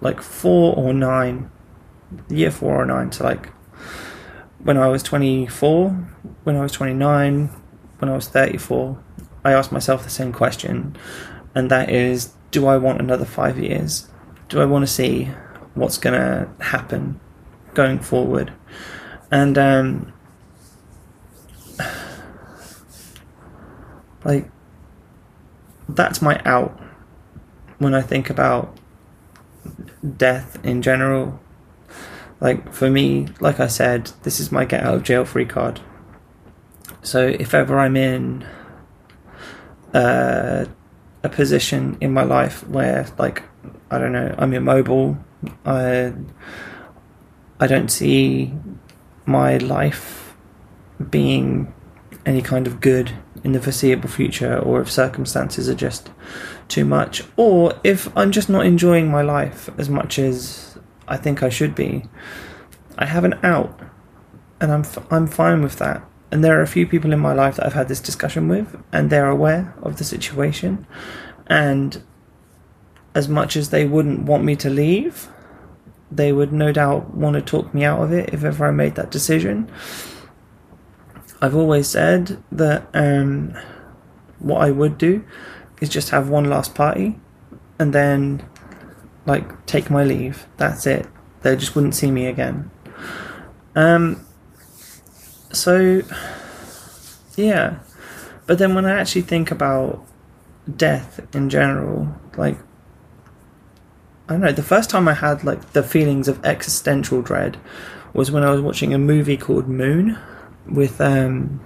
like 0.00 0.20
four 0.20 0.74
or 0.74 0.92
nine, 0.92 1.52
year 2.28 2.50
four 2.50 2.82
or 2.82 2.84
nine, 2.84 3.12
so 3.12 3.22
like 3.22 3.46
when 4.58 4.76
I 4.76 4.88
was 4.88 5.04
24, 5.04 5.90
when 6.42 6.56
I 6.56 6.62
was 6.62 6.72
29, 6.72 7.46
when 8.00 8.10
I 8.10 8.14
was 8.16 8.26
34, 8.26 8.98
I 9.44 9.52
asked 9.52 9.70
myself 9.70 10.02
the 10.02 10.10
same 10.10 10.32
question, 10.32 10.96
and 11.54 11.70
that 11.70 11.90
is 11.90 12.32
do 12.50 12.66
I 12.66 12.76
want 12.76 13.00
another 13.00 13.24
five 13.24 13.56
years? 13.56 14.08
Do 14.48 14.60
I 14.60 14.64
want 14.64 14.82
to 14.82 14.92
see 14.92 15.30
what's 15.74 15.96
going 15.96 16.18
to 16.20 16.48
happen 16.64 17.20
going 17.74 17.98
forward? 17.98 18.52
And, 19.30 19.56
um, 19.58 20.12
like, 24.24 24.50
that's 25.88 26.20
my 26.22 26.40
out 26.44 26.78
when 27.78 27.94
I 27.94 28.02
think 28.02 28.30
about 28.30 28.76
death 30.16 30.58
in 30.64 30.82
general. 30.82 31.40
Like, 32.40 32.72
for 32.72 32.90
me, 32.90 33.28
like 33.40 33.60
I 33.60 33.68
said, 33.68 34.12
this 34.22 34.40
is 34.40 34.50
my 34.52 34.64
get 34.64 34.82
out 34.82 34.94
of 34.94 35.02
jail 35.02 35.24
free 35.24 35.46
card. 35.46 35.80
So 37.02 37.26
if 37.26 37.54
ever 37.54 37.78
I'm 37.78 37.96
in 37.96 38.46
uh, 39.92 40.66
a 41.22 41.28
position 41.28 41.96
in 42.00 42.12
my 42.12 42.22
life 42.22 42.66
where 42.68 43.06
like 43.18 43.42
I 43.90 43.98
don't 43.98 44.12
know 44.12 44.34
I'm 44.38 44.52
immobile 44.54 45.18
I 45.64 46.12
I 47.62 47.66
don't 47.66 47.90
see 47.90 48.52
my 49.24 49.56
life 49.58 50.34
being 51.10 51.72
any 52.26 52.42
kind 52.42 52.66
of 52.66 52.80
good 52.80 53.12
in 53.44 53.52
the 53.52 53.60
foreseeable 53.60 54.08
future 54.08 54.58
or 54.58 54.80
if 54.80 54.90
circumstances 54.90 55.68
are 55.68 55.74
just 55.74 56.10
too 56.68 56.84
much 56.84 57.24
or 57.36 57.78
if 57.82 58.14
I'm 58.16 58.30
just 58.30 58.48
not 58.48 58.66
enjoying 58.66 59.10
my 59.10 59.22
life 59.22 59.68
as 59.78 59.88
much 59.88 60.18
as 60.18 60.78
I 61.08 61.16
think 61.16 61.42
I 61.42 61.48
should 61.48 61.74
be 61.74 62.04
I 62.98 63.06
have 63.06 63.24
an 63.24 63.34
out 63.42 63.80
and 64.60 64.70
I'm 64.72 64.80
f- 64.80 65.12
I'm 65.12 65.26
fine 65.26 65.62
with 65.62 65.76
that 65.78 66.02
and 66.32 66.42
there 66.42 66.58
are 66.58 66.62
a 66.62 66.66
few 66.66 66.86
people 66.86 67.12
in 67.12 67.20
my 67.20 67.34
life 67.34 67.56
that 67.56 67.66
I've 67.66 67.74
had 67.74 67.88
this 67.88 68.00
discussion 68.00 68.48
with, 68.48 68.82
and 68.90 69.10
they're 69.10 69.28
aware 69.28 69.74
of 69.82 69.98
the 69.98 70.04
situation. 70.04 70.86
And 71.46 72.02
as 73.14 73.28
much 73.28 73.54
as 73.54 73.68
they 73.68 73.84
wouldn't 73.84 74.22
want 74.22 74.42
me 74.42 74.56
to 74.56 74.70
leave, 74.70 75.28
they 76.14 76.32
would 76.32 76.52
no 76.52 76.72
doubt 76.72 77.14
want 77.14 77.34
to 77.34 77.42
talk 77.42 77.72
me 77.72 77.84
out 77.84 78.02
of 78.02 78.12
it 78.12 78.32
if 78.32 78.44
ever 78.44 78.66
I 78.66 78.70
made 78.70 78.94
that 78.96 79.10
decision. 79.10 79.70
I've 81.40 81.56
always 81.56 81.88
said 81.88 82.42
that 82.52 82.86
um, 82.94 83.56
what 84.38 84.62
I 84.62 84.70
would 84.70 84.98
do 84.98 85.24
is 85.80 85.88
just 85.88 86.10
have 86.10 86.28
one 86.28 86.44
last 86.44 86.74
party 86.74 87.18
and 87.78 87.92
then 87.92 88.46
like 89.26 89.66
take 89.66 89.90
my 89.90 90.04
leave. 90.04 90.46
That's 90.56 90.86
it. 90.86 91.06
They 91.42 91.56
just 91.56 91.74
wouldn't 91.74 91.94
see 91.94 92.10
me 92.10 92.26
again. 92.26 92.70
Um, 93.74 94.24
so, 95.52 96.02
yeah. 97.36 97.80
But 98.46 98.58
then 98.58 98.74
when 98.74 98.84
I 98.86 98.92
actually 99.00 99.22
think 99.22 99.50
about 99.50 100.04
death 100.76 101.20
in 101.34 101.48
general, 101.50 102.14
like, 102.36 102.58
I 104.32 104.36
don't 104.36 104.46
know, 104.46 104.52
the 104.52 104.62
first 104.62 104.90
time 104.90 105.08
I 105.08 105.14
had 105.14 105.44
like 105.44 105.72
the 105.72 105.82
feelings 105.82 106.28
of 106.28 106.44
existential 106.44 107.22
dread 107.22 107.58
was 108.12 108.30
when 108.30 108.42
I 108.42 108.50
was 108.50 108.60
watching 108.60 108.94
a 108.94 108.98
movie 108.98 109.36
called 109.36 109.68
Moon 109.68 110.18
with, 110.66 111.00
um, 111.00 111.60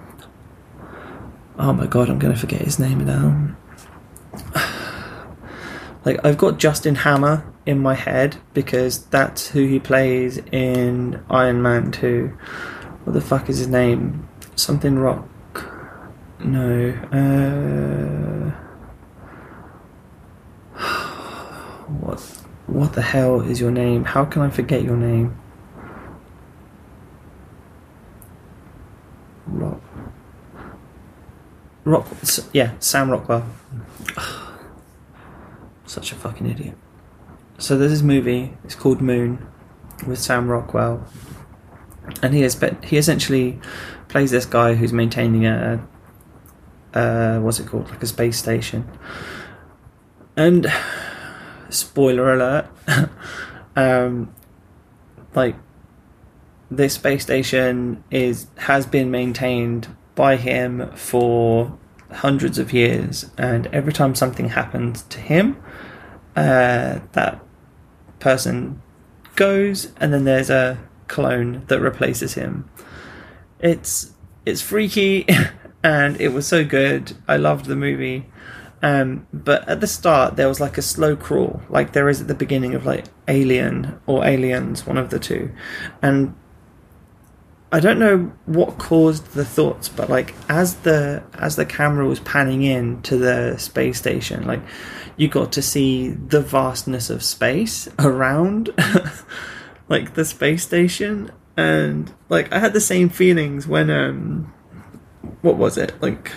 oh 1.57 1.73
my 1.73 1.87
god, 1.87 2.09
I'm 2.09 2.19
to 2.19 2.35
forget 2.35 2.61
his 2.61 2.79
name 2.79 3.05
now. 3.05 3.55
like, 6.05 6.23
I've 6.25 6.37
got 6.37 6.57
Justin 6.57 6.95
Hammer 6.95 7.51
in 7.65 7.79
my 7.79 7.93
head 7.95 8.37
because 8.53 9.05
that's 9.05 9.49
who 9.49 9.65
he 9.65 9.79
plays 9.79 10.37
in 10.51 11.23
Iron 11.29 11.61
Man 11.61 11.91
2 11.91 12.37
what 13.07 13.13
the 13.13 13.21
fuck 13.21 13.49
is 13.49 13.59
his 13.59 13.69
name? 13.69 14.27
Something 14.57 14.99
Rock. 14.99 15.29
No. 16.41 16.89
Uh, 17.13 18.51
what? 21.87 22.36
What 22.67 22.93
the 22.93 23.01
hell 23.01 23.41
is 23.41 23.59
your 23.59 23.71
name? 23.71 24.03
How 24.03 24.25
can 24.25 24.41
I 24.41 24.49
forget 24.49 24.83
your 24.83 24.97
name? 24.97 25.37
Rock. 29.47 29.81
Rock. 31.85 32.07
Yeah, 32.53 32.73
Sam 32.79 33.09
Rockwell. 33.09 33.47
Such 35.85 36.11
a 36.11 36.15
fucking 36.15 36.47
idiot. 36.49 36.77
So 37.57 37.77
there's 37.77 37.91
this 37.91 38.01
movie. 38.01 38.55
It's 38.63 38.75
called 38.75 39.01
Moon, 39.01 39.47
with 40.05 40.19
Sam 40.19 40.49
Rockwell 40.49 41.07
and 42.21 42.33
he 42.33 42.43
is 42.43 42.59
he 42.83 42.97
essentially 42.97 43.59
plays 44.07 44.31
this 44.31 44.45
guy 44.45 44.75
who's 44.75 44.93
maintaining 44.93 45.45
a, 45.45 45.85
uh, 46.93 47.39
what's 47.39 47.59
it 47.59 47.67
called, 47.67 47.89
like 47.89 48.01
a 48.01 48.07
space 48.07 48.37
station. 48.37 48.89
And 50.35 50.67
spoiler 51.69 52.33
alert, 52.33 52.67
um, 53.75 54.33
like 55.35 55.55
this 56.69 56.93
space 56.93 57.23
station 57.23 58.03
is 58.11 58.47
has 58.57 58.85
been 58.85 59.09
maintained 59.11 59.95
by 60.15 60.35
him 60.35 60.91
for 60.95 61.77
hundreds 62.11 62.57
of 62.57 62.73
years, 62.73 63.29
and 63.37 63.67
every 63.67 63.93
time 63.93 64.15
something 64.15 64.49
happens 64.49 65.03
to 65.03 65.19
him, 65.19 65.61
uh, 66.35 66.99
that 67.13 67.39
person 68.19 68.81
goes, 69.35 69.91
and 69.97 70.13
then 70.13 70.23
there's 70.23 70.49
a 70.49 70.79
clone 71.07 71.63
that 71.67 71.79
replaces 71.79 72.33
him. 72.33 72.69
It's 73.59 74.11
it's 74.45 74.61
freaky 74.61 75.27
and 75.83 76.19
it 76.19 76.29
was 76.29 76.47
so 76.47 76.65
good. 76.65 77.13
I 77.27 77.37
loved 77.37 77.65
the 77.65 77.75
movie. 77.75 78.25
Um, 78.81 79.27
but 79.33 79.67
at 79.67 79.81
the 79.81 79.87
start 79.87 80.35
there 80.35 80.47
was 80.47 80.59
like 80.59 80.77
a 80.77 80.81
slow 80.81 81.15
crawl, 81.15 81.61
like 81.69 81.93
there 81.93 82.09
is 82.09 82.21
at 82.21 82.27
the 82.27 82.35
beginning 82.35 82.75
of 82.75 82.85
like 82.85 83.05
Alien 83.27 83.99
or 84.05 84.25
Aliens, 84.25 84.85
one 84.85 84.97
of 84.97 85.09
the 85.09 85.19
two. 85.19 85.51
And 86.01 86.35
I 87.71 87.79
don't 87.79 87.99
know 87.99 88.31
what 88.45 88.77
caused 88.77 89.33
the 89.33 89.45
thoughts, 89.45 89.89
but 89.89 90.09
like 90.09 90.35
as 90.47 90.75
the 90.77 91.23
as 91.33 91.55
the 91.55 91.65
camera 91.65 92.07
was 92.07 92.19
panning 92.19 92.63
in 92.63 93.01
to 93.03 93.17
the 93.17 93.57
space 93.57 93.97
station, 93.97 94.45
like 94.45 94.61
you 95.15 95.27
got 95.27 95.51
to 95.53 95.61
see 95.61 96.09
the 96.09 96.41
vastness 96.41 97.09
of 97.09 97.23
space 97.23 97.89
around. 97.99 98.69
like 99.89 100.15
the 100.15 100.25
space 100.25 100.63
station 100.63 101.31
and 101.55 102.13
like 102.29 102.51
I 102.53 102.59
had 102.59 102.73
the 102.73 102.81
same 102.81 103.09
feelings 103.09 103.67
when 103.67 103.89
um 103.89 104.53
what 105.41 105.57
was 105.57 105.77
it 105.77 105.99
like 106.01 106.31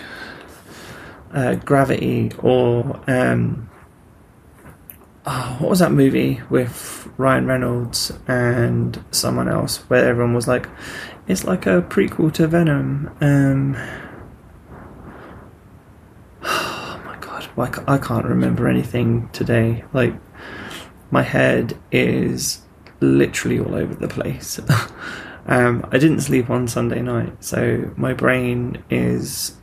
uh, 1.33 1.55
Gravity 1.55 2.31
or 2.39 2.99
um 3.07 3.69
oh, 5.25 5.57
what 5.59 5.69
was 5.69 5.79
that 5.79 5.91
movie 5.91 6.41
with 6.49 7.07
Ryan 7.17 7.45
Reynolds 7.45 8.11
and 8.27 9.03
someone 9.11 9.47
else 9.47 9.77
where 9.89 10.07
everyone 10.07 10.33
was 10.33 10.47
like 10.47 10.67
it's 11.27 11.43
like 11.43 11.65
a 11.65 11.81
prequel 11.81 12.33
to 12.33 12.47
Venom 12.47 13.11
um 13.21 13.75
oh 16.43 17.01
my 17.05 17.17
god 17.19 17.47
I 17.87 17.97
can't 17.97 18.25
remember 18.25 18.67
anything 18.67 19.29
today 19.29 19.83
like 19.93 20.13
my 21.11 21.21
head 21.21 21.77
is 21.91 22.61
literally 23.01 23.59
all 23.59 23.75
over 23.75 23.93
the 23.93 24.07
place. 24.07 24.59
um, 25.47 25.87
I 25.91 25.97
didn't 25.97 26.21
sleep 26.21 26.49
on 26.49 26.67
Sunday 26.67 27.01
night, 27.01 27.43
so 27.43 27.91
my 27.97 28.13
brain 28.13 28.81
is 28.89 29.57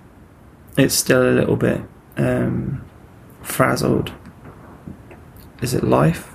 it's 0.79 0.95
still 0.95 1.23
a 1.23 1.35
little 1.35 1.57
bit 1.57 1.83
um, 2.17 2.85
frazzled. 3.43 4.13
Is 5.61 5.75
it 5.75 5.85
life? 5.85 6.35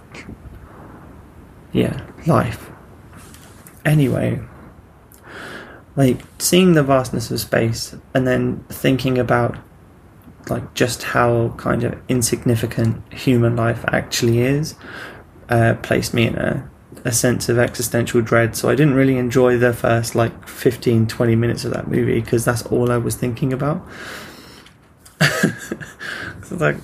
Yeah, 1.72 2.06
life. 2.28 2.70
Anyway, 3.86 4.42
like 5.96 6.22
seeing 6.40 6.74
the 6.74 6.84
vastness 6.84 7.32
of 7.32 7.40
space 7.40 7.96
and 8.14 8.28
then 8.28 8.64
thinking 8.70 9.18
about 9.18 9.58
like 10.50 10.74
just 10.74 11.04
how 11.04 11.50
kind 11.58 11.84
of 11.84 11.98
insignificant 12.10 13.02
human 13.14 13.56
life 13.56 13.84
actually 13.88 14.40
is 14.40 14.76
uh, 15.50 15.76
placed 15.82 16.14
me 16.14 16.28
in 16.28 16.36
a, 16.36 16.70
a 17.06 17.12
sense 17.12 17.48
of 17.48 17.58
existential 17.58 18.22
dread 18.22 18.56
so 18.56 18.70
i 18.70 18.76
didn't 18.76 18.94
really 18.94 19.18
enjoy 19.18 19.58
the 19.58 19.72
first 19.72 20.16
like 20.16 20.48
15 20.48 21.08
20 21.08 21.36
minutes 21.36 21.64
of 21.64 21.72
that 21.72 21.88
movie 21.88 22.20
because 22.20 22.44
that's 22.44 22.64
all 22.64 22.92
i 22.92 22.98
was 22.98 23.16
thinking 23.16 23.54
about 23.54 23.86
so 26.44 26.56
like 26.56 26.78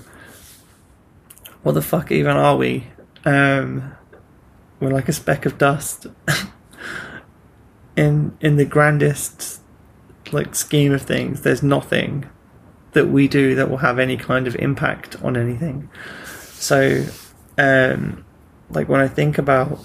what 1.64 1.74
the 1.74 1.82
fuck 1.82 2.12
even 2.12 2.36
are 2.36 2.58
we 2.58 2.88
um, 3.26 3.94
we're 4.80 4.92
like 4.92 5.10
a 5.10 5.14
speck 5.14 5.46
of 5.46 5.58
dust 5.58 6.08
in 7.96 8.38
in 8.42 8.56
the 8.56 8.66
grandest 8.66 9.62
like 10.32 10.56
scheme 10.56 10.94
of 10.94 11.02
things 11.02 11.42
there's 11.42 11.64
nothing 11.64 12.26
that 12.94 13.08
we 13.08 13.28
do 13.28 13.56
that 13.56 13.70
will 13.70 13.78
have 13.78 14.00
any 14.00 14.18
kind 14.18 14.48
of 14.48 14.56
impact 14.56 15.22
on 15.24 15.38
anything. 15.38 15.90
So, 16.54 17.06
um, 17.58 18.26
like 18.70 18.90
when 18.90 19.02
I 19.02 19.08
think 19.08 19.38
about 19.38 19.80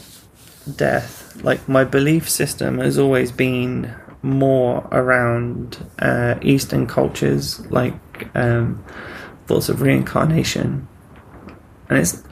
death, 0.76 1.42
like 1.42 1.68
my 1.68 1.84
belief 1.84 2.28
system 2.28 2.78
has 2.78 2.98
always 2.98 3.30
been 3.30 3.94
more 4.22 4.88
around 4.90 5.86
uh, 5.98 6.36
Eastern 6.42 6.86
cultures, 6.86 7.64
like 7.70 7.94
um, 8.34 8.84
thoughts 9.46 9.68
of 9.68 9.80
reincarnation, 9.80 10.88
and 11.88 11.98
it's 11.98 12.22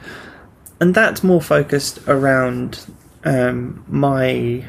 and 0.79 0.93
that's 0.93 1.23
more 1.23 1.41
focused 1.41 1.99
around 2.07 2.85
um, 3.23 3.85
my 3.87 4.65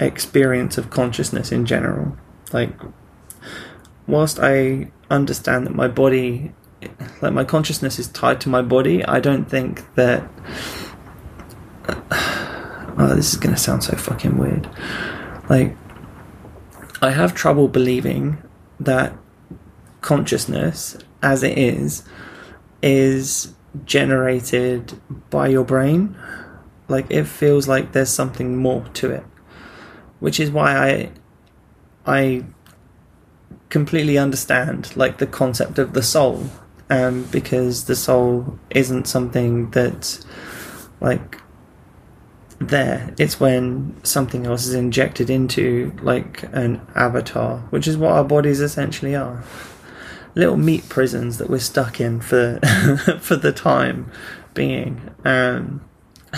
experience 0.00 0.78
of 0.78 0.90
consciousness 0.90 1.52
in 1.52 1.66
general. 1.66 2.16
Like, 2.52 2.72
whilst 4.06 4.38
I 4.40 4.90
understand 5.10 5.66
that 5.66 5.74
my 5.74 5.88
body, 5.88 6.52
like 7.20 7.32
my 7.32 7.44
consciousness, 7.44 7.98
is 7.98 8.08
tied 8.08 8.40
to 8.42 8.48
my 8.48 8.62
body. 8.62 9.04
I 9.04 9.20
don't 9.20 9.44
think 9.44 9.94
that. 9.94 10.28
Oh, 13.00 13.14
this 13.14 13.30
is 13.32 13.38
gonna 13.38 13.56
sound 13.56 13.84
so 13.84 13.96
fucking 13.96 14.38
weird. 14.38 14.68
Like, 15.48 15.76
I 17.00 17.10
have 17.10 17.32
trouble 17.32 17.68
believing 17.68 18.38
that 18.80 19.16
consciousness, 20.00 20.96
as 21.22 21.42
it 21.42 21.56
is, 21.56 22.04
is 22.82 23.54
generated 23.84 25.00
by 25.30 25.48
your 25.48 25.64
brain. 25.64 26.16
Like, 26.88 27.06
it 27.10 27.24
feels 27.24 27.68
like 27.68 27.92
there's 27.92 28.10
something 28.10 28.56
more 28.56 28.84
to 28.94 29.10
it, 29.10 29.24
which 30.20 30.40
is 30.40 30.50
why 30.50 30.76
I, 30.76 31.12
I 32.06 32.44
completely 33.68 34.16
understand 34.16 34.96
like 34.96 35.18
the 35.18 35.26
concept 35.26 35.78
of 35.78 35.92
the 35.92 36.02
soul 36.02 36.44
um, 36.90 37.24
because 37.24 37.84
the 37.84 37.96
soul 37.96 38.58
isn't 38.70 39.06
something 39.06 39.70
that 39.70 40.24
like 41.00 41.40
there 42.60 43.14
it's 43.18 43.38
when 43.38 43.94
something 44.04 44.46
else 44.46 44.66
is 44.66 44.74
injected 44.74 45.30
into 45.30 45.94
like 46.02 46.42
an 46.54 46.80
avatar 46.94 47.58
which 47.70 47.86
is 47.86 47.96
what 47.96 48.12
our 48.12 48.24
bodies 48.24 48.60
essentially 48.60 49.14
are 49.14 49.44
little 50.38 50.56
meat 50.56 50.88
prisons 50.88 51.36
that 51.38 51.50
we're 51.50 51.58
stuck 51.58 52.00
in 52.00 52.20
for 52.20 52.60
for 53.20 53.34
the 53.34 53.52
time 53.52 54.08
being 54.54 55.10
um, 55.24 55.80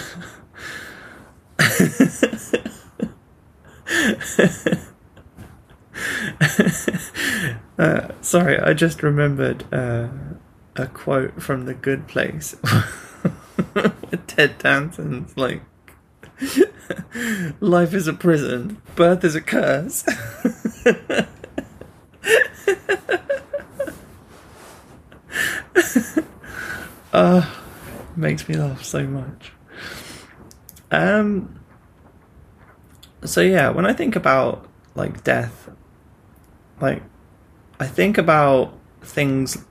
uh, 7.78 8.08
sorry, 8.22 8.58
I 8.58 8.72
just 8.72 9.02
remembered 9.02 9.66
uh, 9.72 10.08
a 10.76 10.86
quote 10.86 11.42
from 11.42 11.66
The 11.66 11.74
Good 11.74 12.08
Place. 12.08 12.56
Ted 14.26 14.58
Danson's 14.58 15.36
like, 15.36 15.60
"Life 17.60 17.92
is 17.92 18.08
a 18.08 18.14
prison, 18.14 18.80
birth 18.96 19.22
is 19.24 19.34
a 19.34 19.42
curse." 19.42 20.06
uh, 27.12 27.54
makes 28.16 28.48
me 28.48 28.56
laugh 28.56 28.84
so 28.84 29.06
much. 29.06 29.52
Um. 30.90 31.60
So 33.24 33.40
yeah, 33.40 33.70
when 33.70 33.86
I 33.86 33.92
think 33.92 34.16
about 34.16 34.66
like 34.94 35.22
death 35.22 35.70
like 36.80 37.02
I 37.78 37.86
think 37.86 38.18
about 38.18 38.76
things 39.02 39.64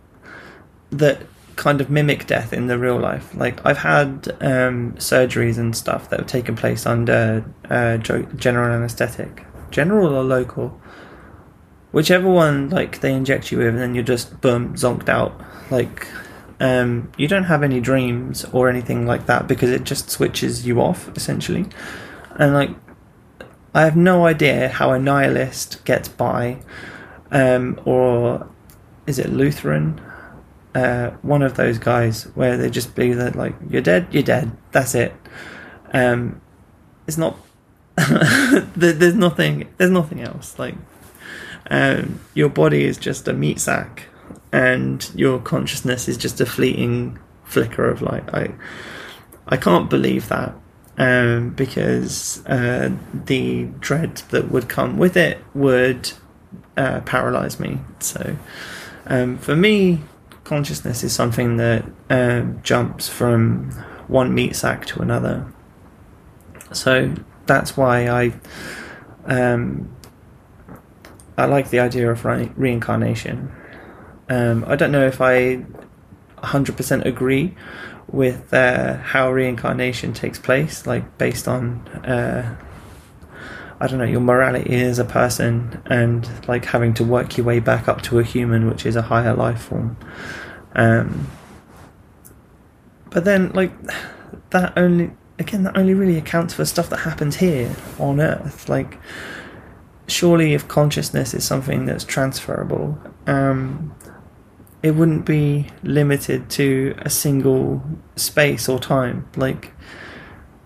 that 0.92 1.22
kind 1.56 1.82
of 1.82 1.90
mimic 1.90 2.26
death 2.26 2.54
in 2.54 2.68
the 2.68 2.78
real 2.78 2.98
life. 2.98 3.36
Like 3.36 3.64
I've 3.66 3.80
had 3.80 4.30
um, 4.40 4.94
surgeries 4.94 5.58
and 5.58 5.76
stuff 5.76 6.10
that 6.10 6.20
have 6.20 6.28
taken 6.28 6.56
place 6.56 6.86
under 6.86 7.44
uh, 7.70 7.98
general 7.98 8.74
anesthetic, 8.74 9.46
general 9.70 10.16
or 10.16 10.24
local, 10.24 10.80
whichever 11.92 12.30
one. 12.30 12.70
Like 12.70 13.02
they 13.02 13.14
inject 13.14 13.52
you 13.52 13.60
with, 13.60 13.68
and 13.68 13.78
then 13.78 13.96
you're 13.96 14.04
just 14.04 14.42
boom 14.42 14.76
zonked 14.76 15.10
out. 15.10 15.40
Like 15.70 16.08
um, 16.60 17.12
you 17.18 17.28
don't 17.28 17.46
have 17.46 17.64
any 17.64 17.80
dreams 17.80 18.46
or 18.52 18.70
anything 18.70 19.06
like 19.06 19.26
that 19.28 19.48
because 19.48 19.70
it 19.70 19.84
just 19.84 20.10
switches 20.10 20.66
you 20.66 20.82
off 20.82 21.10
essentially, 21.16 21.66
and 22.38 22.54
like 22.54 22.72
I 23.74 23.82
have 23.82 23.96
no 23.96 24.26
idea 24.26 24.70
how 24.70 24.92
a 24.92 25.00
nihilist 25.00 25.86
gets 25.86 26.08
by 26.08 26.60
um, 27.32 27.80
or 27.86 28.48
is 29.06 29.20
it 29.20 29.30
Lutheran? 29.30 30.02
Uh, 30.76 31.12
one 31.22 31.42
of 31.42 31.56
those 31.56 31.80
guys 31.80 32.24
where 32.36 32.56
they 32.58 32.70
just 32.70 32.96
be 32.96 33.14
that 33.14 33.36
like 33.36 33.56
you're 33.70 33.82
dead, 33.82 34.08
you're 34.12 34.24
dead. 34.24 34.52
That's 34.72 34.96
it. 34.96 35.14
Um, 35.94 36.42
it's 37.08 37.18
not. 37.18 37.38
there's 38.76 39.16
nothing. 39.16 39.68
There's 39.78 39.92
nothing 39.92 40.22
else. 40.22 40.58
Like 40.60 40.76
um, 41.70 42.20
your 42.34 42.50
body 42.50 42.84
is 42.84 42.98
just 42.98 43.28
a 43.28 43.34
meat 43.34 43.60
sack, 43.60 44.06
and 44.52 45.10
your 45.16 45.40
consciousness 45.40 46.08
is 46.08 46.18
just 46.18 46.42
a 46.42 46.46
fleeting 46.46 47.20
flicker 47.44 47.90
of 47.90 48.02
light. 48.02 48.24
I 48.34 48.54
I 49.48 49.58
can't 49.58 49.90
believe 49.90 50.30
that 50.30 50.54
um, 50.98 51.50
because 51.52 52.46
uh, 52.46 52.92
the 53.14 53.66
dread 53.80 54.18
that 54.30 54.52
would 54.52 54.70
come 54.70 54.98
with 54.98 55.18
it 55.18 55.40
would 55.54 56.12
uh, 56.78 57.02
paralyze 57.02 57.60
me. 57.60 57.80
So 58.00 58.38
um, 59.08 59.38
for 59.38 59.56
me, 59.56 60.02
consciousness 60.44 61.04
is 61.04 61.14
something 61.14 61.58
that 61.58 61.86
uh, 62.10 62.42
jumps 62.64 63.08
from 63.08 63.72
one 64.08 64.34
meat 64.34 64.56
sack 64.56 64.86
to 64.88 65.02
another. 65.02 65.52
So 66.72 67.16
that's 67.46 67.76
why 67.78 68.08
I 68.08 68.34
um, 69.26 69.96
I 71.40 71.46
like 71.46 71.70
the 71.70 71.80
idea 71.80 72.12
of 72.12 72.26
re- 72.26 72.52
reincarnation. 72.56 73.52
Um, 74.30 74.64
I 74.68 74.76
don't 74.76 74.92
know 74.92 75.06
if 75.06 75.22
I 75.22 75.66
100% 76.38 77.06
agree 77.06 77.56
with 78.12 78.54
uh, 78.54 78.98
how 78.98 79.32
reincarnation 79.32 80.14
takes 80.14 80.40
place, 80.40 80.86
like 80.86 81.18
based 81.18 81.48
on 81.48 81.88
uh, 82.06 82.56
I 83.82 83.88
don't 83.88 84.00
know, 84.00 84.06
your 84.06 84.20
morality 84.20 84.76
as 84.76 85.00
a 85.00 85.06
person 85.06 85.82
and 85.86 86.30
like 86.48 86.66
having 86.66 86.94
to 86.96 87.04
work 87.04 87.38
your 87.38 87.46
way 87.46 87.60
back 87.60 87.88
up 87.88 88.02
to 88.04 88.20
a 88.20 88.24
human, 88.24 88.68
which 88.68 88.86
is 88.86 88.98
a 88.98 89.02
higher 89.02 89.34
life 89.34 89.62
form. 89.62 89.96
Um, 90.76 91.30
but 93.10 93.24
then, 93.24 93.52
like, 93.54 93.72
that 94.50 94.74
only, 94.78 95.12
again, 95.40 95.64
that 95.64 95.78
only 95.78 95.94
really 95.94 96.18
accounts 96.18 96.54
for 96.54 96.66
stuff 96.66 96.90
that 96.90 97.00
happens 97.00 97.38
here 97.38 97.74
on 97.98 98.20
Earth. 98.20 98.68
Like, 98.68 98.98
surely 100.12 100.54
if 100.54 100.68
consciousness 100.68 101.34
is 101.34 101.44
something 101.44 101.86
that's 101.86 102.04
transferable, 102.04 102.98
um, 103.28 103.96
it 104.82 104.92
wouldn't 104.92 105.26
be 105.26 105.68
limited 105.84 106.50
to 106.52 106.96
a 107.00 107.10
single 107.10 107.82
space 108.16 108.70
or 108.70 108.80
time. 108.80 109.28
Like, 109.36 109.74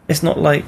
it's 0.08 0.24
not 0.24 0.40
like 0.40 0.66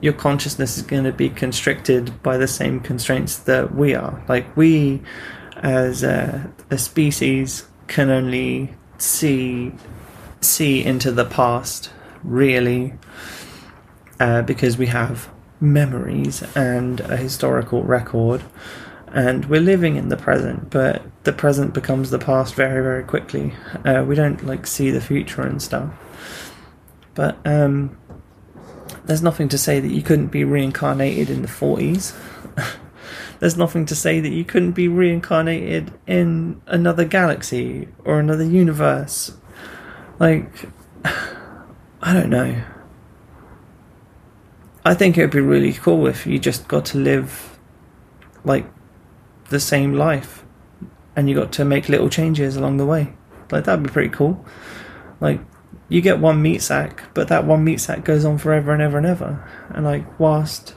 your 0.00 0.12
consciousness 0.12 0.76
is 0.76 0.82
going 0.82 1.04
to 1.04 1.12
be 1.12 1.30
constricted 1.30 2.22
by 2.22 2.36
the 2.36 2.48
same 2.48 2.80
constraints 2.80 3.38
that 3.38 3.74
we 3.74 3.94
are. 3.94 4.22
Like 4.28 4.56
we, 4.56 5.02
as 5.56 6.02
a, 6.02 6.52
a 6.70 6.78
species, 6.78 7.66
can 7.86 8.10
only 8.10 8.74
see 8.98 9.72
see 10.40 10.84
into 10.84 11.10
the 11.10 11.24
past 11.24 11.90
really, 12.22 12.92
uh, 14.20 14.42
because 14.42 14.76
we 14.76 14.86
have 14.86 15.30
memories 15.60 16.42
and 16.54 17.00
a 17.00 17.16
historical 17.16 17.82
record, 17.82 18.42
and 19.08 19.46
we're 19.46 19.60
living 19.60 19.96
in 19.96 20.08
the 20.08 20.16
present, 20.16 20.70
but 20.70 21.02
the 21.24 21.32
present 21.32 21.74
becomes 21.74 22.10
the 22.10 22.18
past 22.18 22.54
very, 22.54 22.82
very 22.82 23.02
quickly. 23.02 23.54
Uh, 23.84 24.04
we 24.06 24.14
don't 24.14 24.44
like 24.44 24.66
see 24.66 24.90
the 24.90 25.00
future 25.00 25.42
and 25.42 25.62
stuff. 25.62 25.90
But 27.14 27.38
um, 27.46 27.96
there's 29.06 29.22
nothing 29.22 29.48
to 29.48 29.58
say 29.58 29.80
that 29.80 29.90
you 29.90 30.02
couldn't 30.02 30.28
be 30.28 30.44
reincarnated 30.44 31.30
in 31.30 31.42
the 31.42 31.48
40s. 31.48 32.14
there's 33.40 33.56
nothing 33.56 33.86
to 33.86 33.94
say 33.94 34.20
that 34.20 34.30
you 34.30 34.44
couldn't 34.44 34.72
be 34.72 34.88
reincarnated 34.88 35.92
in 36.06 36.60
another 36.66 37.04
galaxy 37.04 37.88
or 38.04 38.20
another 38.20 38.44
universe. 38.44 39.32
Like, 40.18 40.66
I 41.04 42.12
don't 42.12 42.30
know. 42.30 42.62
I 44.86 44.94
think 44.94 45.18
it 45.18 45.22
would 45.22 45.32
be 45.32 45.40
really 45.40 45.72
cool 45.72 46.06
if 46.06 46.28
you 46.28 46.38
just 46.38 46.68
got 46.68 46.84
to 46.86 46.98
live 46.98 47.58
like 48.44 48.66
the 49.48 49.58
same 49.58 49.94
life 49.94 50.44
and 51.16 51.28
you 51.28 51.34
got 51.34 51.50
to 51.54 51.64
make 51.64 51.88
little 51.88 52.08
changes 52.08 52.54
along 52.54 52.76
the 52.76 52.86
way. 52.86 53.12
Like, 53.50 53.64
that'd 53.64 53.82
be 53.82 53.90
pretty 53.90 54.10
cool. 54.10 54.44
Like, 55.20 55.40
you 55.88 56.00
get 56.00 56.20
one 56.20 56.40
meat 56.40 56.62
sack, 56.62 57.02
but 57.14 57.26
that 57.26 57.44
one 57.44 57.64
meat 57.64 57.80
sack 57.80 58.04
goes 58.04 58.24
on 58.24 58.38
forever 58.38 58.72
and 58.72 58.80
ever 58.80 58.96
and 58.96 59.06
ever. 59.06 59.44
And 59.70 59.84
like, 59.84 60.20
whilst 60.20 60.76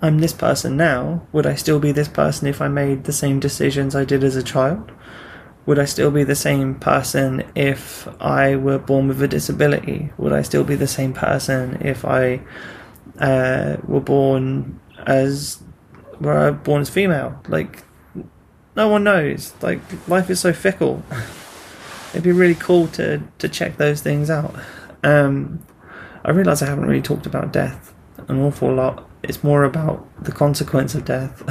I'm 0.00 0.20
this 0.20 0.32
person 0.32 0.78
now, 0.78 1.26
would 1.30 1.44
I 1.44 1.56
still 1.56 1.78
be 1.78 1.92
this 1.92 2.08
person 2.08 2.48
if 2.48 2.62
I 2.62 2.68
made 2.68 3.04
the 3.04 3.12
same 3.12 3.38
decisions 3.38 3.94
I 3.94 4.06
did 4.06 4.24
as 4.24 4.34
a 4.36 4.42
child? 4.42 4.92
Would 5.66 5.78
I 5.78 5.84
still 5.84 6.10
be 6.10 6.24
the 6.24 6.34
same 6.34 6.74
person 6.74 7.44
if 7.54 8.08
I 8.18 8.56
were 8.56 8.78
born 8.78 9.08
with 9.08 9.22
a 9.22 9.28
disability? 9.28 10.10
Would 10.16 10.32
I 10.32 10.40
still 10.40 10.64
be 10.64 10.74
the 10.74 10.86
same 10.86 11.12
person 11.12 11.82
if 11.82 12.02
I 12.06 12.40
uh, 13.18 13.76
were 13.86 14.00
born 14.00 14.80
as 15.06 15.62
were 16.20 16.52
born 16.52 16.82
as 16.82 16.90
female? 16.90 17.40
Like, 17.48 17.84
no 18.76 18.88
one 18.88 19.04
knows. 19.04 19.54
Like, 19.62 19.80
life 20.08 20.30
is 20.30 20.40
so 20.40 20.52
fickle. 20.52 21.02
it'd 22.10 22.22
be 22.22 22.32
really 22.32 22.54
cool 22.54 22.88
to 22.88 23.22
to 23.38 23.48
check 23.48 23.76
those 23.76 24.00
things 24.02 24.30
out. 24.30 24.54
Um, 25.02 25.64
I 26.24 26.30
realise 26.30 26.62
I 26.62 26.66
haven't 26.66 26.86
really 26.86 27.02
talked 27.02 27.26
about 27.26 27.52
death 27.52 27.94
an 28.28 28.40
awful 28.40 28.72
lot. 28.72 29.08
It's 29.22 29.42
more 29.44 29.64
about 29.64 30.06
the 30.22 30.32
consequence 30.32 30.94
of 30.94 31.04
death. 31.04 31.42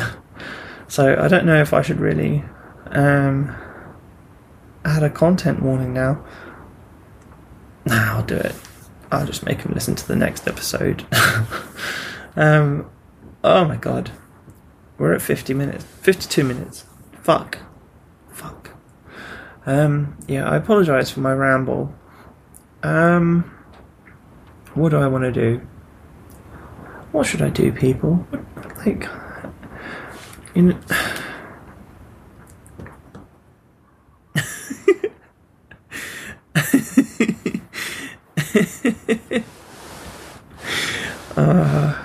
so 0.88 1.16
I 1.20 1.28
don't 1.28 1.46
know 1.46 1.62
if 1.62 1.74
I 1.74 1.82
should 1.82 2.00
really 2.00 2.44
um, 2.88 3.56
add 4.86 5.04
a 5.04 5.10
content 5.10 5.62
warning 5.62 5.94
now. 5.94 6.24
Nah, 7.86 8.18
I'll 8.18 8.24
do 8.24 8.36
it. 8.36 8.54
I'll 9.12 9.26
just 9.26 9.44
make 9.46 9.62
him 9.62 9.74
listen 9.74 9.96
to 9.96 10.08
the 10.08 10.16
next 10.16 10.48
episode. 10.48 11.06
um, 12.36 12.90
oh 13.44 13.66
my 13.66 13.76
god. 13.76 14.12
We're 14.98 15.14
at 15.14 15.22
50 15.22 15.54
minutes. 15.54 15.84
52 15.84 16.44
minutes. 16.44 16.86
Fuck. 17.22 17.60
Um, 19.70 20.18
yeah, 20.28 20.50
I 20.50 20.56
apologise 20.56 21.12
for 21.12 21.20
my 21.20 21.32
ramble. 21.32 21.94
Um, 22.82 23.44
what 24.74 24.90
do 24.90 24.98
I 24.98 25.06
want 25.06 25.26
to 25.26 25.32
do? 25.32 25.60
What 27.12 27.28
should 27.28 27.44
I 27.44 27.50
do, 27.50 27.72
people? 27.72 28.26
Like, 28.84 29.08
you 30.56 30.64
know. 30.64 30.80
uh, 41.38 41.96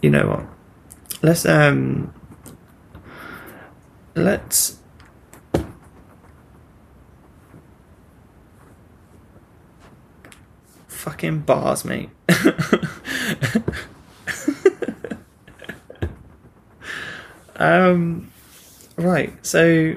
you 0.00 0.10
know 0.10 0.26
what? 0.26 0.46
Let's 1.22 1.46
um, 1.46 2.12
let's 4.16 4.76
fucking 11.02 11.40
bars, 11.40 11.84
mate. 11.84 12.10
um, 17.56 18.30
right, 18.96 19.34
so, 19.44 19.96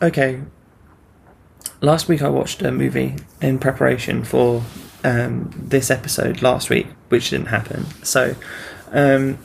okay. 0.00 0.40
Last 1.80 2.08
week 2.08 2.22
I 2.22 2.28
watched 2.28 2.62
a 2.62 2.70
movie 2.70 3.16
in 3.40 3.58
preparation 3.58 4.24
for 4.24 4.62
um, 5.04 5.50
this 5.56 5.90
episode 5.90 6.42
last 6.42 6.70
week, 6.70 6.86
which 7.08 7.30
didn't 7.30 7.46
happen. 7.46 7.84
So, 8.04 8.36
um, 8.92 9.38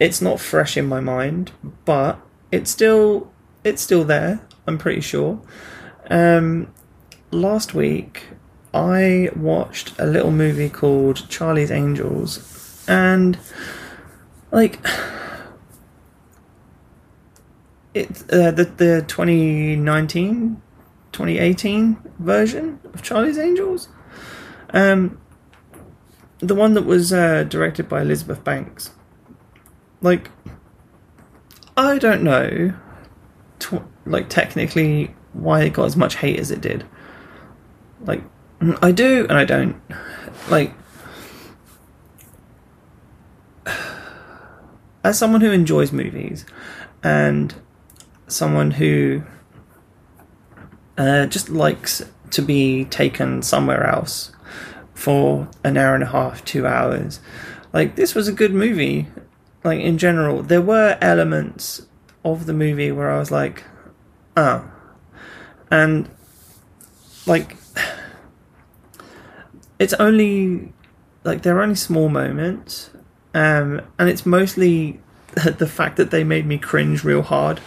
it's 0.00 0.20
not 0.20 0.40
fresh 0.40 0.76
in 0.76 0.86
my 0.86 1.00
mind, 1.00 1.52
but 1.84 2.20
it's 2.52 2.70
still 2.70 3.30
it's 3.64 3.82
still 3.82 4.04
there. 4.04 4.40
I'm 4.66 4.78
pretty 4.78 5.00
sure. 5.00 5.40
Um, 6.10 6.72
last 7.30 7.74
week 7.74 8.24
I 8.72 9.30
watched 9.34 9.98
a 9.98 10.06
little 10.06 10.30
movie 10.30 10.68
called 10.68 11.28
Charlie's 11.28 11.70
Angels, 11.70 12.84
and 12.88 13.38
like 14.52 14.78
it 17.94 18.22
uh, 18.32 18.50
the 18.50 18.64
the 18.64 19.04
2019 19.08 20.62
2018 21.12 21.96
version 22.18 22.78
of 22.92 23.02
Charlie's 23.02 23.38
Angels 23.38 23.88
um 24.70 25.18
the 26.40 26.54
one 26.54 26.74
that 26.74 26.82
was 26.82 27.12
uh, 27.12 27.42
directed 27.44 27.88
by 27.88 28.02
Elizabeth 28.02 28.44
Banks 28.44 28.90
like 30.00 30.30
I 31.76 31.98
don't 31.98 32.22
know 32.22 32.74
tw- 33.58 33.82
like 34.06 34.28
technically 34.28 35.14
why 35.32 35.62
it 35.62 35.72
got 35.72 35.84
as 35.84 35.96
much 35.96 36.16
hate 36.16 36.38
as 36.38 36.50
it 36.50 36.60
did 36.60 36.84
like 38.04 38.22
I 38.60 38.92
do 38.92 39.26
and 39.28 39.38
I 39.38 39.44
don't. 39.44 39.80
Like, 40.50 40.72
as 45.04 45.18
someone 45.18 45.40
who 45.40 45.52
enjoys 45.52 45.92
movies 45.92 46.44
and 47.02 47.54
someone 48.26 48.72
who 48.72 49.22
uh, 50.96 51.26
just 51.26 51.48
likes 51.48 52.02
to 52.30 52.42
be 52.42 52.84
taken 52.86 53.42
somewhere 53.42 53.86
else 53.86 54.32
for 54.92 55.48
an 55.62 55.76
hour 55.76 55.94
and 55.94 56.02
a 56.02 56.08
half, 56.08 56.44
two 56.44 56.66
hours, 56.66 57.20
like, 57.72 57.94
this 57.94 58.14
was 58.14 58.26
a 58.26 58.32
good 58.32 58.52
movie. 58.52 59.06
Like, 59.64 59.80
in 59.80 59.98
general, 59.98 60.42
there 60.42 60.62
were 60.62 60.96
elements 61.00 61.86
of 62.24 62.46
the 62.46 62.52
movie 62.52 62.92
where 62.92 63.10
I 63.10 63.18
was 63.18 63.30
like, 63.30 63.64
oh. 64.36 64.70
And, 65.70 66.08
like, 67.26 67.56
it's 69.78 69.94
only 69.94 70.72
like 71.24 71.42
there 71.42 71.58
are 71.58 71.62
only 71.62 71.74
small 71.74 72.08
moments, 72.08 72.90
um, 73.34 73.80
and 73.98 74.08
it's 74.08 74.24
mostly 74.24 75.00
the 75.34 75.66
fact 75.66 75.96
that 75.96 76.10
they 76.10 76.24
made 76.24 76.46
me 76.46 76.58
cringe 76.58 77.04
real 77.04 77.22
hard 77.22 77.60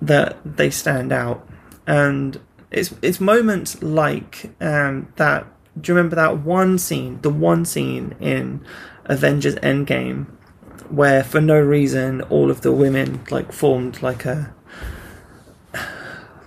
that 0.00 0.36
they 0.44 0.70
stand 0.70 1.12
out, 1.12 1.46
and 1.86 2.40
it's 2.70 2.94
it's 3.02 3.20
moments 3.20 3.82
like 3.82 4.50
um, 4.60 5.12
that. 5.16 5.46
Do 5.80 5.92
you 5.92 5.96
remember 5.96 6.16
that 6.16 6.38
one 6.38 6.76
scene, 6.76 7.20
the 7.20 7.30
one 7.30 7.64
scene 7.64 8.16
in 8.18 8.64
Avengers 9.04 9.54
Endgame, 9.56 10.26
where 10.90 11.22
for 11.22 11.40
no 11.40 11.60
reason 11.60 12.22
all 12.22 12.50
of 12.50 12.62
the 12.62 12.72
women 12.72 13.24
like 13.30 13.52
formed 13.52 14.02
like 14.02 14.24
a 14.24 14.54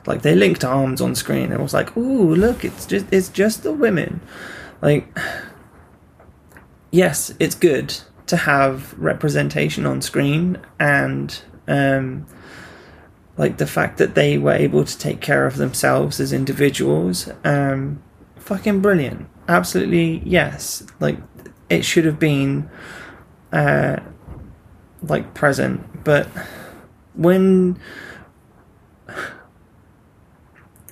like 0.08 0.22
they 0.22 0.36
linked 0.36 0.64
arms 0.64 1.02
on 1.02 1.16
screen. 1.16 1.52
It 1.52 1.60
was 1.60 1.74
like, 1.74 1.96
ooh, 1.96 2.34
look, 2.34 2.66
it's 2.66 2.86
just 2.86 3.06
it's 3.12 3.30
just 3.30 3.64
the 3.64 3.72
women. 3.72 4.22
Like, 4.82 5.08
yes, 6.92 7.34
it's 7.40 7.56
good 7.56 7.96
to 8.28 8.38
have 8.38 8.98
representation 8.98 9.86
on 9.86 10.02
screen 10.02 10.58
and 10.80 11.42
um, 11.68 12.26
like 13.38 13.58
the 13.58 13.68
fact 13.68 13.98
that 13.98 14.16
they 14.16 14.38
were 14.38 14.54
able 14.54 14.86
to 14.86 14.98
take 14.98 15.22
care 15.22 15.46
of 15.46 15.58
themselves 15.58 16.20
as 16.20 16.34
individuals. 16.34 17.30
Um, 17.44 18.02
fucking 18.38 18.82
brilliant. 18.82 19.28
Absolutely, 19.48 20.22
yes. 20.26 20.84
Like, 21.00 21.18
it 21.70 21.84
should 21.84 22.06
have 22.06 22.20
been 22.20 22.70
uh, 23.52 23.98
like 25.02 25.34
present, 25.34 26.04
but 26.04 26.28
when 27.14 27.80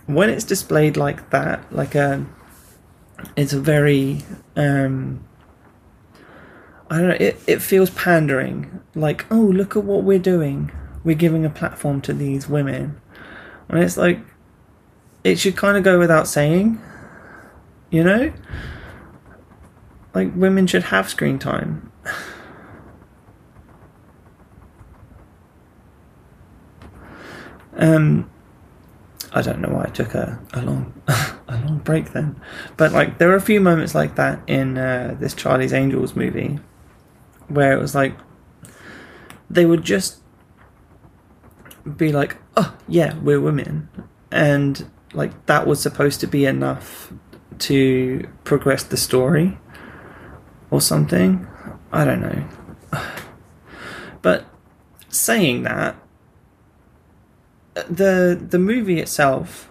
when 0.06 0.30
it's 0.30 0.44
displayed 0.44 0.98
like 0.98 1.30
that, 1.30 1.72
like 1.74 1.96
a 1.96 2.26
it's 3.36 3.54
a 3.54 3.60
very 3.60 4.24
um, 4.56 5.24
I 6.90 6.98
don't 6.98 7.10
know. 7.10 7.18
It 7.20 7.40
it 7.48 7.62
feels 7.62 7.90
pandering. 7.92 8.82
Like, 8.96 9.26
oh, 9.32 9.36
look 9.42 9.76
at 9.76 9.84
what 9.84 10.04
we're 10.04 10.20
doing. 10.20 10.72
We're 11.04 11.16
giving 11.16 11.46
a 11.46 11.50
platform 11.50 12.02
to 12.02 12.14
these 12.14 12.50
women. 12.50 13.00
And 13.70 13.84
it's 13.84 13.98
like, 13.98 14.20
it 15.24 15.38
should 15.40 15.56
kind 15.56 15.78
of 15.78 15.84
go 15.84 16.00
without 16.00 16.28
saying, 16.28 16.82
you 17.92 18.04
know. 18.04 18.34
like 20.14 20.32
women 20.36 20.68
should 20.68 20.84
have 20.84 21.10
screen 21.10 21.40
time. 21.40 21.89
Um, 27.80 28.30
I 29.32 29.42
don't 29.42 29.62
know 29.62 29.70
why 29.70 29.86
I 29.86 29.90
took 29.90 30.14
a, 30.14 30.40
a 30.54 30.62
long 30.62 30.94
a 31.08 31.58
long 31.66 31.80
break 31.80 32.12
then, 32.12 32.40
but 32.78 32.92
like 32.92 33.18
there 33.18 33.30
were 33.30 33.36
a 33.36 33.42
few 33.42 33.62
moments 33.62 33.96
like 33.96 34.16
that 34.16 34.42
in 34.48 34.78
uh, 34.78 35.16
this 35.20 35.34
Charlie's 35.34 35.74
Angels 35.74 36.16
movie, 36.16 36.60
where 37.48 37.74
it 37.74 37.80
was 37.80 37.96
like 37.96 38.16
they 39.50 39.66
would 39.66 39.84
just 39.84 40.18
be 41.98 42.12
like, 42.12 42.38
"Oh 42.58 42.76
yeah, 42.88 43.18
we're 43.20 43.42
women," 43.42 43.90
and 44.30 44.90
like 45.14 45.46
that 45.46 45.66
was 45.66 45.82
supposed 45.82 46.20
to 46.20 46.28
be 46.28 46.46
enough 46.46 47.14
to 47.60 48.28
progress 48.44 48.84
the 48.84 48.98
story 48.98 49.58
or 50.70 50.82
something. 50.82 51.48
I 51.92 52.06
don't 52.06 52.22
know. 52.22 52.48
But 54.22 54.46
saying 55.08 55.64
that, 55.64 55.96
the 57.90 58.40
the 58.50 58.60
movie 58.60 59.00
itself, 59.00 59.70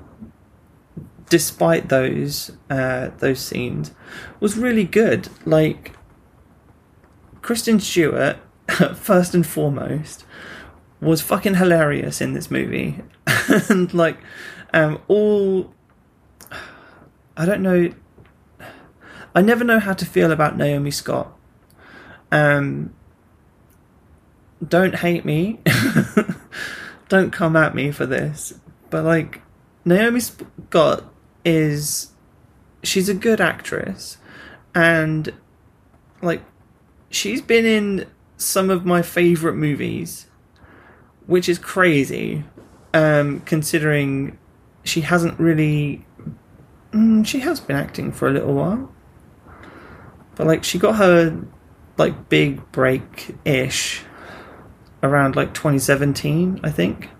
despite 1.29 1.89
those 1.89 2.53
uh, 2.71 3.11
those 3.19 3.41
scenes, 3.41 3.93
was 4.41 4.57
really 4.57 4.85
good. 4.85 5.29
Like 5.45 5.93
Kristen 7.43 7.81
Stewart, 7.81 8.37
first 8.95 9.35
and 9.35 9.47
foremost, 9.47 10.25
was 11.01 11.21
fucking 11.21 11.55
hilarious 11.55 12.21
in 12.21 12.33
this 12.33 12.51
movie, 12.51 13.03
and 13.69 13.93
like 13.93 14.19
um, 14.73 15.01
all. 15.09 15.73
I 17.37 17.47
don't 17.47 17.63
know. 17.63 17.93
I 19.35 19.43
never 19.43 19.63
know 19.63 19.79
how 19.79 19.93
to 19.93 20.05
feel 20.05 20.33
about 20.33 20.57
Naomi 20.57 20.91
Scott. 20.91 21.33
Um, 22.33 22.93
don't 24.67 24.97
hate 24.97 25.25
me. 25.25 25.61
don't 27.09 27.31
come 27.31 27.57
at 27.57 27.75
me 27.75 27.91
for 27.91 28.07
this. 28.07 28.55
But 28.91 29.05
like 29.05 29.41
Naomi 29.85 30.21
Scott 30.21 31.05
is 31.45 32.13
she's 32.83 33.09
a 33.09 33.15
good 33.15 33.41
actress 33.41 34.19
and 34.75 35.33
like 36.23 36.43
she's 37.11 37.41
been 37.41 37.65
in 37.65 38.07
some 38.37 38.71
of 38.71 38.85
my 38.85 39.03
favorite 39.03 39.55
movies 39.55 40.27
which 41.27 41.49
is 41.49 41.59
crazy 41.59 42.45
um 42.95 43.41
considering 43.41 44.39
she 44.85 45.01
hasn't 45.01 45.39
really 45.41 46.05
mm, 46.93 47.27
she 47.27 47.41
has 47.41 47.61
been 47.61 47.77
acting 47.77 48.13
for 48.13 48.29
a 48.29 48.33
little 48.33 48.55
while 48.55 48.93
but 50.37 50.47
like 50.47 50.63
she 50.63 50.79
got 50.79 50.97
her 50.97 51.37
like 51.97 52.29
big 52.29 52.71
break 52.73 53.35
ish 53.45 54.03
around 55.03 55.37
like 55.37 55.55
2017, 55.55 56.61
I 56.63 56.71
think. 56.71 57.11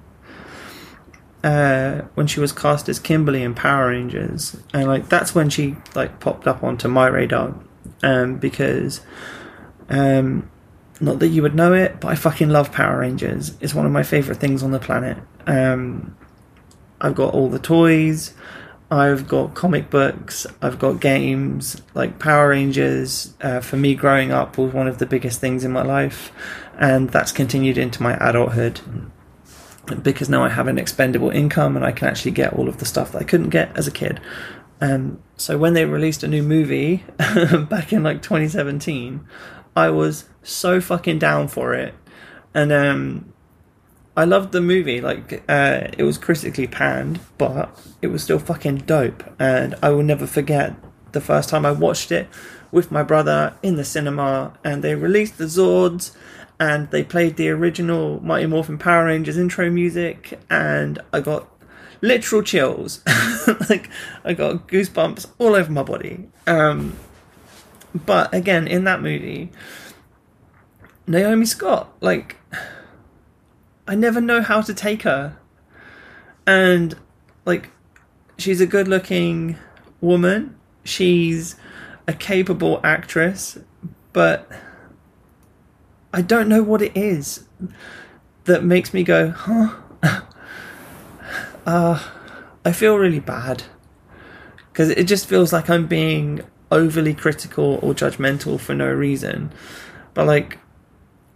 Uh, 1.45 2.03
when 2.15 2.27
she 2.27 2.41
was 2.41 2.51
cast 2.51 2.89
as 2.89 2.99
Kimberly 2.99 3.43
in 3.43 3.55
Power 3.55 3.91
Rangers, 3.91 4.57
and 4.75 4.89
like 4.89 5.09
that's 5.09 5.35
when 5.37 5.49
she 5.49 5.77
like 5.95 6.19
popped 6.19 6.49
up 6.49 6.65
onto 6.65 6.89
my 6.89 7.07
radar, 7.07 7.55
um, 8.03 8.39
because, 8.39 9.01
um, 9.89 10.51
not 11.01 11.21
that 11.21 11.29
you 11.29 11.43
would 11.43 11.55
know 11.55 11.73
it, 11.75 12.01
but 12.01 12.09
I 12.09 12.17
fucking 12.17 12.49
love 12.49 12.73
Power 12.73 12.99
Rangers. 12.99 13.57
It's 13.61 13.73
one 13.73 13.87
of 13.87 13.93
my 13.93 14.03
favorite 14.03 14.39
things 14.39 14.65
on 14.65 14.73
the 14.73 14.81
planet. 14.81 15.17
Um, 15.47 16.17
I've 17.01 17.15
got 17.15 17.35
all 17.35 17.49
the 17.49 17.61
toys. 17.61 18.35
I've 18.91 19.29
got 19.29 19.55
comic 19.55 19.91
books, 19.91 20.47
I've 20.63 20.79
got 20.79 20.99
games, 20.99 21.83
like 21.93 22.19
Power 22.19 22.49
Rangers, 22.49 23.35
uh, 23.43 23.61
for 23.61 23.77
me 23.77 23.95
growing 23.95 24.33
up 24.33 24.57
was 24.57 24.73
one 24.73 24.89
of 24.89 24.97
the 24.97 25.05
biggest 25.05 25.41
things 25.41 25.63
in 25.63 25.73
my 25.73 25.83
life, 25.83 26.33
and 26.79 27.11
that's 27.11 27.33
continued 27.33 27.79
into 27.79 28.03
my 28.03 28.17
adulthood 28.17 28.81
because 30.03 30.29
now 30.29 30.45
I 30.45 30.51
have 30.51 30.69
an 30.69 30.79
expendable 30.79 31.31
income 31.31 31.75
and 31.77 31.85
I 31.85 31.93
can 31.93 32.09
actually 32.09 32.33
get 32.33 32.53
all 32.53 32.69
of 32.69 32.79
the 32.79 32.85
stuff 32.85 33.13
that 33.13 33.23
I 33.23 33.25
couldn't 33.25 33.49
get 33.49 33.77
as 33.77 33.87
a 33.87 33.91
kid. 33.91 34.21
Um, 34.81 35.23
so 35.37 35.59
when 35.59 35.73
they 35.73 35.85
released 35.87 36.23
a 36.23 36.29
new 36.29 36.43
movie 36.43 37.05
back 37.19 37.93
in 37.93 38.03
like 38.03 38.23
2017, 38.23 39.27
I 39.75 39.91
was 39.91 40.29
so 40.43 40.81
fucking 40.81 41.19
down 41.19 41.49
for 41.49 41.75
it, 41.75 41.95
and 42.55 42.73
um, 42.73 43.33
I 44.17 44.25
loved 44.25 44.51
the 44.51 44.61
movie. 44.61 45.01
Like, 45.01 45.45
uh, 45.49 45.89
it 45.97 46.03
was 46.03 46.19
critically 46.19 46.67
panned, 46.67 47.21
but 47.39 47.79
it 48.03 48.09
was 48.09 48.25
still 48.25 48.41
fucking 48.41 48.79
dope. 48.79 49.23
And 49.39 49.77
I 49.81 49.91
will 49.91 50.03
never 50.03 50.27
forget 50.27 50.75
the 51.13 51.21
first 51.21 51.49
time 51.49 51.65
I 51.65 51.71
watched 51.71 52.11
it 52.11 52.27
with 52.73 52.91
my 52.91 53.05
brother 53.05 53.55
in 53.63 53.77
the 53.77 53.85
cinema, 53.85 54.55
and 54.65 54.83
they 54.83 54.97
released 54.97 55.39
the 55.39 55.45
Zords, 55.45 56.11
and 56.61 56.91
they 56.91 57.03
played 57.03 57.37
the 57.37 57.49
original 57.51 58.21
Mighty 58.25 58.47
Morphin 58.47 58.79
Power 58.79 59.07
Rangers 59.07 59.39
intro 59.39 59.71
music, 59.71 60.39
and 60.51 61.01
I 61.13 61.21
got 61.21 61.49
literal 62.01 62.43
chills. 62.43 63.03
like, 63.71 63.91
I 64.25 64.35
got 64.35 64.69
goosebumps 64.69 65.31
all 65.39 65.55
over 65.55 65.71
my 65.71 65.83
body. 65.83 66.29
Um, 66.47 66.97
but 67.95 68.33
again, 68.35 68.67
in 68.69 68.85
that 68.85 69.01
movie, 69.01 69.51
Naomi 71.07 71.47
Scott, 71.47 71.91
like 72.01 72.37
I 73.87 73.95
never 73.95 74.21
know 74.21 74.43
how 74.43 74.61
to 74.61 74.75
take 74.75 75.03
her. 75.03 75.37
And 76.47 76.95
like 77.47 77.71
she's 78.37 78.61
a 78.61 78.67
good 78.67 78.89
looking 78.89 79.57
woman. 80.01 80.57
She's 80.85 81.57
a 82.07 82.13
capable 82.13 82.81
actress, 82.85 83.59
but 84.13 84.51
I 86.19 86.21
don't 86.21 86.49
know 86.49 86.65
what 86.65 86.83
it 86.83 86.97
is 86.97 87.45
that 88.43 88.65
makes 88.65 88.93
me 88.93 89.05
go, 89.05 89.31
huh? 89.31 89.77
uh, 91.65 92.03
I 92.65 92.73
feel 92.73 92.97
really 92.97 93.21
bad. 93.21 93.63
Because 94.73 94.91
it 94.91 95.05
just 95.05 95.29
feels 95.29 95.53
like 95.53 95.71
I'm 95.71 95.87
being 95.87 96.41
overly 96.73 97.15
critical 97.15 97.79
or 97.85 97.95
judgmental 97.95 98.59
for 98.59 98.75
no 98.75 98.93
reason. 98.93 99.53
But 100.13 100.27
like, 100.27 100.59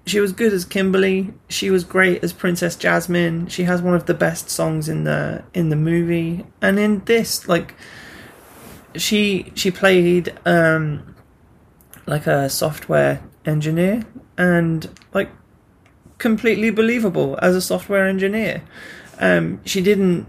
she 0.04 0.18
was 0.18 0.32
good 0.32 0.52
as 0.52 0.64
Kimberly. 0.64 1.32
She 1.48 1.70
was 1.70 1.84
great 1.84 2.24
as 2.24 2.32
Princess 2.32 2.74
Jasmine. 2.74 3.46
She 3.46 3.62
has 3.62 3.80
one 3.80 3.94
of 3.94 4.06
the 4.06 4.14
best 4.14 4.50
songs 4.50 4.88
in 4.88 5.04
the 5.04 5.44
in 5.54 5.68
the 5.68 5.76
movie. 5.76 6.44
And 6.60 6.76
in 6.80 7.04
this, 7.04 7.46
like 7.46 7.76
she 8.96 9.52
she 9.54 9.70
played 9.70 10.36
um 10.44 11.14
like 12.04 12.26
a 12.26 12.50
software 12.50 13.22
engineer 13.44 14.04
and 14.50 14.78
like 15.12 15.30
completely 16.18 16.70
believable 16.70 17.38
as 17.42 17.54
a 17.54 17.60
software 17.60 18.06
engineer. 18.06 18.62
Um 19.18 19.60
she 19.64 19.80
didn't 19.80 20.26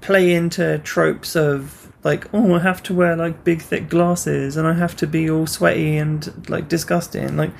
play 0.00 0.32
into 0.34 0.78
tropes 0.78 1.36
of 1.36 1.90
like 2.04 2.22
oh 2.34 2.54
I 2.54 2.60
have 2.60 2.82
to 2.84 2.94
wear 2.94 3.16
like 3.16 3.44
big 3.44 3.60
thick 3.62 3.88
glasses 3.88 4.56
and 4.56 4.66
I 4.66 4.74
have 4.74 4.94
to 4.96 5.06
be 5.06 5.30
all 5.30 5.46
sweaty 5.46 5.96
and 5.96 6.48
like 6.48 6.68
disgusting 6.68 7.36
like 7.36 7.52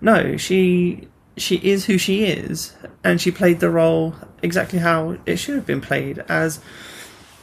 no, 0.00 0.36
she 0.36 1.08
she 1.36 1.56
is 1.56 1.86
who 1.86 1.98
she 1.98 2.24
is, 2.24 2.74
and 3.04 3.20
she 3.20 3.30
played 3.30 3.60
the 3.60 3.70
role 3.70 4.14
exactly 4.42 4.78
how 4.78 5.18
it 5.26 5.36
should 5.36 5.54
have 5.56 5.66
been 5.66 5.80
played 5.80 6.18
as 6.28 6.60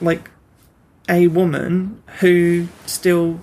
like 0.01 0.29
a 1.09 1.27
woman 1.27 2.01
who 2.19 2.67
still, 2.85 3.39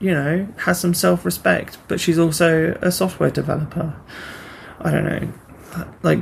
you 0.00 0.12
know, 0.12 0.48
has 0.58 0.80
some 0.80 0.94
self 0.94 1.24
respect, 1.24 1.78
but 1.88 2.00
she's 2.00 2.18
also 2.18 2.78
a 2.82 2.90
software 2.90 3.30
developer. 3.30 3.94
I 4.80 4.90
don't 4.90 5.04
know, 5.04 5.32
like 6.02 6.20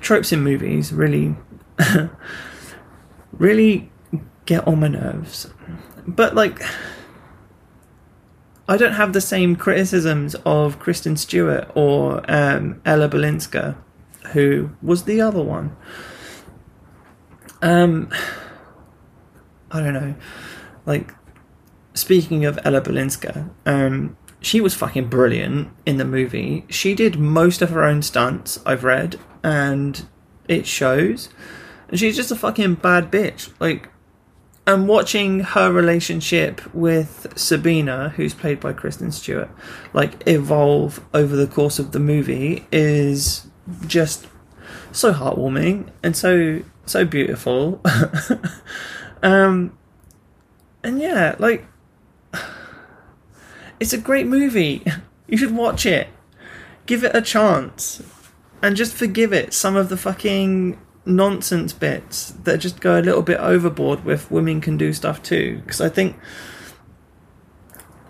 tropes 0.00 0.32
in 0.32 0.42
movies 0.42 0.92
really, 0.92 1.36
really 3.32 3.90
get 4.44 4.66
on 4.66 4.80
my 4.80 4.88
nerves. 4.88 5.48
But 6.06 6.34
like 6.34 6.62
I 8.68 8.76
don't 8.76 8.94
have 8.94 9.12
the 9.12 9.20
same 9.20 9.54
criticisms 9.54 10.34
of 10.44 10.80
Kristen 10.80 11.16
Stewart 11.16 11.70
or 11.76 12.28
um, 12.28 12.80
Ella 12.84 13.08
Balinska, 13.08 13.76
who 14.32 14.70
was 14.82 15.04
the 15.04 15.20
other 15.20 15.42
one. 15.42 15.76
Um, 17.62 18.10
I 19.70 19.80
don't 19.80 19.94
know. 19.94 20.14
Like, 20.84 21.12
speaking 21.96 22.44
of 22.44 22.58
Ella 22.64 22.80
Balinska, 22.80 23.50
um, 23.64 24.16
she 24.40 24.60
was 24.60 24.74
fucking 24.74 25.08
brilliant 25.08 25.68
in 25.84 25.96
the 25.96 26.04
movie. 26.04 26.64
She 26.68 26.94
did 26.94 27.18
most 27.18 27.62
of 27.62 27.70
her 27.70 27.82
own 27.82 28.02
stunts, 28.02 28.60
I've 28.64 28.84
read, 28.84 29.18
and 29.42 30.06
it 30.46 30.66
shows. 30.66 31.30
And 31.88 31.98
she's 31.98 32.16
just 32.16 32.30
a 32.30 32.36
fucking 32.36 32.74
bad 32.74 33.10
bitch. 33.10 33.50
Like, 33.58 33.88
and 34.66 34.88
watching 34.88 35.40
her 35.40 35.72
relationship 35.72 36.60
with 36.74 37.32
Sabina, 37.36 38.10
who's 38.10 38.34
played 38.34 38.60
by 38.60 38.72
Kristen 38.72 39.12
Stewart, 39.12 39.48
like 39.92 40.26
evolve 40.26 41.04
over 41.14 41.36
the 41.36 41.46
course 41.46 41.78
of 41.78 41.92
the 41.92 42.00
movie 42.00 42.66
is 42.72 43.46
just 43.86 44.26
so 44.92 45.12
heartwarming 45.12 45.88
and 46.02 46.16
so 46.16 46.62
so 46.84 47.04
beautiful. 47.04 47.80
um 49.22 49.76
and 50.82 51.00
yeah, 51.00 51.36
like 51.38 51.64
It's 53.78 53.92
a 53.92 53.98
great 53.98 54.26
movie. 54.26 54.84
You 55.28 55.36
should 55.36 55.56
watch 55.56 55.86
it. 55.86 56.06
Give 56.86 57.02
it 57.02 57.10
a 57.12 57.20
chance. 57.20 58.00
And 58.62 58.76
just 58.76 58.94
forgive 58.94 59.32
it 59.32 59.52
some 59.52 59.74
of 59.74 59.88
the 59.88 59.96
fucking 59.96 60.78
nonsense 61.04 61.72
bits 61.72 62.30
that 62.44 62.58
just 62.58 62.80
go 62.80 62.96
a 62.96 63.02
little 63.02 63.22
bit 63.22 63.38
overboard 63.40 64.04
with 64.04 64.30
women 64.30 64.60
can 64.60 64.76
do 64.76 64.92
stuff 64.92 65.20
too. 65.24 65.60
Because 65.64 65.80
I 65.80 65.88
think 65.88 66.14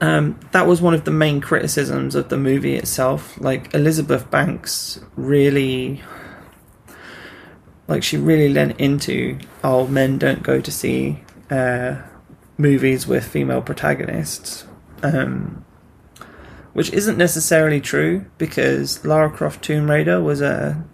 um, 0.01 0.39
that 0.53 0.67
was 0.67 0.83
one 0.83 0.95
of 0.95 1.05
the 1.05 1.11
main 1.11 1.41
criticisms 1.41 2.14
of 2.14 2.29
the 2.29 2.37
movie 2.37 2.77
itself. 2.77 3.39
Like 3.41 3.75
Elizabeth 3.75 4.31
Banks 4.31 5.01
really, 5.17 6.03
like 7.89 8.03
she 8.03 8.17
really 8.17 8.49
lent 8.49 8.79
into, 8.79 9.39
oh, 9.64 9.87
men 9.87 10.19
don't 10.19 10.43
go 10.43 10.61
to 10.61 10.71
see 10.71 11.23
uh, 11.51 11.97
movies 12.59 13.07
with 13.07 13.27
female 13.27 13.62
protagonists, 13.62 14.67
um, 15.15 15.65
which 16.73 16.93
isn't 16.93 17.17
necessarily 17.17 17.81
true 17.81 18.27
because 18.39 19.05
Lara 19.05 19.31
Croft 19.31 19.63
Tomb 19.63 19.91
Raider 19.91 20.23
was 20.23 20.41
a 20.41 20.85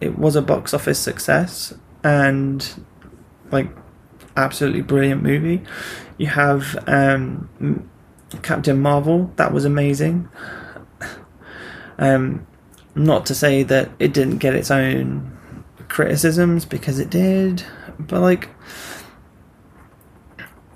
it 0.00 0.18
was 0.18 0.36
a 0.36 0.42
box 0.42 0.74
office 0.74 0.98
success 0.98 1.72
and 2.02 2.84
like 3.50 3.68
absolutely 4.36 4.82
brilliant 4.82 5.22
movie. 5.22 5.62
You 6.18 6.26
have 6.28 6.76
um, 6.88 7.88
Captain 8.42 8.80
Marvel, 8.80 9.32
that 9.36 9.52
was 9.52 9.64
amazing. 9.64 10.28
Um, 11.98 12.46
not 12.94 13.26
to 13.26 13.34
say 13.34 13.62
that 13.62 13.90
it 13.98 14.12
didn't 14.12 14.38
get 14.38 14.54
its 14.54 14.70
own 14.70 15.38
criticisms 15.88 16.64
because 16.64 16.98
it 16.98 17.10
did, 17.10 17.64
but 17.98 18.20
like 18.20 18.48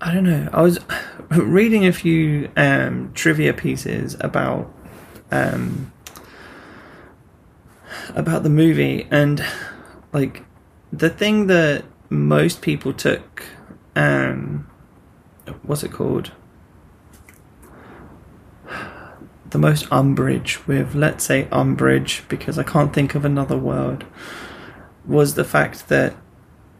I 0.00 0.12
don't 0.12 0.24
know. 0.24 0.48
I 0.52 0.62
was 0.62 0.78
reading 1.30 1.86
a 1.86 1.92
few 1.92 2.50
um, 2.56 3.12
trivia 3.14 3.52
pieces 3.52 4.16
about 4.20 4.72
um, 5.30 5.92
about 8.14 8.42
the 8.44 8.50
movie, 8.50 9.08
and 9.10 9.44
like 10.12 10.44
the 10.92 11.10
thing 11.10 11.48
that 11.48 11.84
most 12.08 12.62
people 12.62 12.92
took, 12.92 13.44
um, 13.96 14.70
what's 15.62 15.82
it 15.82 15.90
called? 15.92 16.30
The 19.50 19.58
most 19.58 19.90
umbrage 19.90 20.66
with, 20.66 20.94
let's 20.94 21.24
say, 21.24 21.48
umbrage, 21.50 22.22
because 22.28 22.58
I 22.58 22.62
can't 22.62 22.92
think 22.92 23.14
of 23.14 23.24
another 23.24 23.56
word, 23.56 24.04
was 25.04 25.34
the 25.34 25.44
fact 25.44 25.88
that 25.88 26.14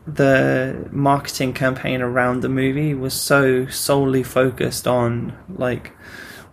the 0.06 0.88
marketing 0.92 1.52
campaign 1.52 2.00
around 2.00 2.40
the 2.40 2.48
movie 2.48 2.94
was 2.94 3.12
so 3.12 3.66
solely 3.66 4.22
focused 4.22 4.86
on 4.86 5.36
like 5.48 5.92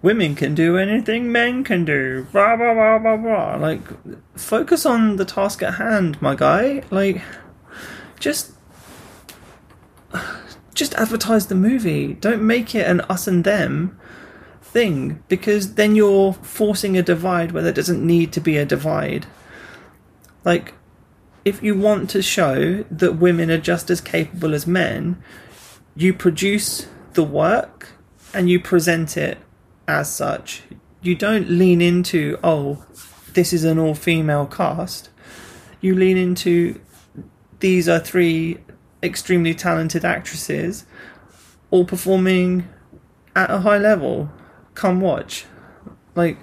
women 0.02 0.34
can 0.34 0.56
do 0.56 0.78
anything 0.78 1.32
men 1.32 1.64
can 1.64 1.86
do 1.86 2.26
blah 2.32 2.56
blah 2.56 2.74
blah 2.74 2.98
blah 3.00 3.18
blah. 3.18 3.56
Like 3.56 3.82
focus 4.36 4.86
on 4.86 5.18
the 5.18 5.26
task 5.26 5.62
at 5.62 5.76
hand 5.76 6.20
my 6.22 6.36
guy. 6.36 6.84
Like 6.90 7.22
just 8.20 8.54
just 10.74 10.96
advertise 10.96 11.48
the 11.48 11.56
movie. 11.56 12.16
Don't 12.16 12.42
make 12.42 12.74
it 12.74 12.88
an 12.88 13.02
us 13.02 13.28
and 13.28 13.44
them 13.44 14.00
thing 14.62 15.24
because 15.28 15.76
then 15.76 15.96
you're 15.96 16.34
forcing 16.34 16.98
a 16.98 17.04
divide 17.04 17.52
where 17.52 17.62
there 17.62 17.72
doesn't 17.72 18.06
need 18.06 18.34
to 18.34 18.42
be 18.42 18.58
a 18.58 18.66
divide. 18.66 19.28
Like 20.44 20.74
if 21.46 21.62
you 21.62 21.76
want 21.76 22.10
to 22.12 22.22
show 22.22 22.84
that 22.90 23.18
women 23.18 23.52
are 23.52 23.58
just 23.58 23.90
as 23.90 24.00
capable 24.02 24.54
as 24.54 24.66
men, 24.66 25.22
you 25.96 26.14
produce 26.14 26.88
the 27.14 27.24
work 27.24 27.90
and 28.34 28.50
you 28.50 28.60
present 28.60 29.18
it 29.18 29.38
as 29.88 30.14
such. 30.14 30.64
You 31.02 31.16
don't 31.16 31.50
lean 31.50 31.82
into, 31.82 32.40
oh, 32.44 32.86
this 33.34 33.52
is 33.52 33.64
an 33.64 33.78
all 33.78 33.94
female 33.94 34.46
cast. 34.46 35.10
You 35.82 35.96
lean 35.96 36.18
into, 36.18 36.80
these 37.60 37.90
are 37.90 38.00
three 38.00 38.60
extremely 39.02 39.54
talented 39.54 40.06
actresses, 40.06 40.86
all 41.72 41.84
performing 41.84 42.70
at 43.36 43.52
a 43.52 43.60
high 43.60 43.78
level. 43.78 44.32
Come 44.76 45.02
watch. 45.02 45.46
Like, 46.16 46.38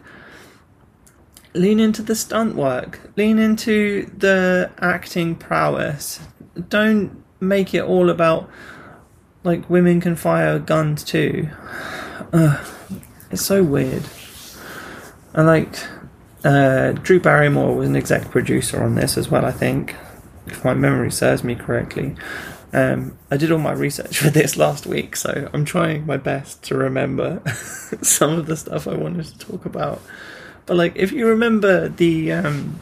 lean 1.55 1.81
into 1.81 2.03
the 2.03 2.15
stunt 2.15 2.55
work, 2.55 3.01
lean 3.17 3.39
into 3.39 4.07
the 4.17 4.71
acting 4.79 5.35
prowess. 5.35 6.21
Don't 6.69 7.25
make 7.41 7.75
it 7.75 7.83
all 7.83 8.11
about 8.11 8.49
like 9.43 9.69
women 9.71 10.01
can 10.01 10.17
fire 10.17 10.59
guns 10.59 11.03
too. 11.03 11.49
Uh, 12.33 12.63
it's 13.31 13.45
so 13.45 13.63
weird. 13.63 14.03
And 15.33 15.47
like 15.47 15.75
uh, 16.45 16.93
Drew 16.93 17.21
Barrymore 17.21 17.75
was 17.75 17.89
an 17.89 17.97
exec 17.97 18.31
producer 18.31 18.83
on 18.83 18.95
this 18.95 19.17
as 19.17 19.31
well, 19.31 19.45
I 19.45 19.53
think, 19.53 19.95
if 20.47 20.65
my 20.65 20.75
memory 20.75 21.11
serves 21.11 21.45
me 21.45 21.55
correctly. 21.55 22.17
Um, 22.73 23.19
I 23.31 23.37
did 23.37 23.51
all 23.51 23.59
my 23.59 23.73
research 23.73 24.19
for 24.19 24.31
this 24.31 24.57
last 24.57 24.87
week, 24.87 25.17
so 25.17 25.51
I'm 25.53 25.65
trying 25.65 26.07
my 26.07 26.17
best 26.17 26.63
to 26.65 26.77
remember 26.77 27.43
some 28.03 28.39
of 28.39 28.47
the 28.47 28.57
stuff 28.57 28.87
I 28.87 28.95
wanted 28.95 29.27
to 29.27 29.39
talk 29.39 29.65
about. 29.65 30.01
But 30.71 30.77
like, 30.77 30.93
if 30.95 31.11
you 31.11 31.27
remember 31.27 31.89
the 31.89 32.31
um, 32.31 32.79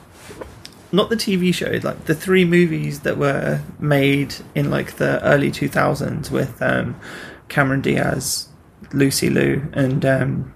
not 0.92 1.08
the 1.08 1.16
TV 1.16 1.54
show, 1.54 1.70
like 1.82 2.04
the 2.04 2.14
three 2.14 2.44
movies 2.44 3.00
that 3.00 3.16
were 3.16 3.62
made 3.78 4.34
in 4.54 4.68
like 4.68 4.96
the 4.96 5.24
early 5.24 5.50
2000s 5.50 6.30
with 6.30 6.60
um, 6.60 7.00
Cameron 7.48 7.80
Diaz, 7.80 8.48
Lucy 8.92 9.30
Liu, 9.30 9.70
and 9.72 10.04
um, 10.04 10.54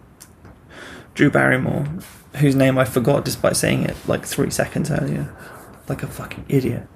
Drew 1.14 1.30
Barrymore, 1.30 1.86
whose 2.36 2.54
name 2.54 2.76
I 2.76 2.84
forgot 2.84 3.24
despite 3.24 3.56
saying 3.56 3.84
it 3.84 3.96
like 4.06 4.26
three 4.26 4.50
seconds 4.50 4.90
earlier, 4.90 5.34
like 5.88 6.02
a 6.02 6.08
fucking 6.08 6.44
idiot. 6.50 6.86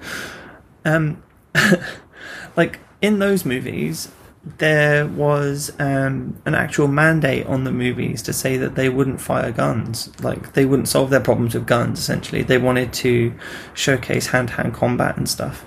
Um, 0.84 1.22
like 2.59 2.80
in 3.01 3.20
those 3.20 3.47
movies, 3.47 4.11
there 4.59 5.07
was 5.07 5.72
um, 5.80 6.40
an 6.47 6.55
actual 6.55 6.86
mandate 6.86 7.47
on 7.47 7.64
the 7.64 7.72
movies 7.72 8.22
to 8.22 8.32
say 8.32 8.57
that 8.57 8.76
they 8.76 8.88
wouldn't 8.88 9.20
fire 9.20 9.51
guns. 9.51 10.11
Like, 10.22 10.53
they 10.53 10.64
wouldn't 10.64 10.88
solve 10.88 11.11
their 11.11 11.20
problems 11.20 11.55
with 11.55 11.66
guns, 11.66 11.99
essentially. 11.99 12.42
They 12.42 12.59
wanted 12.59 12.92
to 12.94 13.34
showcase 13.74 14.28
hand 14.28 14.49
to 14.49 14.55
hand 14.55 14.74
combat 14.74 15.16
and 15.16 15.28
stuff. 15.28 15.62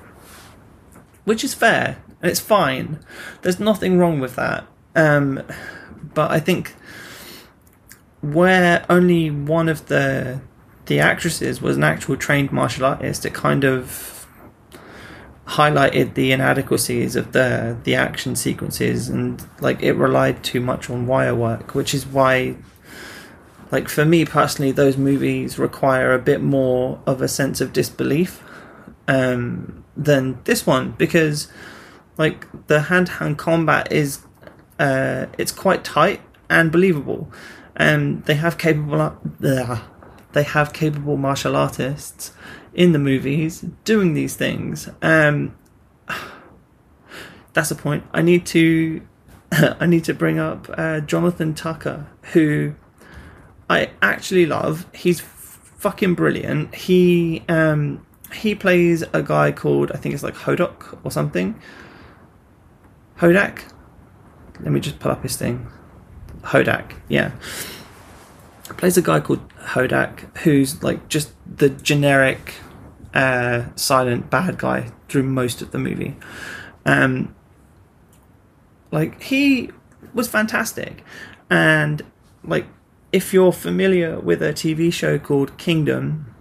Which 1.25 1.43
is 1.43 1.53
fair, 1.53 2.01
and 2.21 2.31
it's 2.31 2.39
fine. 2.39 2.99
There's 3.41 3.59
nothing 3.59 3.97
wrong 3.97 4.21
with 4.21 4.35
that. 4.37 4.65
Um, 4.95 5.43
but 6.13 6.31
I 6.31 6.39
think 6.39 6.73
where 8.21 8.85
only 8.89 9.29
one 9.29 9.69
of 9.69 9.87
the 9.87 10.41
the 10.87 10.99
actresses 10.99 11.61
was 11.61 11.77
an 11.77 11.83
actual 11.83 12.17
trained 12.17 12.51
martial 12.51 12.83
artist, 12.83 13.25
it 13.25 13.33
kind 13.33 13.63
of 13.63 14.18
highlighted 15.49 16.13
the 16.13 16.31
inadequacies 16.31 17.15
of 17.15 17.31
the 17.31 17.75
the 17.83 17.95
action 17.95 18.35
sequences 18.35 19.09
and 19.09 19.47
like 19.61 19.81
it 19.81 19.93
relied 19.93 20.43
too 20.43 20.61
much 20.61 20.89
on 20.89 21.07
wire 21.07 21.33
work 21.33 21.73
which 21.73 21.93
is 21.93 22.05
why 22.05 22.55
like 23.71 23.89
for 23.89 24.05
me 24.05 24.23
personally 24.23 24.71
those 24.71 24.95
movies 24.95 25.57
require 25.57 26.13
a 26.13 26.19
bit 26.19 26.41
more 26.41 26.99
of 27.05 27.21
a 27.21 27.27
sense 27.27 27.61
of 27.61 27.73
disbelief 27.73 28.43
um, 29.07 29.83
than 29.97 30.39
this 30.43 30.67
one 30.67 30.91
because 30.91 31.47
like 32.19 32.45
the 32.67 32.81
hand-to-hand 32.81 33.37
combat 33.37 33.91
is 33.91 34.19
uh, 34.77 35.25
it's 35.37 35.51
quite 35.51 35.83
tight 35.83 36.21
and 36.49 36.71
believable. 36.71 37.31
And 37.75 38.25
they 38.25 38.35
have 38.35 38.57
capable 38.57 39.01
uh, 39.01 39.79
they 40.33 40.43
have 40.43 40.73
capable 40.73 41.17
martial 41.17 41.55
artists 41.55 42.33
in 42.73 42.91
the 42.91 42.99
movies 42.99 43.65
doing 43.83 44.13
these 44.13 44.35
things. 44.35 44.89
Um, 45.01 45.55
that's 47.53 47.71
a 47.71 47.75
point. 47.75 48.03
I 48.13 48.21
need 48.21 48.45
to 48.47 49.01
I 49.51 49.85
need 49.85 50.03
to 50.05 50.13
bring 50.13 50.39
up 50.39 50.67
uh, 50.77 50.99
Jonathan 51.01 51.53
Tucker, 51.53 52.07
who 52.33 52.75
I 53.69 53.91
actually 54.01 54.45
love. 54.45 54.85
He's 54.93 55.19
fucking 55.19 56.15
brilliant. 56.15 56.75
He 56.75 57.43
um, 57.47 58.05
he 58.33 58.55
plays 58.55 59.03
a 59.13 59.23
guy 59.23 59.51
called 59.51 59.91
I 59.91 59.97
think 59.97 60.13
it's 60.13 60.23
like 60.23 60.35
Hodok 60.35 60.99
or 61.03 61.11
something. 61.11 61.59
Hodak. 63.17 63.63
Let 64.61 64.71
me 64.71 64.79
just 64.79 64.99
pull 64.99 65.11
up 65.11 65.23
his 65.23 65.35
thing. 65.37 65.67
Hodak, 66.41 66.93
yeah. 67.07 67.31
Plays 68.77 68.97
a 68.97 69.01
guy 69.01 69.19
called 69.19 69.47
Hodak, 69.57 70.37
who's 70.39 70.81
like 70.83 71.09
just 71.09 71.31
the 71.45 71.69
generic 71.69 72.55
uh, 73.13 73.65
silent 73.75 74.29
bad 74.29 74.57
guy 74.57 74.91
through 75.07 75.23
most 75.23 75.61
of 75.61 75.71
the 75.71 75.77
movie. 75.77 76.15
Um, 76.85 77.35
like 78.91 79.21
he 79.21 79.71
was 80.13 80.27
fantastic, 80.27 81.03
and 81.49 82.01
like 82.43 82.65
if 83.11 83.33
you're 83.33 83.51
familiar 83.51 84.19
with 84.19 84.41
a 84.41 84.53
TV 84.53 84.91
show 84.93 85.19
called 85.19 85.57
Kingdom, 85.57 86.33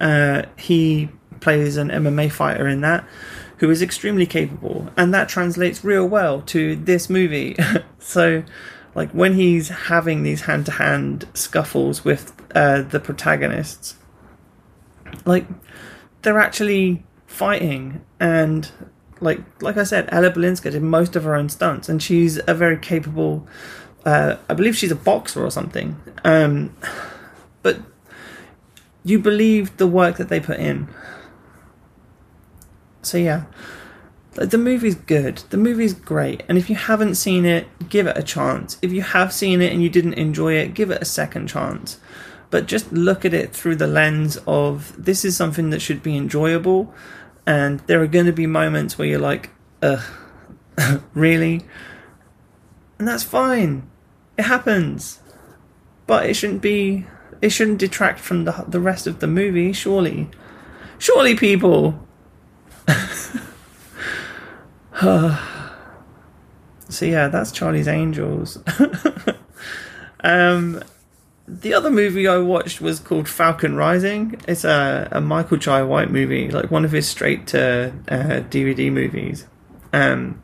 uh, 0.00 0.42
he 0.56 1.10
plays 1.40 1.76
an 1.76 1.88
MMA 1.88 2.30
fighter 2.32 2.66
in 2.66 2.80
that 2.80 3.04
who 3.58 3.70
is 3.70 3.82
extremely 3.82 4.26
capable, 4.26 4.90
and 4.96 5.14
that 5.14 5.28
translates 5.28 5.84
real 5.84 6.06
well 6.06 6.42
to 6.42 6.76
this 6.76 7.08
movie. 7.08 7.56
so, 7.98 8.42
like 8.94 9.10
when 9.10 9.34
he's 9.34 9.68
having 9.68 10.22
these 10.22 10.42
hand 10.42 10.66
to 10.66 10.72
hand 10.72 11.26
scuffles 11.34 12.04
with 12.04 12.32
uh, 12.54 12.82
the 12.82 13.00
protagonists, 13.00 13.96
like 15.24 15.46
they're 16.22 16.38
actually 16.38 17.04
fighting 17.26 18.04
and 18.20 18.70
like 19.20 19.40
like 19.62 19.76
I 19.76 19.84
said, 19.84 20.08
Ella 20.12 20.30
Balinska 20.30 20.70
did 20.70 20.82
most 20.82 21.16
of 21.16 21.24
her 21.24 21.34
own 21.34 21.48
stunts, 21.48 21.88
and 21.88 22.02
she's 22.02 22.40
a 22.46 22.54
very 22.54 22.76
capable. 22.76 23.46
Uh, 24.04 24.36
I 24.48 24.54
believe 24.54 24.76
she's 24.76 24.90
a 24.90 24.96
boxer 24.96 25.42
or 25.42 25.50
something. 25.50 25.96
Um, 26.24 26.76
but 27.62 27.78
you 29.02 29.18
believe 29.18 29.76
the 29.78 29.86
work 29.86 30.18
that 30.18 30.28
they 30.28 30.40
put 30.40 30.58
in. 30.58 30.88
So 33.02 33.16
yeah, 33.18 33.44
the 34.34 34.58
movie's 34.58 34.94
good. 34.94 35.38
The 35.50 35.56
movie's 35.56 35.94
great, 35.94 36.42
and 36.48 36.58
if 36.58 36.68
you 36.68 36.76
haven't 36.76 37.14
seen 37.14 37.44
it, 37.44 37.66
give 37.88 38.06
it 38.06 38.18
a 38.18 38.22
chance. 38.22 38.78
If 38.82 38.92
you 38.92 39.02
have 39.02 39.32
seen 39.32 39.62
it 39.62 39.72
and 39.72 39.82
you 39.82 39.88
didn't 39.88 40.14
enjoy 40.14 40.54
it, 40.54 40.74
give 40.74 40.90
it 40.90 41.00
a 41.00 41.06
second 41.06 41.48
chance. 41.48 41.98
But 42.50 42.66
just 42.66 42.92
look 42.92 43.24
at 43.24 43.34
it 43.34 43.52
through 43.52 43.76
the 43.76 43.86
lens 43.86 44.38
of 44.46 44.94
this 45.02 45.24
is 45.24 45.36
something 45.36 45.70
that 45.70 45.80
should 45.80 46.02
be 46.02 46.16
enjoyable 46.16 46.94
and 47.46 47.80
there 47.80 48.00
are 48.00 48.06
going 48.06 48.26
to 48.26 48.32
be 48.32 48.46
moments 48.46 48.96
where 48.96 49.06
you're 49.06 49.18
like, 49.18 49.50
ugh, 49.82 50.02
really? 51.14 51.62
And 52.98 53.06
that's 53.06 53.22
fine. 53.22 53.88
It 54.38 54.44
happens. 54.44 55.20
But 56.06 56.26
it 56.26 56.34
shouldn't 56.34 56.62
be, 56.62 57.06
it 57.42 57.50
shouldn't 57.50 57.78
detract 57.78 58.20
from 58.20 58.44
the, 58.44 58.64
the 58.66 58.80
rest 58.80 59.06
of 59.06 59.20
the 59.20 59.26
movie, 59.26 59.72
surely. 59.72 60.30
Surely, 60.98 61.34
people! 61.34 62.06
so, 66.88 67.04
yeah, 67.04 67.28
that's 67.28 67.52
Charlie's 67.52 67.88
Angels. 67.88 68.58
um, 70.20 70.82
the 71.46 71.74
other 71.74 71.90
movie 71.90 72.26
I 72.26 72.38
watched 72.38 72.80
was 72.80 73.00
called 73.00 73.28
Falcon 73.28 73.76
Rising. 73.76 74.40
It's 74.48 74.64
a, 74.64 75.08
a 75.12 75.20
Michael 75.20 75.58
Jai 75.58 75.82
White 75.82 76.10
movie, 76.10 76.50
like 76.50 76.70
one 76.70 76.84
of 76.84 76.92
his 76.92 77.06
straight 77.06 77.46
to 77.48 77.92
uh, 78.08 78.40
DVD 78.48 78.90
movies, 78.90 79.46
um, 79.92 80.42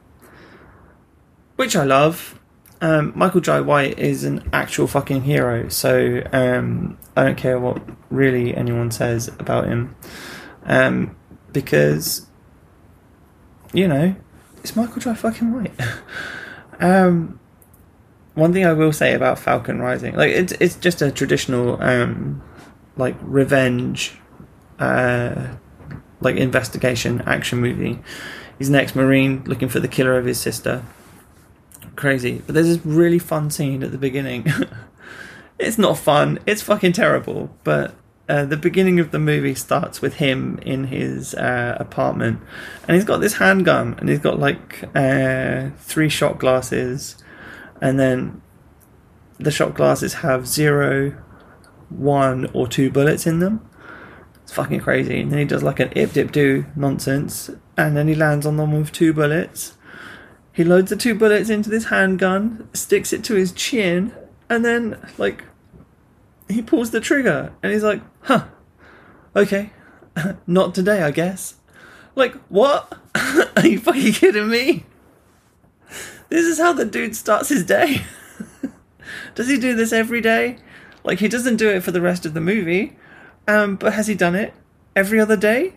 which 1.57 1.75
I 1.75 1.85
love. 1.85 2.39
Um, 2.83 3.13
Michael 3.15 3.41
Jai 3.41 3.61
White 3.61 3.99
is 3.99 4.25
an 4.25 4.49
actual 4.53 4.87
fucking 4.87 5.23
hero, 5.23 5.69
so 5.69 6.23
um, 6.33 6.99
I 7.17 7.25
don't 7.25 7.37
care 7.37 7.59
what 7.59 7.83
really 8.11 8.55
anyone 8.55 8.91
says 8.91 9.29
about 9.29 9.67
him, 9.67 9.95
um, 10.65 11.15
because 11.53 12.27
you 13.75 13.87
know 13.87 14.17
it's 14.63 14.77
Michael 14.77 15.01
Jai 15.01 15.15
fucking 15.15 15.53
White. 15.53 15.73
um, 16.81 17.39
one 18.35 18.53
thing 18.53 18.65
I 18.65 18.73
will 18.73 18.93
say 18.93 19.15
about 19.15 19.39
Falcon 19.39 19.81
Rising, 19.81 20.15
like 20.15 20.31
it's 20.31 20.53
it's 20.61 20.77
just 20.77 21.03
a 21.03 21.11
traditional 21.11 21.83
um, 21.83 22.43
like 22.97 23.17
revenge, 23.21 24.15
uh, 24.79 25.49
like 26.21 26.37
investigation 26.37 27.23
action 27.23 27.61
movie. 27.61 27.99
He's 28.59 28.69
an 28.69 28.75
ex-marine 28.75 29.45
looking 29.47 29.69
for 29.69 29.81
the 29.81 29.89
killer 29.89 30.19
of 30.19 30.27
his 30.27 30.39
sister. 30.39 30.83
Crazy, 31.97 32.43
but 32.45 32.55
there's 32.55 32.69
this 32.69 32.85
really 32.85 33.19
fun 33.19 33.51
scene 33.51 33.83
at 33.83 33.91
the 33.91 33.99
beginning. 33.99 34.47
it's 35.59 35.79
not 35.79 35.99
fun. 35.99 36.39
It's 36.47 36.63
fucking 36.63 36.93
terrible. 36.93 37.55
But 37.65 37.95
uh, 38.31 38.45
the 38.45 38.57
beginning 38.57 39.01
of 39.01 39.11
the 39.11 39.19
movie 39.19 39.55
starts 39.55 40.01
with 40.01 40.15
him 40.15 40.59
in 40.63 40.85
his 40.85 41.35
uh, 41.35 41.77
apartment, 41.79 42.41
and 42.87 42.95
he's 42.95 43.05
got 43.05 43.19
this 43.19 43.35
handgun, 43.35 43.97
and 43.99 44.09
he's 44.09 44.21
got 44.21 44.39
like 44.39 44.85
uh, 44.95 45.71
three 45.79 46.09
shot 46.09 46.39
glasses 46.39 47.17
and 47.81 47.99
then 47.99 48.43
the 49.39 49.51
shot 49.51 49.75
glasses 49.75 50.15
have 50.15 50.47
zero, 50.47 51.13
one, 51.89 52.51
or 52.53 52.69
two 52.69 52.91
bullets 52.91 53.27
in 53.27 53.39
them. 53.39 53.67
It's 54.43 54.53
fucking 54.53 54.81
crazy. 54.81 55.21
And 55.21 55.33
then 55.33 55.39
he 55.39 55.45
does 55.45 55.63
like 55.63 55.81
an 55.81 55.93
ip 55.97 56.13
dip 56.13 56.33
do 56.33 56.67
nonsense, 56.77 57.51
and 57.77 57.97
then 57.97 58.09
he 58.09 58.15
lands 58.15 58.45
on 58.45 58.57
them 58.57 58.73
with 58.73 58.93
two 58.93 59.13
bullets. 59.13 59.75
He 60.53 60.65
loads 60.65 60.91
the 60.91 60.97
two 60.97 61.15
bullets 61.15 61.49
into 61.49 61.71
this 61.71 61.87
handgun, 61.87 62.69
sticks 62.75 63.13
it 63.13 63.25
to 63.25 63.35
his 63.35 63.53
chin, 63.53 64.13
and 64.49 64.65
then 64.65 65.01
like 65.17 65.45
he 66.49 66.61
pulls 66.61 66.91
the 66.91 67.01
trigger, 67.01 67.53
and 67.63 67.73
he's 67.73 67.85
like, 67.85 68.03
"Huh, 68.21 68.47
okay, 69.35 69.71
not 70.47 70.75
today, 70.75 71.03
I 71.03 71.11
guess." 71.11 71.55
Like 72.15 72.35
what? 72.49 72.99
Are 73.57 73.67
you 73.67 73.79
fucking 73.79 74.13
kidding 74.13 74.49
me? 74.49 74.85
This 76.29 76.47
is 76.47 76.59
how 76.59 76.73
the 76.73 76.85
dude 76.85 77.17
starts 77.17 77.49
his 77.49 77.65
day. 77.65 78.03
Does 79.35 79.49
he 79.49 79.59
do 79.59 79.75
this 79.75 79.93
every 79.93 80.21
day? 80.21 80.59
Like 81.03 81.19
he 81.19 81.29
doesn't 81.29 81.57
do 81.57 81.69
it 81.71 81.83
for 81.83 81.91
the 81.91 82.01
rest 82.01 82.25
of 82.25 82.35
the 82.35 82.41
movie. 82.41 82.97
Um, 83.49 83.77
but 83.77 83.95
has 83.95 84.07
he 84.07 84.15
done 84.15 84.35
it 84.35 84.55
every 84.95 85.19
other 85.19 85.37
day? 85.37 85.75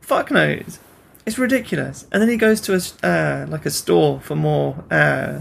Fuck 0.00 0.30
knows. 0.30 0.78
It's 1.24 1.38
ridiculous. 1.38 2.06
And 2.12 2.20
then 2.20 2.28
he 2.28 2.36
goes 2.36 2.60
to 2.62 2.74
a 2.74 3.06
uh, 3.06 3.46
like 3.48 3.66
a 3.66 3.70
store 3.70 4.20
for 4.20 4.36
more 4.36 4.84
uh, 4.90 5.40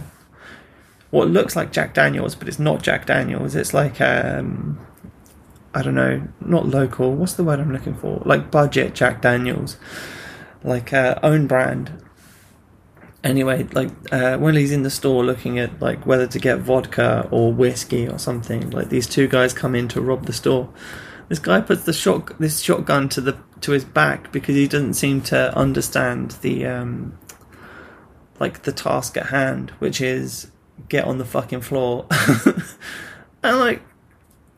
what 1.12 1.28
looks 1.28 1.56
like 1.56 1.72
Jack 1.72 1.93
Daniels, 1.93 2.36
but 2.36 2.47
it's 2.47 2.60
not 2.60 2.82
Jack 2.82 3.06
Daniels. 3.06 3.56
It's 3.56 3.74
like 3.74 3.99
um, 4.01 4.80
I 5.76 5.84
don't 5.84 5.95
know, 5.95 6.28
not 6.39 6.65
local. 6.67 7.13
What's 7.13 7.34
the 7.34 7.43
word 7.43 7.59
I'm 7.59 7.71
looking 7.71 7.95
for? 7.95 8.21
Like 8.26 8.49
budget 8.49 8.95
Jack 8.95 9.21
Daniels, 9.21 9.78
like 10.63 10.93
uh, 10.93 11.19
own 11.21 11.45
brand 11.45 12.01
anyway, 13.26 13.63
like 13.73 13.89
uh, 14.13 14.38
when 14.38 14.55
he's 14.55 14.71
in 14.71 14.84
the 14.84 14.89
store 14.89 15.26
looking 15.26 15.59
at 15.59 15.82
like 15.82 16.05
whether 16.05 16.28
to 16.28 16.39
get 16.39 16.59
vodka 16.59 17.28
or 17.32 17.51
whiskey 17.51 18.07
or 18.07 18.19
something, 18.19 18.69
like 18.69 18.89
these 18.89 19.07
two 19.07 19.28
guys 19.28 19.51
come 19.51 19.76
in 19.76 19.89
to 19.89 19.99
rob 19.99 20.28
the 20.28 20.34
store. 20.34 20.69
This 21.28 21.39
guy 21.39 21.59
puts 21.59 21.84
the 21.84 21.93
shot 21.93 22.39
this 22.39 22.61
shotgun 22.61 23.09
to 23.09 23.19
the 23.21 23.38
to 23.61 23.71
his 23.71 23.84
back 23.84 24.32
because 24.32 24.55
he 24.55 24.67
doesn't 24.67 24.93
seem 24.93 25.21
to 25.21 25.53
understand 25.57 26.32
the 26.41 26.67
um, 26.67 27.17
like 28.39 28.61
the 28.61 28.71
task 28.71 29.17
at 29.17 29.28
hand, 29.28 29.71
which 29.80 29.99
is 29.99 30.51
get 30.88 31.05
on 31.05 31.17
the 31.17 31.26
fucking 31.26 31.61
floor. 31.61 32.05
and 33.43 33.59
like 33.59 33.82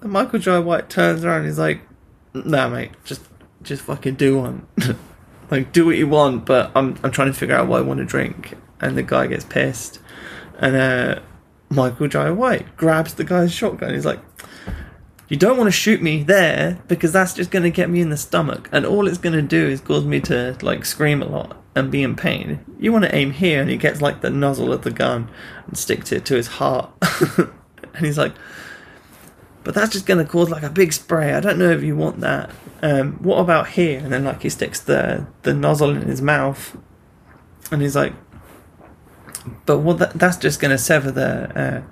Michael 0.02 0.39
Jai 0.39 0.60
White 0.60 0.89
turns 0.89 1.24
around, 1.24 1.45
he's 1.45 1.58
like, 1.58 1.82
"Nah, 2.34 2.70
mate, 2.70 2.91
just 3.04 3.22
just 3.64 3.82
fucking 3.84 4.16
do 4.16 4.39
one." 4.39 4.68
like 5.52 5.72
do 5.72 5.86
what 5.86 5.98
you 5.98 6.07
want, 6.07 6.45
but 6.45 6.72
I'm 6.76 6.98
I'm 7.03 7.11
trying 7.11 7.32
to 7.32 7.38
figure 7.38 7.56
out 7.56 7.68
what 7.68 7.80
I 7.80 7.82
want 7.82 7.99
to 7.99 8.06
drink. 8.06 8.56
And 8.80 8.95
the 8.95 9.03
guy 9.03 9.26
gets 9.26 9.44
pissed, 9.44 9.99
and 10.60 10.76
uh, 10.76 11.19
Michael 11.69 12.07
Jai 12.07 12.30
White 12.30 12.78
grabs 12.78 13.15
the 13.15 13.24
guy's 13.24 13.52
shotgun. 13.52 13.94
He's 13.94 14.06
like, 14.06 14.19
"You 15.30 15.38
don't 15.38 15.57
want 15.57 15.68
to 15.68 15.72
shoot 15.72 16.02
me 16.02 16.22
there 16.22 16.80
because 16.88 17.11
that's 17.11 17.34
just 17.34 17.49
going 17.49 17.64
to 17.64 17.72
get 17.72 17.90
me 17.90 18.02
in 18.02 18.11
the 18.11 18.18
stomach, 18.18 18.69
and 18.72 18.86
all 18.86 19.07
it's 19.07 19.18
going 19.18 19.34
to 19.34 19.41
do 19.41 19.68
is 19.68 19.82
cause 19.82 20.06
me 20.06 20.19
to 20.22 20.56
like 20.61 20.86
scream 20.86 21.24
a 21.24 21.26
lot 21.26 21.57
and 21.76 21.90
be 21.90 22.03
in 22.03 22.15
pain. 22.15 22.64
You 22.80 22.94
want 22.94 23.06
to 23.06 23.15
aim 23.15 23.32
here." 23.32 23.61
And 23.61 23.69
he 23.69 23.78
gets 23.78 23.99
like 23.99 24.22
the 24.22 24.30
nozzle 24.30 24.72
of 24.72 24.84
the 24.84 24.91
gun 24.91 25.32
and 25.65 25.76
sticks 25.76 26.11
it 26.11 26.24
to 26.26 26.36
his 26.36 26.48
heart, 26.48 26.91
and 27.38 28.06
he's 28.06 28.19
like 28.19 28.34
but 29.68 29.76
that's 29.76 29.91
just 29.91 30.06
going 30.06 30.26
to 30.26 30.31
cause 30.31 30.49
like 30.49 30.64
a 30.64 30.69
big 30.69 30.94
spray. 30.94 31.34
I 31.34 31.41
don't 31.41 31.60
know 31.60 31.69
if 31.72 31.84
you 31.84 31.94
want 31.94 32.22
that. 32.22 32.52
Um, 32.81 33.15
what 33.15 33.39
about 33.39 33.68
here? 33.68 33.99
And 33.99 34.14
then 34.14 34.23
like 34.23 34.41
he 34.41 34.49
sticks 34.49 34.80
the 34.80 35.27
the 35.41 35.53
nozzle 35.53 35.89
in 35.89 36.03
his 36.03 36.22
mouth, 36.22 36.77
and 37.69 37.81
he's 37.81 37.94
like, 37.94 38.14
but 39.65 39.80
what 39.80 39.99
that, 39.99 40.14
that's 40.14 40.38
just 40.38 40.61
going 40.61 40.72
to 40.72 40.77
sever 40.77 41.11
the 41.11 41.60
uh, 41.60 41.84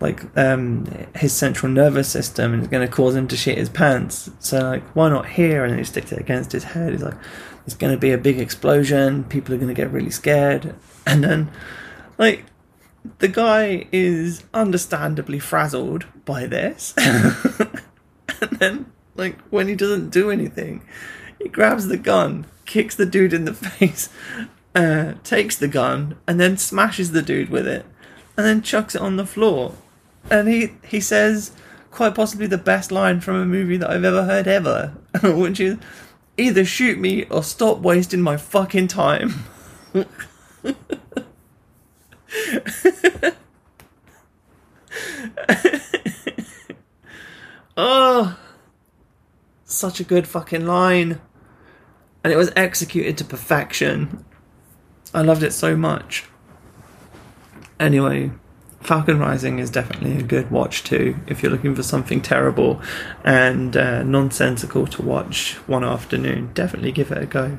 like 0.00 0.22
um, 0.38 0.86
his 1.14 1.34
central 1.34 1.70
nervous 1.70 2.08
system 2.08 2.54
and 2.54 2.62
it's 2.62 2.70
going 2.70 2.86
to 2.88 2.90
cause 2.90 3.14
him 3.14 3.28
to 3.28 3.36
shit 3.36 3.58
his 3.58 3.68
pants. 3.68 4.30
So 4.38 4.60
like, 4.60 4.82
why 4.96 5.10
not 5.10 5.28
here? 5.28 5.64
And 5.64 5.72
then 5.72 5.78
he 5.78 5.84
sticks 5.84 6.12
it 6.12 6.18
against 6.18 6.52
his 6.52 6.64
head. 6.64 6.92
He's 6.92 7.02
like, 7.02 7.18
it's 7.66 7.74
going 7.74 7.92
to 7.92 7.98
be 7.98 8.12
a 8.12 8.16
big 8.16 8.40
explosion. 8.40 9.24
People 9.24 9.54
are 9.54 9.58
going 9.58 9.68
to 9.68 9.74
get 9.74 9.92
really 9.92 10.10
scared, 10.10 10.74
and 11.06 11.22
then 11.22 11.50
like 12.16 12.46
the 13.18 13.28
guy 13.28 13.86
is 13.92 14.44
understandably 14.54 15.38
frazzled 15.38 16.06
by 16.24 16.46
this. 16.46 16.94
and 16.98 18.58
then, 18.58 18.92
like, 19.14 19.38
when 19.50 19.68
he 19.68 19.74
doesn't 19.74 20.10
do 20.10 20.30
anything, 20.30 20.82
he 21.40 21.48
grabs 21.48 21.88
the 21.88 21.96
gun, 21.96 22.46
kicks 22.64 22.94
the 22.94 23.06
dude 23.06 23.32
in 23.32 23.44
the 23.44 23.54
face, 23.54 24.08
uh, 24.74 25.14
takes 25.24 25.56
the 25.56 25.68
gun, 25.68 26.16
and 26.26 26.38
then 26.40 26.56
smashes 26.56 27.12
the 27.12 27.22
dude 27.22 27.50
with 27.50 27.66
it, 27.66 27.84
and 28.36 28.46
then 28.46 28.62
chucks 28.62 28.94
it 28.94 29.02
on 29.02 29.16
the 29.16 29.26
floor. 29.26 29.74
And 30.30 30.48
he, 30.48 30.70
he 30.86 31.00
says, 31.00 31.52
quite 31.90 32.14
possibly 32.14 32.46
the 32.46 32.58
best 32.58 32.92
line 32.92 33.20
from 33.20 33.36
a 33.36 33.46
movie 33.46 33.76
that 33.76 33.90
I've 33.90 34.04
ever 34.04 34.24
heard 34.24 34.46
ever, 34.46 34.94
which 35.22 35.60
is, 35.60 35.78
either 36.36 36.64
shoot 36.64 36.98
me 36.98 37.24
or 37.24 37.42
stop 37.42 37.78
wasting 37.78 38.22
my 38.22 38.36
fucking 38.36 38.88
time. 38.88 39.44
oh, 47.76 48.38
such 49.64 50.00
a 50.00 50.04
good 50.04 50.26
fucking 50.26 50.66
line. 50.66 51.20
And 52.24 52.32
it 52.32 52.36
was 52.36 52.52
executed 52.54 53.18
to 53.18 53.24
perfection. 53.24 54.24
I 55.12 55.22
loved 55.22 55.42
it 55.42 55.52
so 55.52 55.76
much. 55.76 56.24
Anyway, 57.80 58.30
Falcon 58.80 59.18
Rising 59.18 59.58
is 59.58 59.70
definitely 59.70 60.18
a 60.18 60.22
good 60.22 60.50
watch 60.50 60.84
too 60.84 61.16
if 61.26 61.42
you're 61.42 61.52
looking 61.52 61.74
for 61.74 61.82
something 61.82 62.20
terrible 62.20 62.80
and 63.24 63.76
uh, 63.76 64.02
nonsensical 64.02 64.86
to 64.88 65.02
watch 65.02 65.54
one 65.66 65.84
afternoon. 65.84 66.50
Definitely 66.54 66.92
give 66.92 67.10
it 67.10 67.22
a 67.22 67.26
go. 67.26 67.58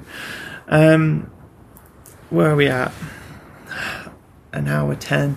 Um, 0.68 1.30
where 2.30 2.50
are 2.50 2.56
we 2.56 2.68
at? 2.68 2.92
An 4.54 4.68
hour 4.68 4.96
ten. 4.96 5.36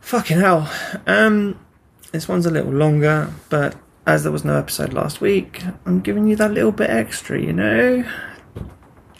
Fucking 0.00 0.38
hell. 0.38 0.70
Um, 1.06 1.58
this 2.10 2.26
one's 2.26 2.46
a 2.46 2.50
little 2.50 2.72
longer, 2.72 3.32
but 3.48 3.76
as 4.06 4.24
there 4.24 4.32
was 4.32 4.44
no 4.44 4.56
episode 4.56 4.92
last 4.92 5.20
week, 5.20 5.62
I'm 5.86 6.00
giving 6.00 6.26
you 6.26 6.34
that 6.36 6.52
little 6.52 6.72
bit 6.72 6.90
extra, 6.90 7.40
you 7.40 7.52
know? 7.52 8.04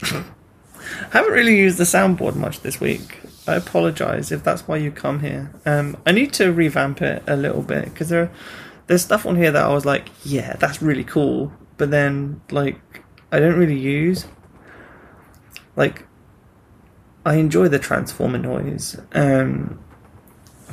I 0.03 0.25
haven't 1.11 1.33
really 1.33 1.57
used 1.57 1.79
the 1.79 1.85
soundboard 1.85 2.35
much 2.35 2.61
this 2.61 2.81
week. 2.81 3.21
I 3.47 3.55
apologise 3.55 4.33
if 4.33 4.43
that's 4.43 4.67
why 4.67 4.79
you 4.79 4.91
come 4.91 5.21
here. 5.21 5.53
Um, 5.65 5.97
I 6.07 6.13
need 6.13 6.33
to 6.35 6.53
revamp 6.53 7.03
it 7.03 7.23
a 7.27 7.37
little 7.37 7.63
bit 7.63 7.85
because 7.85 8.09
there, 8.09 8.33
there's 8.87 9.03
stuff 9.03 9.27
on 9.27 9.37
here 9.37 9.53
that 9.53 9.65
I 9.65 9.73
was 9.73 9.85
like, 9.85 10.09
yeah, 10.25 10.57
that's 10.57 10.83
really 10.83 11.05
cool, 11.05 11.53
but 11.77 11.91
then 11.91 12.41
like 12.51 12.81
I 13.33 13.39
don't 13.39 13.59
really 13.59 13.79
use. 13.79 14.27
Like, 15.77 16.07
I 17.31 17.37
enjoy 17.37 17.69
the 17.69 17.79
transformer 17.79 18.39
noise, 18.39 19.01
um, 19.13 19.79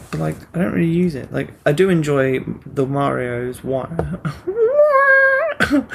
but 0.10 0.20
like 0.20 0.36
I 0.56 0.62
don't 0.64 0.74
really 0.74 0.90
use 0.90 1.14
it. 1.14 1.32
Like 1.32 1.54
I 1.68 1.72
do 1.72 1.88
enjoy 1.88 2.40
the 2.66 2.88
Mario's 2.88 3.64
wire. 3.64 4.20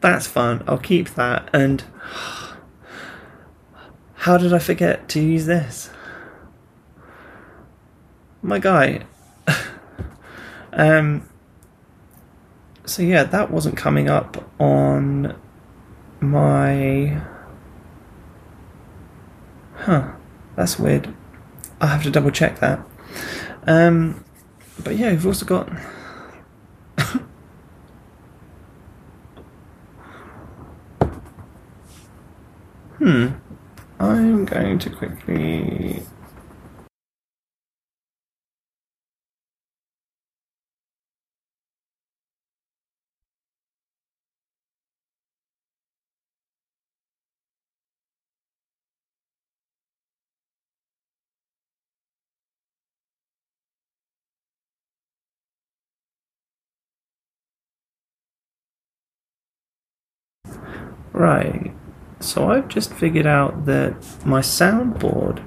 that's 0.00 0.26
fun. 0.26 0.64
I'll 0.66 0.78
keep 0.78 1.10
that 1.10 1.48
and. 1.52 1.84
How 4.14 4.36
did 4.36 4.52
I 4.52 4.58
forget 4.58 5.08
to 5.10 5.20
use 5.20 5.46
this? 5.46 5.90
My 8.42 8.58
guy. 8.58 9.06
um, 10.72 11.28
so 12.84 13.02
yeah, 13.02 13.22
that 13.22 13.52
wasn't 13.52 13.76
coming 13.76 14.08
up 14.08 14.50
on 14.58 15.36
my. 16.18 17.22
Huh, 19.80 20.12
that's 20.56 20.78
weird. 20.78 21.14
I'll 21.80 21.88
have 21.88 22.02
to 22.02 22.10
double 22.10 22.30
check 22.30 22.60
that. 22.60 22.80
Um, 23.66 24.22
but 24.84 24.96
yeah, 24.96 25.10
we've 25.10 25.26
also 25.26 25.46
got. 25.46 25.70
hmm. 32.98 33.28
I'm 33.98 34.44
going 34.44 34.78
to 34.80 34.90
quickly. 34.90 36.02
Right. 61.20 61.70
So 62.20 62.50
I've 62.50 62.68
just 62.68 62.94
figured 62.94 63.26
out 63.26 63.66
that 63.66 63.94
my 64.24 64.40
soundboard 64.40 65.44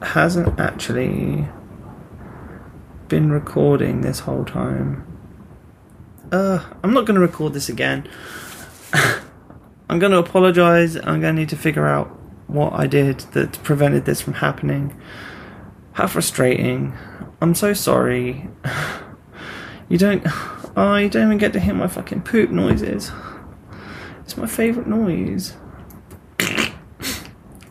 hasn't 0.00 0.60
actually 0.60 1.48
been 3.08 3.32
recording 3.32 4.02
this 4.02 4.20
whole 4.20 4.44
time. 4.44 5.04
Uh, 6.30 6.64
I'm 6.84 6.94
not 6.94 7.04
going 7.04 7.16
to 7.16 7.20
record 7.20 7.52
this 7.52 7.68
again. 7.68 8.08
I'm 9.90 9.98
going 9.98 10.12
to 10.12 10.18
apologize. 10.18 10.94
I'm 10.94 11.20
going 11.20 11.34
to 11.34 11.40
need 11.40 11.48
to 11.48 11.56
figure 11.56 11.88
out 11.88 12.06
what 12.46 12.74
I 12.74 12.86
did 12.86 13.18
that 13.32 13.60
prevented 13.64 14.04
this 14.04 14.20
from 14.20 14.34
happening. 14.34 14.96
How 15.94 16.06
frustrating. 16.06 16.92
I'm 17.40 17.56
so 17.56 17.72
sorry. 17.72 18.48
You 19.88 19.98
don't. 19.98 20.24
You 20.76 21.08
don't 21.08 21.26
even 21.26 21.38
get 21.38 21.52
to 21.54 21.60
hear 21.60 21.74
my 21.74 21.88
fucking 21.88 22.22
poop 22.22 22.50
noises. 22.50 23.10
My 24.38 24.46
favourite 24.46 24.88
noise. 24.88 25.56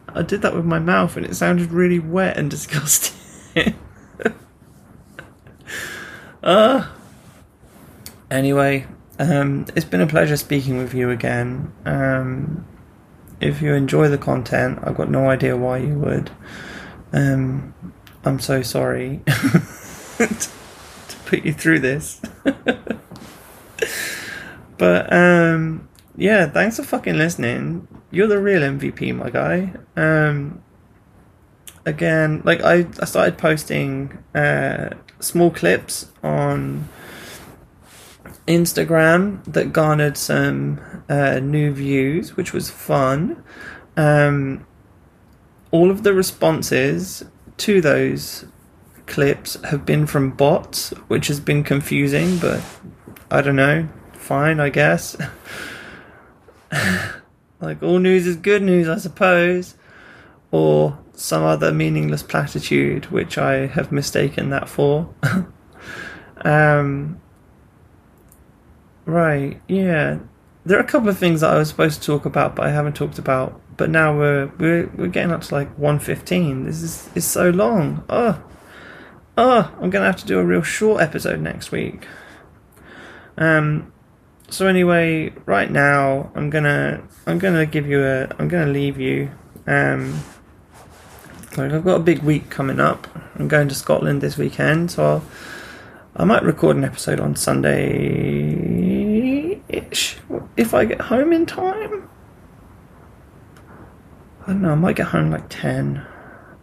I 0.10 0.22
did 0.22 0.42
that 0.42 0.54
with 0.54 0.66
my 0.66 0.80
mouth 0.80 1.16
and 1.16 1.26
it 1.26 1.34
sounded 1.34 1.72
really 1.72 1.98
wet 1.98 2.36
and 2.36 2.52
disgusting. 2.52 3.16
uh, 6.44 6.90
anyway, 8.30 8.86
um, 9.18 9.66
it's 9.78 9.86
been 9.86 10.02
a 10.02 10.08
pleasure 10.08 10.36
speaking 10.36 10.78
with 10.78 10.94
you 10.94 11.10
again. 11.10 11.72
Um, 11.86 12.68
if 13.40 13.62
you 13.62 13.74
enjoy 13.74 14.10
the 14.10 14.18
content, 14.18 14.80
I've 14.84 14.98
got 14.98 15.10
no 15.10 15.30
idea 15.30 15.56
why 15.56 15.78
you 15.78 15.98
would. 16.00 16.32
Um, 17.14 17.74
I'm 18.26 18.42
so 18.42 18.62
sorry 18.62 19.22
to 20.18 20.50
put 21.28 21.46
you 21.46 21.54
through 21.54 21.80
this. 21.80 22.20
but 24.78 25.14
um, 25.14 25.87
yeah, 26.18 26.48
thanks 26.48 26.78
for 26.78 26.84
fucking 26.84 27.16
listening. 27.16 27.88
You're 28.10 28.28
the 28.28 28.42
real 28.42 28.62
MVP, 28.62 29.16
my 29.16 29.30
guy. 29.30 29.74
Um, 29.96 30.64
again, 31.86 32.42
like 32.44 32.62
I, 32.62 32.88
I 33.00 33.06
started 33.06 33.38
posting 33.38 34.18
uh, 34.34 34.90
small 35.20 35.52
clips 35.52 36.12
on 36.24 36.90
Instagram 38.48 39.44
that 39.46 39.72
garnered 39.72 40.18
some 40.18 40.82
uh, 41.08 41.40
new 41.40 41.72
views, 41.72 42.36
which 42.36 42.52
was 42.52 42.70
fun. 42.72 43.44
Um, 43.96 44.66
all 45.70 45.92
of 45.92 46.02
the 46.02 46.14
responses 46.14 47.24
to 47.58 47.80
those 47.80 48.46
clips 49.06 49.56
have 49.66 49.86
been 49.86 50.08
from 50.08 50.32
bots, 50.32 50.90
which 51.10 51.28
has 51.28 51.40
been 51.40 51.64
confusing, 51.64 52.40
but 52.40 52.64
I 53.30 53.42
don't 53.42 53.56
know. 53.56 53.88
Fine, 54.14 54.60
I 54.60 54.70
guess. 54.70 55.16
like 57.62 57.82
all 57.82 58.00
news 58.00 58.28
is 58.28 58.36
good 58.36 58.62
news, 58.62 58.88
I 58.88 58.98
suppose, 58.98 59.76
or 60.52 60.98
some 61.14 61.44
other 61.44 61.74
meaningless 61.74 62.22
platitude 62.22 63.06
which 63.08 63.38
I 63.38 63.68
have 63.68 63.92
mistaken 63.92 64.50
that 64.52 64.70
for. 64.70 65.14
um, 66.42 67.20
right, 69.06 69.60
yeah. 69.68 70.20
There 70.66 70.78
are 70.78 70.82
a 70.82 70.88
couple 70.88 71.10
of 71.10 71.18
things 71.18 71.42
that 71.42 71.52
I 71.52 71.58
was 71.58 71.70
supposed 71.70 72.02
to 72.02 72.06
talk 72.06 72.26
about, 72.26 72.56
but 72.56 72.66
I 72.66 72.72
haven't 72.72 72.96
talked 72.96 73.18
about. 73.18 73.60
But 73.78 73.90
now 73.90 74.18
we're 74.18 74.48
we're 74.58 74.88
we're 74.96 75.08
getting 75.08 75.32
up 75.32 75.42
to 75.42 75.56
like 75.56 75.70
one 75.78 76.00
fifteen. 76.00 76.66
This 76.66 76.82
is 76.82 77.10
is 77.16 77.26
so 77.26 77.50
long. 77.50 78.04
Oh, 78.10 78.44
oh, 79.38 79.74
I'm 79.80 79.90
gonna 79.90 80.06
have 80.06 80.18
to 80.18 80.26
do 80.26 80.40
a 80.40 80.44
real 80.44 80.64
short 80.64 81.02
episode 81.02 81.40
next 81.40 81.72
week. 81.72 82.08
Um, 83.38 83.94
so 84.50 84.68
anyway, 84.68 85.34
right 85.46 85.70
now 85.70 86.32
I'm 86.34 86.50
gonna 86.50 87.04
I'm 87.26 87.38
gonna 87.40 87.66
give 87.66 87.88
you 87.88 88.04
a 88.04 88.30
I'm 88.40 88.48
gonna 88.48 88.72
leave 88.72 88.98
you. 89.00 89.30
Um, 89.66 90.22
I've 91.58 91.84
got 91.84 91.96
a 91.96 92.04
big 92.04 92.20
week 92.20 92.50
coming 92.50 92.80
up. 92.80 93.08
I'm 93.36 93.48
going 93.48 93.68
to 93.68 93.76
Scotland 93.76 94.22
this 94.22 94.38
weekend, 94.38 94.92
so 94.92 95.06
I'll, 95.06 95.24
I 96.16 96.24
might 96.24 96.44
record 96.44 96.78
an 96.78 96.84
episode 96.84 97.20
on 97.20 97.36
Sunday 97.36 98.40
ish 99.68 100.18
if 100.56 100.74
I 100.74 100.86
get 100.86 101.02
home 101.02 101.34
in 101.34 101.46
time. 101.46 102.10
I 104.44 104.48
don't 104.54 104.62
know. 104.62 104.72
I 104.72 104.76
might 104.76 104.96
get 104.96 105.08
home 105.08 105.30
like 105.30 105.50
ten, 105.50 106.06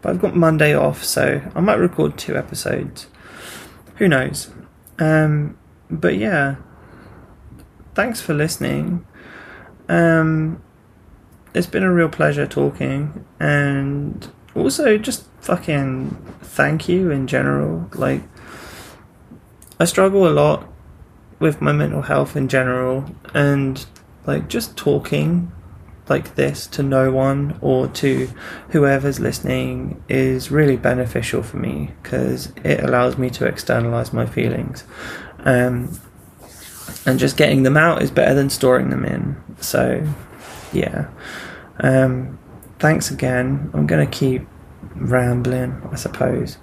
but 0.00 0.08
I've 0.10 0.20
got 0.20 0.34
Monday 0.34 0.74
off, 0.74 1.04
so 1.04 1.42
I 1.54 1.60
might 1.60 1.74
record 1.74 2.16
two 2.16 2.36
episodes. 2.36 3.08
Who 3.96 4.08
knows? 4.08 4.50
Um, 4.98 5.58
but 5.90 6.16
yeah 6.16 6.56
thanks 7.94 8.20
for 8.20 8.34
listening. 8.34 9.06
Um, 9.88 10.62
it's 11.54 11.66
been 11.66 11.82
a 11.82 11.92
real 11.92 12.08
pleasure 12.08 12.46
talking, 12.46 13.24
and 13.38 14.30
also 14.54 14.98
just 14.98 15.24
fucking 15.40 16.16
thank 16.42 16.88
you 16.88 17.10
in 17.10 17.26
general. 17.26 17.88
Like, 17.94 18.22
I 19.78 19.84
struggle 19.84 20.26
a 20.28 20.30
lot 20.30 20.68
with 21.38 21.60
my 21.60 21.72
mental 21.72 22.02
health 22.02 22.36
in 22.36 22.48
general, 22.48 23.04
and 23.32 23.84
like 24.26 24.48
just 24.48 24.76
talking 24.76 25.52
like 26.08 26.34
this 26.34 26.66
to 26.66 26.82
no 26.82 27.10
one 27.10 27.58
or 27.62 27.88
to 27.88 28.28
whoever's 28.70 29.20
listening 29.20 30.02
is 30.08 30.50
really 30.50 30.76
beneficial 30.76 31.42
for 31.42 31.56
me 31.56 31.90
because 32.02 32.52
it 32.62 32.80
allows 32.80 33.16
me 33.16 33.30
to 33.30 33.46
externalize 33.46 34.12
my 34.12 34.26
feelings. 34.26 34.84
Um, 35.40 35.98
and 37.06 37.18
just 37.18 37.36
getting 37.36 37.62
them 37.62 37.76
out 37.76 38.02
is 38.02 38.10
better 38.10 38.34
than 38.34 38.50
storing 38.50 38.90
them 38.90 39.04
in. 39.04 39.36
So, 39.60 40.06
yeah. 40.72 41.08
Um, 41.80 42.38
thanks 42.78 43.10
again. 43.10 43.70
I'm 43.74 43.86
going 43.86 44.08
to 44.08 44.18
keep 44.18 44.46
rambling, 44.94 45.80
I 45.90 45.96
suppose. 45.96 46.58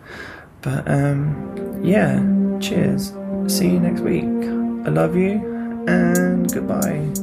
But 0.62 0.88
um, 0.88 1.82
yeah, 1.84 2.22
cheers. 2.60 3.14
See 3.48 3.70
you 3.70 3.80
next 3.80 4.02
week. 4.02 4.24
I 4.24 4.90
love 4.90 5.16
you 5.16 5.86
and 5.88 6.52
goodbye. 6.52 7.21